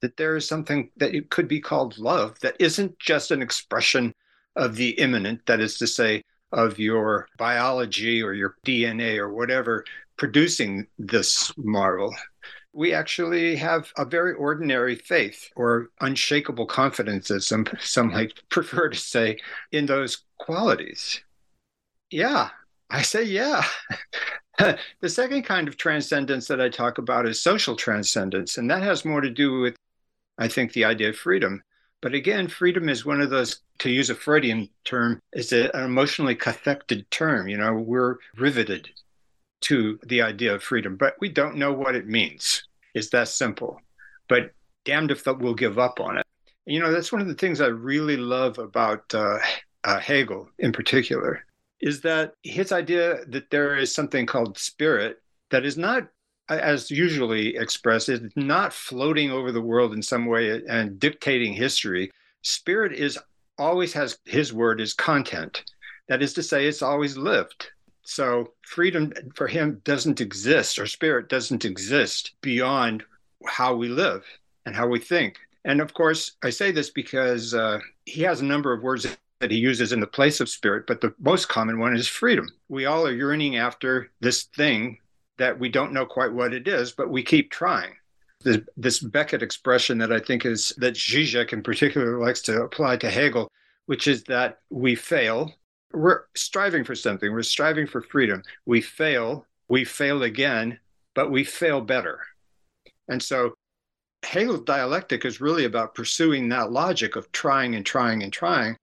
that 0.00 0.16
there 0.16 0.36
is 0.36 0.46
something 0.46 0.90
that 0.96 1.14
it 1.14 1.30
could 1.30 1.48
be 1.48 1.60
called 1.60 1.98
love 1.98 2.38
that 2.40 2.56
isn't 2.60 2.98
just 2.98 3.30
an 3.30 3.42
expression 3.42 4.12
of 4.56 4.76
the 4.76 4.90
immanent, 4.90 5.44
that 5.46 5.60
is 5.60 5.78
to 5.78 5.86
say, 5.86 6.22
of 6.52 6.78
your 6.78 7.26
biology 7.38 8.22
or 8.22 8.34
your 8.34 8.56
DNA 8.66 9.16
or 9.16 9.32
whatever 9.32 9.84
producing 10.18 10.86
this 10.98 11.52
marvel. 11.56 12.14
We 12.72 12.94
actually 12.94 13.56
have 13.56 13.92
a 13.96 14.04
very 14.04 14.32
ordinary 14.32 14.94
faith 14.94 15.50
or 15.56 15.90
unshakable 16.00 16.66
confidence, 16.66 17.30
as 17.30 17.46
some, 17.46 17.66
some 17.80 18.12
might 18.12 18.40
prefer 18.48 18.88
to 18.88 18.98
say, 18.98 19.38
in 19.72 19.86
those 19.86 20.24
qualities. 20.38 21.20
Yeah, 22.10 22.50
I 22.90 23.02
say, 23.02 23.24
yeah. 23.24 23.64
the 24.58 25.08
second 25.08 25.42
kind 25.42 25.68
of 25.68 25.76
transcendence 25.76 26.46
that 26.48 26.60
I 26.60 26.68
talk 26.68 26.98
about 26.98 27.26
is 27.26 27.40
social 27.40 27.76
transcendence, 27.76 28.58
and 28.58 28.70
that 28.70 28.82
has 28.82 29.04
more 29.04 29.20
to 29.20 29.30
do 29.30 29.60
with, 29.60 29.76
I 30.38 30.48
think, 30.48 30.72
the 30.72 30.84
idea 30.84 31.10
of 31.10 31.16
freedom. 31.16 31.62
But 32.00 32.14
again, 32.14 32.48
freedom 32.48 32.88
is 32.88 33.06
one 33.06 33.20
of 33.20 33.30
those, 33.30 33.60
to 33.78 33.90
use 33.90 34.10
a 34.10 34.14
Freudian 34.14 34.68
term, 34.84 35.20
is 35.32 35.52
an 35.52 35.70
emotionally 35.74 36.34
cathected 36.34 37.08
term. 37.10 37.48
You 37.48 37.58
know, 37.58 37.74
we're 37.74 38.16
riveted 38.36 38.90
to 39.62 39.98
the 40.04 40.22
idea 40.22 40.54
of 40.54 40.62
freedom, 40.62 40.96
but 40.96 41.14
we 41.20 41.28
don't 41.28 41.56
know 41.56 41.72
what 41.72 41.94
it 41.94 42.06
means. 42.06 42.64
It's 42.94 43.10
that 43.10 43.28
simple. 43.28 43.80
But 44.28 44.52
damned 44.84 45.10
if 45.10 45.26
we'll 45.26 45.54
give 45.54 45.78
up 45.78 46.00
on 46.00 46.18
it. 46.18 46.26
You 46.66 46.80
know, 46.80 46.92
that's 46.92 47.12
one 47.12 47.20
of 47.20 47.28
the 47.28 47.34
things 47.34 47.60
I 47.60 47.66
really 47.66 48.16
love 48.16 48.58
about 48.58 49.12
uh, 49.14 49.38
uh, 49.84 49.98
Hegel 49.98 50.48
in 50.58 50.72
particular 50.72 51.44
is 51.80 52.00
that 52.02 52.34
his 52.42 52.72
idea 52.72 53.24
that 53.26 53.50
there 53.50 53.76
is 53.76 53.94
something 53.94 54.24
called 54.24 54.56
spirit 54.56 55.20
that 55.50 55.64
is 55.64 55.76
not 55.76 56.08
as 56.48 56.90
usually 56.90 57.56
expressed 57.56 58.08
is 58.08 58.20
not 58.36 58.72
floating 58.72 59.30
over 59.30 59.52
the 59.52 59.60
world 59.60 59.92
in 59.92 60.02
some 60.02 60.26
way 60.26 60.62
and 60.68 60.98
dictating 60.98 61.52
history 61.52 62.10
spirit 62.42 62.92
is 62.92 63.18
always 63.58 63.92
has 63.92 64.18
his 64.24 64.52
word 64.52 64.80
is 64.80 64.92
content 64.92 65.64
that 66.08 66.22
is 66.22 66.32
to 66.34 66.42
say 66.42 66.66
it's 66.66 66.82
always 66.82 67.16
lived 67.16 67.68
so 68.02 68.52
freedom 68.62 69.12
for 69.34 69.46
him 69.46 69.80
doesn't 69.84 70.20
exist 70.20 70.78
or 70.78 70.86
spirit 70.86 71.28
doesn't 71.28 71.64
exist 71.64 72.32
beyond 72.40 73.02
how 73.46 73.74
we 73.74 73.88
live 73.88 74.24
and 74.66 74.74
how 74.74 74.86
we 74.86 74.98
think 74.98 75.38
and 75.64 75.80
of 75.80 75.94
course 75.94 76.32
i 76.42 76.50
say 76.50 76.70
this 76.70 76.90
because 76.90 77.54
uh, 77.54 77.78
he 78.04 78.22
has 78.22 78.40
a 78.40 78.44
number 78.44 78.72
of 78.72 78.82
words 78.82 79.06
that 79.42 79.50
he 79.50 79.58
uses 79.58 79.92
in 79.92 80.00
the 80.00 80.06
place 80.06 80.40
of 80.40 80.48
spirit, 80.48 80.86
but 80.86 81.00
the 81.00 81.12
most 81.18 81.48
common 81.48 81.78
one 81.80 81.96
is 81.96 82.06
freedom. 82.06 82.48
We 82.68 82.86
all 82.86 83.04
are 83.04 83.12
yearning 83.12 83.56
after 83.56 84.10
this 84.20 84.44
thing 84.44 84.98
that 85.36 85.58
we 85.58 85.68
don't 85.68 85.92
know 85.92 86.06
quite 86.06 86.32
what 86.32 86.54
it 86.54 86.68
is, 86.68 86.92
but 86.92 87.10
we 87.10 87.24
keep 87.24 87.50
trying. 87.50 87.92
This, 88.44 88.58
this 88.76 89.00
Beckett 89.00 89.42
expression 89.42 89.98
that 89.98 90.12
I 90.12 90.20
think 90.20 90.46
is 90.46 90.72
that 90.78 90.94
Zizek 90.94 91.52
in 91.52 91.62
particular 91.62 92.20
likes 92.20 92.40
to 92.42 92.62
apply 92.62 92.98
to 92.98 93.10
Hegel, 93.10 93.48
which 93.86 94.06
is 94.06 94.22
that 94.24 94.60
we 94.70 94.94
fail. 94.94 95.52
We're 95.92 96.22
striving 96.34 96.84
for 96.84 96.94
something. 96.94 97.32
We're 97.32 97.42
striving 97.42 97.86
for 97.86 98.00
freedom. 98.00 98.42
We 98.66 98.80
fail. 98.80 99.46
We 99.68 99.84
fail 99.84 100.22
again, 100.22 100.78
but 101.14 101.30
we 101.30 101.44
fail 101.44 101.80
better. 101.80 102.20
And 103.08 103.22
so 103.22 103.54
Hegel's 104.22 104.60
dialectic 104.60 105.24
is 105.24 105.40
really 105.40 105.64
about 105.64 105.94
pursuing 105.94 106.48
that 106.48 106.72
logic 106.72 107.16
of 107.16 107.30
trying 107.32 107.74
and 107.74 107.84
trying 107.84 108.22
and 108.22 108.32
trying 108.32 108.76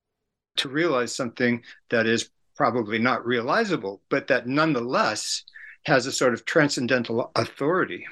to 0.57 0.69
realize 0.69 1.15
something 1.15 1.63
that 1.89 2.05
is 2.05 2.29
probably 2.55 2.99
not 2.99 3.25
realizable, 3.25 4.01
but 4.09 4.27
that 4.27 4.47
nonetheless 4.47 5.43
has 5.85 6.05
a 6.05 6.11
sort 6.11 6.33
of 6.33 6.43
transcendental 6.45 7.31
authority. 7.35 8.05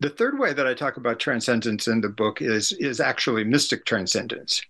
The 0.00 0.10
third 0.10 0.38
way 0.38 0.52
that 0.52 0.66
I 0.66 0.74
talk 0.74 0.96
about 0.96 1.20
transcendence 1.20 1.86
in 1.86 2.00
the 2.00 2.08
book 2.08 2.42
is 2.42 2.72
is 2.72 3.00
actually 3.00 3.44
mystic 3.44 3.86
transcendence, 3.86 4.60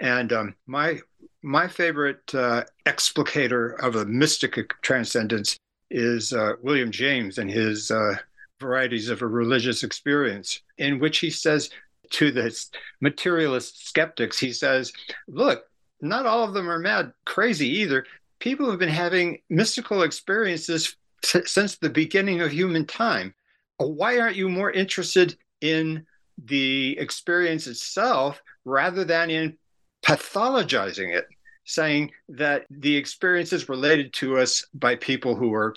and 0.00 0.32
um, 0.32 0.54
my 0.66 1.00
my 1.42 1.66
favorite 1.66 2.34
uh, 2.34 2.64
explicator 2.86 3.78
of 3.80 3.96
a 3.96 4.04
mystic 4.04 4.54
transcendence 4.82 5.56
is 5.90 6.32
uh, 6.32 6.52
William 6.62 6.90
James 6.90 7.38
and 7.38 7.50
his 7.50 7.90
uh, 7.90 8.16
varieties 8.60 9.08
of 9.08 9.22
a 9.22 9.26
religious 9.26 9.82
experience, 9.82 10.60
in 10.78 10.98
which 10.98 11.18
he 11.18 11.30
says 11.30 11.70
to 12.10 12.30
the 12.30 12.54
materialist 13.00 13.86
skeptics, 13.88 14.38
he 14.38 14.52
says, 14.52 14.92
"Look, 15.28 15.64
not 16.00 16.26
all 16.26 16.44
of 16.44 16.54
them 16.54 16.68
are 16.70 16.78
mad 16.78 17.12
crazy 17.24 17.68
either. 17.78 18.04
People 18.38 18.70
have 18.70 18.78
been 18.78 18.88
having 18.88 19.40
mystical 19.48 20.02
experiences 20.02 20.96
since 21.22 21.76
the 21.76 21.90
beginning 21.90 22.40
of 22.40 22.50
human 22.50 22.86
time. 22.86 23.34
Why 23.78 24.18
aren't 24.18 24.36
you 24.36 24.48
more 24.48 24.70
interested 24.70 25.36
in 25.60 26.06
the 26.44 26.98
experience 26.98 27.66
itself 27.66 28.42
rather 28.64 29.04
than 29.04 29.30
in 29.30 29.58
pathologizing 30.04 31.14
it, 31.14 31.26
saying 31.64 32.10
that 32.28 32.66
the 32.70 32.96
experience 32.96 33.52
is 33.52 33.68
related 33.68 34.12
to 34.14 34.38
us 34.38 34.66
by 34.74 34.96
people 34.96 35.34
who 35.34 35.52
are, 35.54 35.74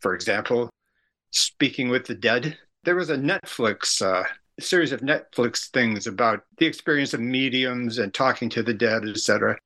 for 0.00 0.14
example, 0.14 0.70
speaking 1.30 1.88
with 1.88 2.06
the 2.06 2.14
dead? 2.14 2.58
There 2.84 2.96
was 2.96 3.10
a 3.10 3.16
Netflix 3.16 4.02
uh, 4.02 4.24
series 4.60 4.92
of 4.92 5.00
Netflix 5.00 5.70
things 5.70 6.06
about 6.06 6.44
the 6.58 6.66
experience 6.66 7.14
of 7.14 7.20
mediums 7.20 7.98
and 7.98 8.12
talking 8.12 8.48
to 8.50 8.62
the 8.62 8.74
dead, 8.74 9.08
etc., 9.08 9.58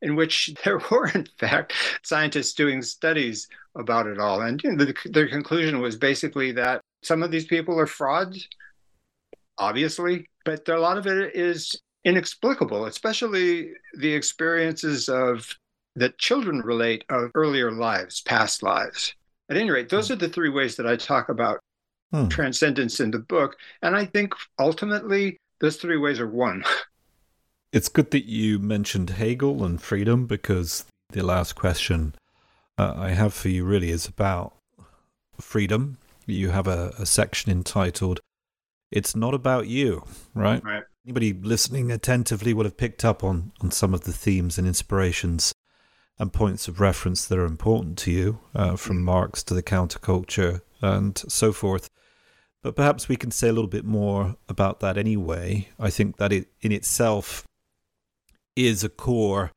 in 0.00 0.16
which 0.16 0.54
there 0.64 0.80
were, 0.90 1.08
in 1.08 1.26
fact, 1.38 1.72
scientists 2.02 2.54
doing 2.54 2.82
studies 2.82 3.48
about 3.74 4.06
it 4.06 4.18
all. 4.18 4.42
And 4.42 4.62
you 4.62 4.72
know, 4.72 4.84
the, 4.84 4.94
their 5.04 5.28
conclusion 5.28 5.80
was 5.80 5.96
basically 5.96 6.52
that 6.52 6.80
some 7.02 7.22
of 7.22 7.30
these 7.30 7.46
people 7.46 7.78
are 7.78 7.86
frauds, 7.86 8.48
obviously, 9.58 10.28
but 10.44 10.68
a 10.68 10.78
lot 10.78 10.98
of 10.98 11.06
it 11.06 11.34
is 11.34 11.80
inexplicable, 12.04 12.86
especially 12.86 13.72
the 13.98 14.12
experiences 14.12 15.08
of 15.08 15.56
that 15.94 16.18
children 16.18 16.60
relate 16.60 17.04
of 17.10 17.30
earlier 17.34 17.70
lives, 17.70 18.20
past 18.22 18.62
lives. 18.62 19.14
At 19.50 19.56
any 19.56 19.70
rate, 19.70 19.88
those 19.88 20.08
hmm. 20.08 20.14
are 20.14 20.16
the 20.16 20.28
three 20.28 20.48
ways 20.48 20.76
that 20.76 20.86
I 20.86 20.96
talk 20.96 21.28
about 21.28 21.60
hmm. 22.12 22.28
transcendence 22.28 23.00
in 23.00 23.10
the 23.10 23.18
book. 23.18 23.56
And 23.82 23.96
I 23.96 24.06
think 24.06 24.34
ultimately 24.58 25.38
those 25.60 25.76
three 25.76 25.98
ways 25.98 26.20
are 26.20 26.28
one. 26.28 26.64
It's 27.72 27.88
good 27.88 28.10
that 28.10 28.26
you 28.26 28.58
mentioned 28.58 29.08
Hegel 29.08 29.64
and 29.64 29.80
freedom 29.80 30.26
because 30.26 30.84
the 31.08 31.24
last 31.24 31.54
question 31.54 32.14
uh, 32.76 32.92
I 32.94 33.12
have 33.12 33.32
for 33.32 33.48
you 33.48 33.64
really 33.64 33.88
is 33.88 34.06
about 34.06 34.54
freedom 35.40 35.96
you 36.26 36.50
have 36.50 36.66
a, 36.66 36.92
a 36.98 37.06
section 37.06 37.50
entitled 37.50 38.20
It's 38.90 39.16
Not 39.16 39.34
About 39.34 39.68
You, 39.68 40.04
right? 40.34 40.62
Right. 40.62 40.84
Anybody 41.04 41.32
listening 41.32 41.90
attentively 41.90 42.54
will 42.54 42.64
have 42.64 42.76
picked 42.76 43.04
up 43.04 43.24
on, 43.24 43.52
on 43.60 43.72
some 43.72 43.92
of 43.92 44.02
the 44.02 44.12
themes 44.12 44.56
and 44.56 44.68
inspirations 44.68 45.52
and 46.16 46.32
points 46.32 46.68
of 46.68 46.80
reference 46.80 47.26
that 47.26 47.38
are 47.38 47.44
important 47.44 47.98
to 47.98 48.12
you, 48.12 48.38
uh, 48.54 48.76
from 48.76 48.98
Mm. 48.98 49.04
Marx 49.04 49.42
to 49.44 49.54
the 49.54 49.64
counterculture 49.64 50.60
and 50.80 51.18
so 51.26 51.52
forth. 51.52 51.90
But 52.62 52.76
perhaps 52.76 53.08
we 53.08 53.16
can 53.16 53.32
say 53.32 53.48
a 53.48 53.52
little 53.52 53.68
bit 53.68 53.84
more 53.84 54.36
about 54.48 54.78
that 54.80 54.96
anyway. 54.96 55.68
I 55.80 55.90
think 55.90 56.18
that 56.18 56.32
it 56.32 56.52
in 56.60 56.70
itself 56.70 57.44
is 58.54 58.84
a 58.84 58.88
core 58.88 59.50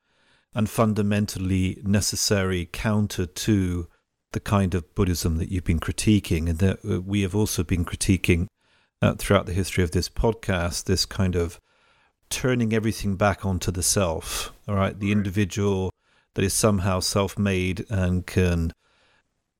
and 0.55 0.67
fundamentally 0.67 1.79
necessary 1.83 2.67
counter 2.71 3.27
to 3.27 3.87
the 4.31 4.39
kind 4.39 4.73
of 4.73 4.95
Buddhism 4.95 5.37
that 5.37 5.51
you've 5.51 5.63
been 5.63 5.79
critiquing, 5.79 6.49
and 6.49 6.57
that 6.57 6.79
uh, 6.83 7.01
we 7.01 7.21
have 7.21 7.35
also 7.35 7.63
been 7.63 7.85
critiquing 7.85 8.47
uh, 9.05 9.13
throughout 9.15 9.45
the 9.45 9.53
history 9.53 9.83
of 9.83 9.91
this 9.91 10.09
podcast. 10.09 10.85
This 10.85 11.05
kind 11.05 11.35
of 11.35 11.59
turning 12.29 12.73
everything 12.73 13.15
back 13.15 13.45
onto 13.45 13.71
the 13.71 13.83
self, 13.83 14.51
all 14.67 14.75
right, 14.75 14.99
the 14.99 15.11
individual 15.11 15.91
that 16.33 16.43
is 16.43 16.53
somehow 16.53 16.99
self-made 16.99 17.85
and 17.89 18.25
can 18.25 18.73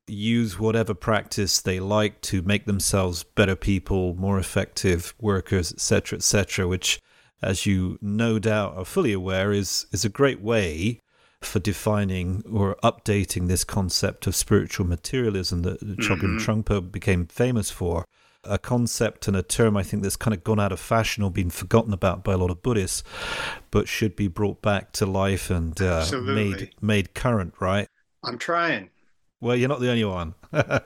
use 0.08 0.58
whatever 0.58 0.94
practice 0.94 1.60
they 1.60 1.80
like 1.80 2.20
to 2.22 2.42
make 2.42 2.66
themselves 2.66 3.22
better 3.22 3.56
people, 3.56 4.14
more 4.14 4.38
effective 4.38 5.14
workers, 5.20 5.72
etc., 5.72 6.16
etc., 6.16 6.66
which, 6.66 7.00
as 7.42 7.66
you 7.66 7.98
no 8.00 8.38
doubt 8.38 8.76
are 8.76 8.84
fully 8.84 9.12
aware, 9.12 9.52
is 9.52 9.86
is 9.92 10.04
a 10.04 10.08
great 10.08 10.40
way 10.40 11.00
for 11.40 11.60
defining 11.60 12.42
or 12.50 12.76
updating 12.82 13.46
this 13.46 13.62
concept 13.62 14.26
of 14.26 14.34
spiritual 14.34 14.86
materialism 14.86 15.62
that 15.62 15.80
Chogyam 15.80 16.38
Mhm. 16.38 16.40
Trungpa 16.40 16.90
became 16.90 17.26
famous 17.26 17.70
for. 17.70 18.04
A 18.48 18.58
concept 18.58 19.28
and 19.28 19.36
a 19.36 19.42
term 19.42 19.76
I 19.76 19.82
think 19.82 20.02
that's 20.02 20.16
kind 20.16 20.34
of 20.34 20.44
gone 20.44 20.60
out 20.60 20.72
of 20.72 20.80
fashion 20.80 21.22
or 21.22 21.30
been 21.30 21.50
forgotten 21.50 21.92
about 21.92 22.24
by 22.24 22.32
a 22.32 22.36
lot 22.36 22.50
of 22.50 22.62
Buddhists, 22.62 23.02
but 23.70 23.88
should 23.88 24.16
be 24.16 24.28
brought 24.28 24.62
back 24.62 24.92
to 24.92 25.06
life 25.06 25.50
and 25.50 25.80
uh, 25.80 26.06
made 26.22 26.74
made 26.80 27.14
current, 27.14 27.54
right? 27.60 27.88
I'm 28.24 28.38
trying. 28.38 28.90
Well, 29.40 29.56
you're 29.56 29.68
not 29.68 29.80
the 29.80 29.90
only 29.90 30.04
one. 30.04 30.34
uh, 30.52 30.80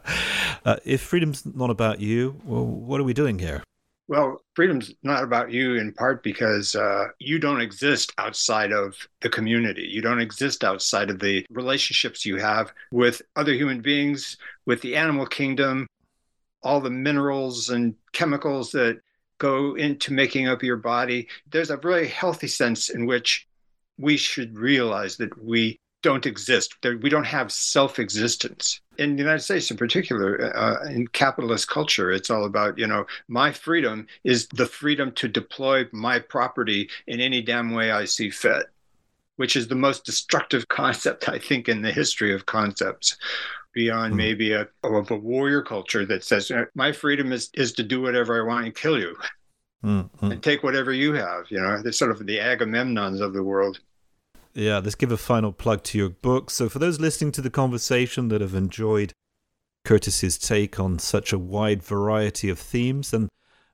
if 0.84 1.00
freedom's 1.00 1.46
not 1.46 1.70
about 1.70 2.00
you, 2.00 2.40
well, 2.44 2.64
what 2.64 3.00
are 3.00 3.04
we 3.04 3.14
doing 3.14 3.38
here? 3.38 3.62
Well, 4.10 4.42
freedom's 4.54 4.92
not 5.04 5.22
about 5.22 5.52
you 5.52 5.76
in 5.76 5.92
part 5.92 6.24
because 6.24 6.74
uh, 6.74 7.10
you 7.20 7.38
don't 7.38 7.60
exist 7.60 8.12
outside 8.18 8.72
of 8.72 8.96
the 9.20 9.28
community. 9.28 9.82
You 9.82 10.02
don't 10.02 10.20
exist 10.20 10.64
outside 10.64 11.10
of 11.10 11.20
the 11.20 11.46
relationships 11.48 12.26
you 12.26 12.36
have 12.38 12.72
with 12.90 13.22
other 13.36 13.52
human 13.52 13.80
beings, 13.80 14.36
with 14.66 14.80
the 14.80 14.96
animal 14.96 15.26
kingdom, 15.26 15.86
all 16.62 16.80
the 16.80 16.90
minerals 16.90 17.70
and 17.70 17.94
chemicals 18.12 18.70
that 18.72 19.00
go 19.38 19.74
into 19.74 20.12
making 20.12 20.46
up 20.46 20.62
your 20.62 20.76
body. 20.76 21.28
There's 21.50 21.70
a 21.70 21.76
very 21.76 22.06
healthy 22.06 22.46
sense 22.46 22.90
in 22.90 23.06
which 23.06 23.48
we 23.98 24.16
should 24.16 24.58
realize 24.58 25.16
that 25.16 25.42
we 25.42 25.80
don't 26.02 26.26
exist. 26.26 26.76
That 26.82 27.02
we 27.02 27.10
don't 27.10 27.24
have 27.24 27.52
self-existence. 27.52 28.80
In 28.98 29.16
the 29.16 29.22
United 29.22 29.40
States, 29.40 29.70
in 29.70 29.76
particular, 29.76 30.54
uh, 30.56 30.88
in 30.88 31.08
capitalist 31.08 31.68
culture, 31.68 32.10
it's 32.10 32.30
all 32.30 32.44
about 32.44 32.78
you 32.78 32.86
know 32.86 33.06
my 33.28 33.52
freedom 33.52 34.06
is 34.24 34.46
the 34.48 34.66
freedom 34.66 35.12
to 35.12 35.28
deploy 35.28 35.86
my 35.92 36.18
property 36.18 36.88
in 37.06 37.20
any 37.20 37.42
damn 37.42 37.72
way 37.72 37.90
I 37.90 38.04
see 38.04 38.30
fit, 38.30 38.66
which 39.40 39.56
is 39.56 39.68
the 39.68 39.74
most 39.74 40.04
destructive 40.04 40.68
concept 40.80 41.26
I 41.26 41.38
think 41.38 41.66
in 41.66 41.80
the 41.80 41.90
history 41.90 42.34
of 42.34 42.44
concepts. 42.44 43.16
Beyond 43.72 44.12
Hmm. 44.12 44.16
maybe 44.16 44.52
a 44.52 44.68
of 44.82 45.10
a 45.10 45.16
warrior 45.16 45.62
culture 45.62 46.04
that 46.04 46.24
says 46.24 46.50
"Uh, 46.50 46.64
my 46.74 46.92
freedom 46.92 47.32
is 47.32 47.48
is 47.54 47.72
to 47.74 47.82
do 47.82 48.02
whatever 48.02 48.38
I 48.38 48.46
want 48.46 48.66
and 48.66 48.74
kill 48.74 48.98
you 48.98 49.16
mm. 49.84 50.10
and 50.20 50.42
take 50.42 50.62
whatever 50.62 50.92
you 50.92 51.14
have. 51.14 51.44
You 51.50 51.60
know, 51.60 51.80
they're 51.80 51.92
sort 51.92 52.10
of 52.10 52.26
the 52.26 52.38
Agamemnons 52.38 53.20
of 53.20 53.32
the 53.32 53.44
world. 53.44 53.80
Yeah, 54.54 54.78
let's 54.78 54.96
give 54.96 55.12
a 55.12 55.16
final 55.16 55.52
plug 55.52 55.84
to 55.84 55.98
your 55.98 56.10
book. 56.10 56.50
So, 56.50 56.68
for 56.68 56.80
those 56.80 56.98
listening 56.98 57.32
to 57.32 57.40
the 57.40 57.56
conversation 57.62 58.28
that 58.28 58.40
have 58.40 58.56
enjoyed 58.56 59.12
Curtis's 59.84 60.36
take 60.36 60.80
on 60.80 60.98
such 60.98 61.32
a 61.32 61.38
wide 61.38 61.82
variety 61.82 62.48
of 62.50 62.58
themes, 62.58 63.14
and 63.14 63.28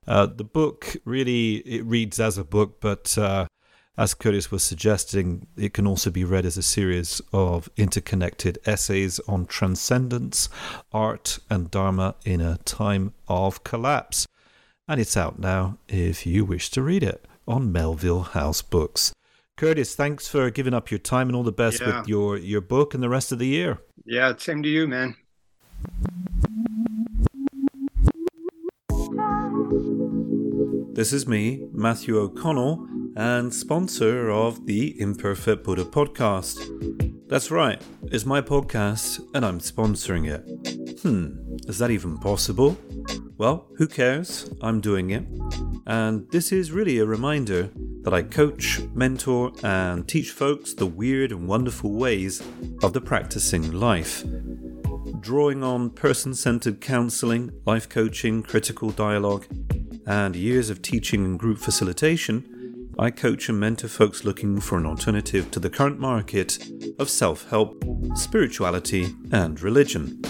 uh, 0.06 0.26
the 0.26 0.44
book 0.44 0.94
really 1.06 1.56
it 1.76 1.84
reads 1.86 2.20
as 2.20 2.36
a 2.36 2.44
book, 2.44 2.80
but 2.80 3.16
uh, 3.16 3.46
as 3.98 4.14
Curtis 4.14 4.50
was 4.50 4.62
suggesting, 4.62 5.46
it 5.56 5.72
can 5.72 5.86
also 5.86 6.10
be 6.10 6.24
read 6.24 6.44
as 6.44 6.56
a 6.58 6.62
series 6.62 7.20
of 7.32 7.68
interconnected 7.76 8.58
essays 8.66 9.18
on 9.26 9.46
transcendence, 9.46 10.48
art, 10.92 11.38
and 11.48 11.70
Dharma 11.70 12.14
in 12.24 12.40
a 12.40 12.58
time 12.58 13.14
of 13.26 13.64
collapse. 13.64 14.26
And 14.86 15.00
it's 15.00 15.16
out 15.16 15.38
now 15.38 15.78
if 15.88 16.26
you 16.26 16.44
wish 16.44 16.70
to 16.70 16.82
read 16.82 17.02
it 17.02 17.26
on 17.48 17.72
Melville 17.72 18.22
House 18.22 18.60
Books. 18.62 19.12
Curtis, 19.56 19.94
thanks 19.94 20.28
for 20.28 20.50
giving 20.50 20.74
up 20.74 20.90
your 20.90 20.98
time 20.98 21.28
and 21.28 21.36
all 21.36 21.42
the 21.42 21.50
best 21.50 21.80
Yeah. 21.80 22.00
with 22.00 22.08
your, 22.08 22.36
your 22.36 22.60
book 22.60 22.92
and 22.92 23.02
the 23.02 23.08
rest 23.08 23.32
of 23.32 23.38
the 23.38 23.46
year. 23.46 23.78
Yeah, 24.04 24.34
same 24.36 24.62
to 24.62 24.68
you, 24.68 24.86
man. 24.86 25.16
This 30.94 31.12
is 31.12 31.26
me, 31.26 31.66
Matthew 31.72 32.18
O'Connell, 32.18 32.86
and 33.16 33.52
sponsor 33.52 34.30
of 34.30 34.66
the 34.66 35.00
Imperfect 35.00 35.64
Buddha 35.64 35.84
podcast. 35.84 36.58
That's 37.28 37.50
right, 37.50 37.80
it's 38.04 38.26
my 38.26 38.42
podcast 38.42 39.20
and 39.34 39.44
I'm 39.44 39.58
sponsoring 39.58 40.30
it. 40.30 41.00
Hmm, 41.00 41.56
is 41.66 41.78
that 41.78 41.90
even 41.90 42.18
possible? 42.18 42.76
Well, 43.38 43.68
who 43.76 43.86
cares? 43.86 44.50
I'm 44.60 44.80
doing 44.80 45.10
it. 45.10 45.24
And 45.86 46.30
this 46.30 46.52
is 46.52 46.72
really 46.72 46.98
a 46.98 47.06
reminder 47.06 47.70
that 48.02 48.12
I 48.12 48.22
coach, 48.22 48.80
mentor, 48.94 49.52
and 49.62 50.06
teach 50.06 50.30
folks 50.30 50.74
the 50.74 50.86
weird 50.86 51.32
and 51.32 51.48
wonderful 51.48 51.92
ways 51.92 52.42
of 52.82 52.92
the 52.92 53.00
practicing 53.00 53.72
life. 53.72 54.24
Drawing 55.20 55.64
on 55.64 55.90
person 55.90 56.34
centered 56.34 56.80
counseling, 56.80 57.50
life 57.64 57.88
coaching, 57.88 58.42
critical 58.42 58.90
dialogue, 58.90 59.46
and 60.06 60.36
years 60.36 60.70
of 60.70 60.82
teaching 60.82 61.24
and 61.24 61.38
group 61.38 61.58
facilitation, 61.58 62.55
I 62.98 63.10
coach 63.10 63.50
and 63.50 63.60
mentor 63.60 63.88
folks 63.88 64.24
looking 64.24 64.58
for 64.58 64.78
an 64.78 64.86
alternative 64.86 65.50
to 65.50 65.60
the 65.60 65.68
current 65.68 66.00
market 66.00 66.66
of 66.98 67.10
self 67.10 67.46
help, 67.50 67.84
spirituality, 68.14 69.14
and 69.32 69.60
religion. 69.60 70.22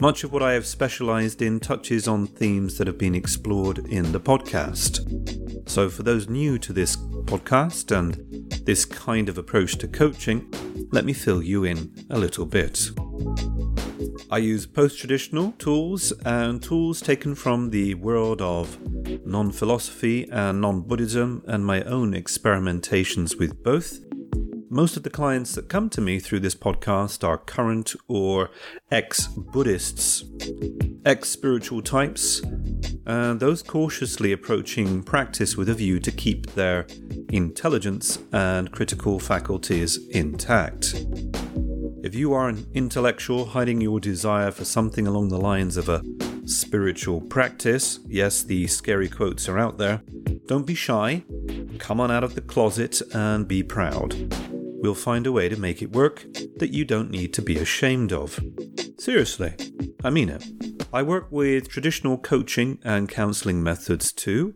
Much 0.00 0.22
of 0.22 0.32
what 0.32 0.42
I 0.42 0.52
have 0.52 0.66
specialized 0.66 1.42
in 1.42 1.58
touches 1.58 2.06
on 2.06 2.28
themes 2.28 2.78
that 2.78 2.86
have 2.86 2.96
been 2.96 3.16
explored 3.16 3.88
in 3.88 4.12
the 4.12 4.20
podcast. 4.20 5.68
So, 5.68 5.90
for 5.90 6.04
those 6.04 6.28
new 6.28 6.58
to 6.58 6.72
this 6.72 6.96
podcast 6.96 7.90
and 7.90 8.14
this 8.64 8.84
kind 8.84 9.28
of 9.28 9.36
approach 9.36 9.76
to 9.78 9.88
coaching, 9.88 10.48
let 10.92 11.04
me 11.04 11.12
fill 11.12 11.42
you 11.42 11.64
in 11.64 11.92
a 12.08 12.18
little 12.18 12.46
bit. 12.46 12.90
I 14.30 14.38
use 14.38 14.66
post 14.66 14.98
traditional 14.98 15.52
tools 15.52 16.12
and 16.24 16.62
tools 16.62 17.00
taken 17.00 17.34
from 17.34 17.70
the 17.70 17.94
world 17.94 18.42
of 18.42 18.78
non 19.26 19.50
philosophy 19.52 20.28
and 20.30 20.60
non 20.60 20.82
Buddhism 20.82 21.42
and 21.46 21.64
my 21.64 21.82
own 21.82 22.12
experimentations 22.12 23.38
with 23.38 23.62
both. 23.62 23.98
Most 24.72 24.96
of 24.96 25.02
the 25.02 25.10
clients 25.10 25.56
that 25.56 25.68
come 25.68 25.90
to 25.90 26.00
me 26.00 26.20
through 26.20 26.40
this 26.40 26.54
podcast 26.54 27.26
are 27.26 27.38
current 27.38 27.96
or 28.06 28.50
ex 28.90 29.26
Buddhists, 29.26 30.24
ex 31.04 31.28
spiritual 31.28 31.82
types, 31.82 32.40
and 33.04 33.40
those 33.40 33.62
cautiously 33.62 34.30
approaching 34.30 35.02
practice 35.02 35.56
with 35.56 35.68
a 35.68 35.74
view 35.74 35.98
to 35.98 36.12
keep 36.12 36.52
their 36.52 36.86
intelligence 37.30 38.20
and 38.32 38.70
critical 38.70 39.18
faculties 39.18 40.06
intact. 40.08 40.94
If 42.02 42.14
you 42.14 42.32
are 42.32 42.48
an 42.48 42.66
intellectual 42.72 43.44
hiding 43.44 43.82
your 43.82 44.00
desire 44.00 44.50
for 44.50 44.64
something 44.64 45.06
along 45.06 45.28
the 45.28 45.38
lines 45.38 45.76
of 45.76 45.90
a 45.90 46.02
spiritual 46.46 47.20
practice, 47.20 48.00
yes, 48.06 48.42
the 48.42 48.66
scary 48.68 49.06
quotes 49.06 49.50
are 49.50 49.58
out 49.58 49.76
there, 49.76 50.00
don't 50.46 50.66
be 50.66 50.74
shy. 50.74 51.24
Come 51.78 52.00
on 52.00 52.10
out 52.10 52.24
of 52.24 52.34
the 52.34 52.40
closet 52.40 53.02
and 53.12 53.46
be 53.46 53.62
proud. 53.62 54.14
We'll 54.82 54.94
find 54.94 55.26
a 55.26 55.32
way 55.32 55.50
to 55.50 55.60
make 55.60 55.82
it 55.82 55.92
work 55.92 56.24
that 56.56 56.72
you 56.72 56.86
don't 56.86 57.10
need 57.10 57.34
to 57.34 57.42
be 57.42 57.58
ashamed 57.58 58.14
of. 58.14 58.40
Seriously, 58.98 59.54
I 60.02 60.08
mean 60.08 60.30
it. 60.30 60.42
I 60.94 61.02
work 61.02 61.26
with 61.30 61.68
traditional 61.68 62.16
coaching 62.16 62.78
and 62.82 63.10
counseling 63.10 63.62
methods 63.62 64.10
too, 64.10 64.54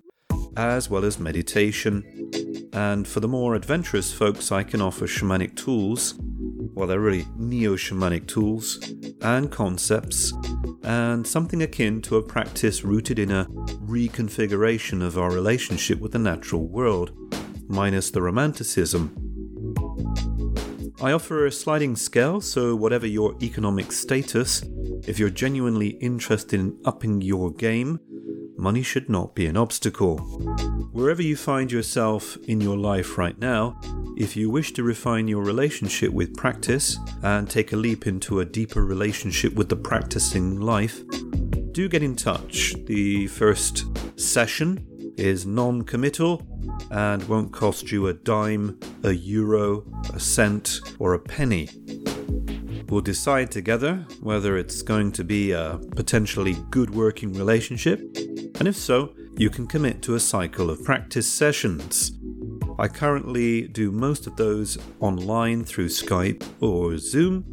as 0.57 0.89
well 0.89 1.05
as 1.05 1.19
meditation. 1.19 2.31
And 2.73 3.07
for 3.07 3.21
the 3.21 3.29
more 3.29 3.55
adventurous 3.55 4.15
folks, 4.15 4.51
I 4.51 4.63
can 4.63 4.81
offer 4.81 5.07
shamanic 5.07 5.57
tools 5.57 6.15
well, 6.75 6.87
they're 6.87 7.01
really 7.01 7.27
neo 7.37 7.77
shamanic 7.77 8.27
tools 8.27 8.79
and 9.23 9.51
concepts, 9.51 10.33
and 10.83 11.27
something 11.27 11.63
akin 11.63 12.03
to 12.03 12.17
a 12.17 12.23
practice 12.23 12.85
rooted 12.85 13.19
in 13.19 13.31
a 13.31 13.47
reconfiguration 13.87 15.03
of 15.03 15.19
our 15.19 15.31
relationship 15.31 16.01
with 16.01 16.13
the 16.13 16.19
natural 16.19 16.67
world, 16.67 17.13
minus 17.69 18.11
the 18.11 18.23
romanticism. 18.23 19.15
I 21.01 21.13
offer 21.13 21.47
a 21.47 21.53
sliding 21.53 21.97
scale, 21.97 22.41
so 22.41 22.75
whatever 22.75 23.07
your 23.07 23.35
economic 23.43 23.93
status, 23.93 24.65
if 25.07 25.19
you're 25.19 25.31
genuinely 25.31 25.89
interested 26.01 26.61
in 26.61 26.79
upping 26.85 27.21
your 27.21 27.51
game, 27.53 28.01
money 28.57 28.83
should 28.83 29.09
not 29.09 29.35
be 29.35 29.47
an 29.47 29.57
obstacle. 29.57 30.19
Wherever 30.93 31.23
you 31.23 31.37
find 31.37 31.71
yourself 31.71 32.37
in 32.49 32.61
your 32.61 32.77
life 32.77 33.19
right 33.19 33.39
now, 33.39 33.79
if 34.17 34.37
you 34.37 34.49
wish 34.49 34.73
to 34.73 34.83
refine 34.83 35.27
your 35.27 35.43
relationship 35.43 36.13
with 36.13 36.37
practice 36.37 36.99
and 37.23 37.51
take 37.51 37.73
a 37.73 37.77
leap 37.77 38.07
into 38.07 38.41
a 38.41 38.45
deeper 38.45 38.85
relationship 38.85 39.55
with 39.55 39.69
the 39.69 39.77
practicing 39.77 40.61
life, 40.61 41.03
do 41.73 41.89
get 41.89 42.03
in 42.03 42.15
touch. 42.15 42.75
The 42.87 43.27
first 43.27 43.87
session 44.19 44.87
is 45.17 45.47
non 45.47 45.83
committal 45.83 46.47
and 46.91 47.23
won't 47.29 47.53
cost 47.53 47.91
you 47.91 48.07
a 48.07 48.15
dime, 48.15 48.79
a 49.03 49.13
euro, 49.13 49.85
a 50.13 50.21
cent, 50.21 50.81
or 50.99 51.15
a 51.15 51.19
penny. 51.19 51.69
We'll 52.89 53.01
decide 53.01 53.51
together 53.51 54.07
whether 54.21 54.57
it's 54.57 54.83
going 54.83 55.13
to 55.13 55.25
be 55.25 55.51
a 55.51 55.81
potentially 55.97 56.57
good 56.71 56.95
working 56.95 57.33
relationship, 57.33 57.99
and 58.59 58.69
if 58.69 58.77
so, 58.77 59.15
you 59.37 59.51
can 59.51 59.67
commit 59.67 60.03
to 60.03 60.15
a 60.15 60.21
cycle 60.21 60.71
of 60.71 60.85
practice 60.85 61.27
sessions. 61.27 62.13
I 62.79 62.89
currently 62.89 63.69
do 63.69 63.93
most 63.93 64.27
of 64.27 64.37
those 64.37 64.79
online 65.01 65.65
through 65.65 65.89
Skype 65.89 66.45
or 66.61 66.99
Zoom, 66.99 67.45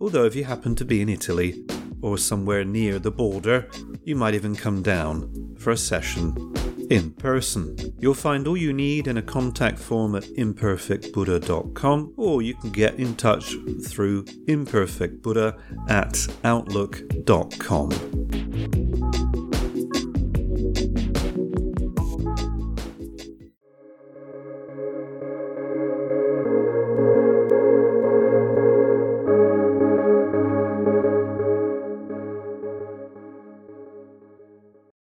although 0.00 0.24
if 0.24 0.36
you 0.36 0.44
happen 0.44 0.74
to 0.76 0.84
be 0.84 1.00
in 1.00 1.08
Italy 1.08 1.64
or 2.00 2.16
somewhere 2.16 2.64
near 2.64 2.98
the 2.98 3.10
border, 3.10 3.68
you 4.04 4.14
might 4.14 4.34
even 4.34 4.54
come 4.54 4.82
down 4.82 5.56
for 5.58 5.72
a 5.72 5.76
session 5.76 6.54
in 6.90 7.10
person. 7.12 7.76
You'll 7.98 8.14
find 8.14 8.46
all 8.46 8.56
you 8.56 8.72
need 8.72 9.08
in 9.08 9.18
a 9.18 9.22
contact 9.22 9.78
form 9.78 10.14
at 10.14 10.22
imperfectbuddha.com 10.22 12.14
or 12.16 12.42
you 12.42 12.54
can 12.54 12.70
get 12.70 12.94
in 12.94 13.14
touch 13.16 13.54
through 13.86 14.24
imperfectbuddha 14.24 15.58
at 15.88 16.26
outlook.com. 16.44 17.90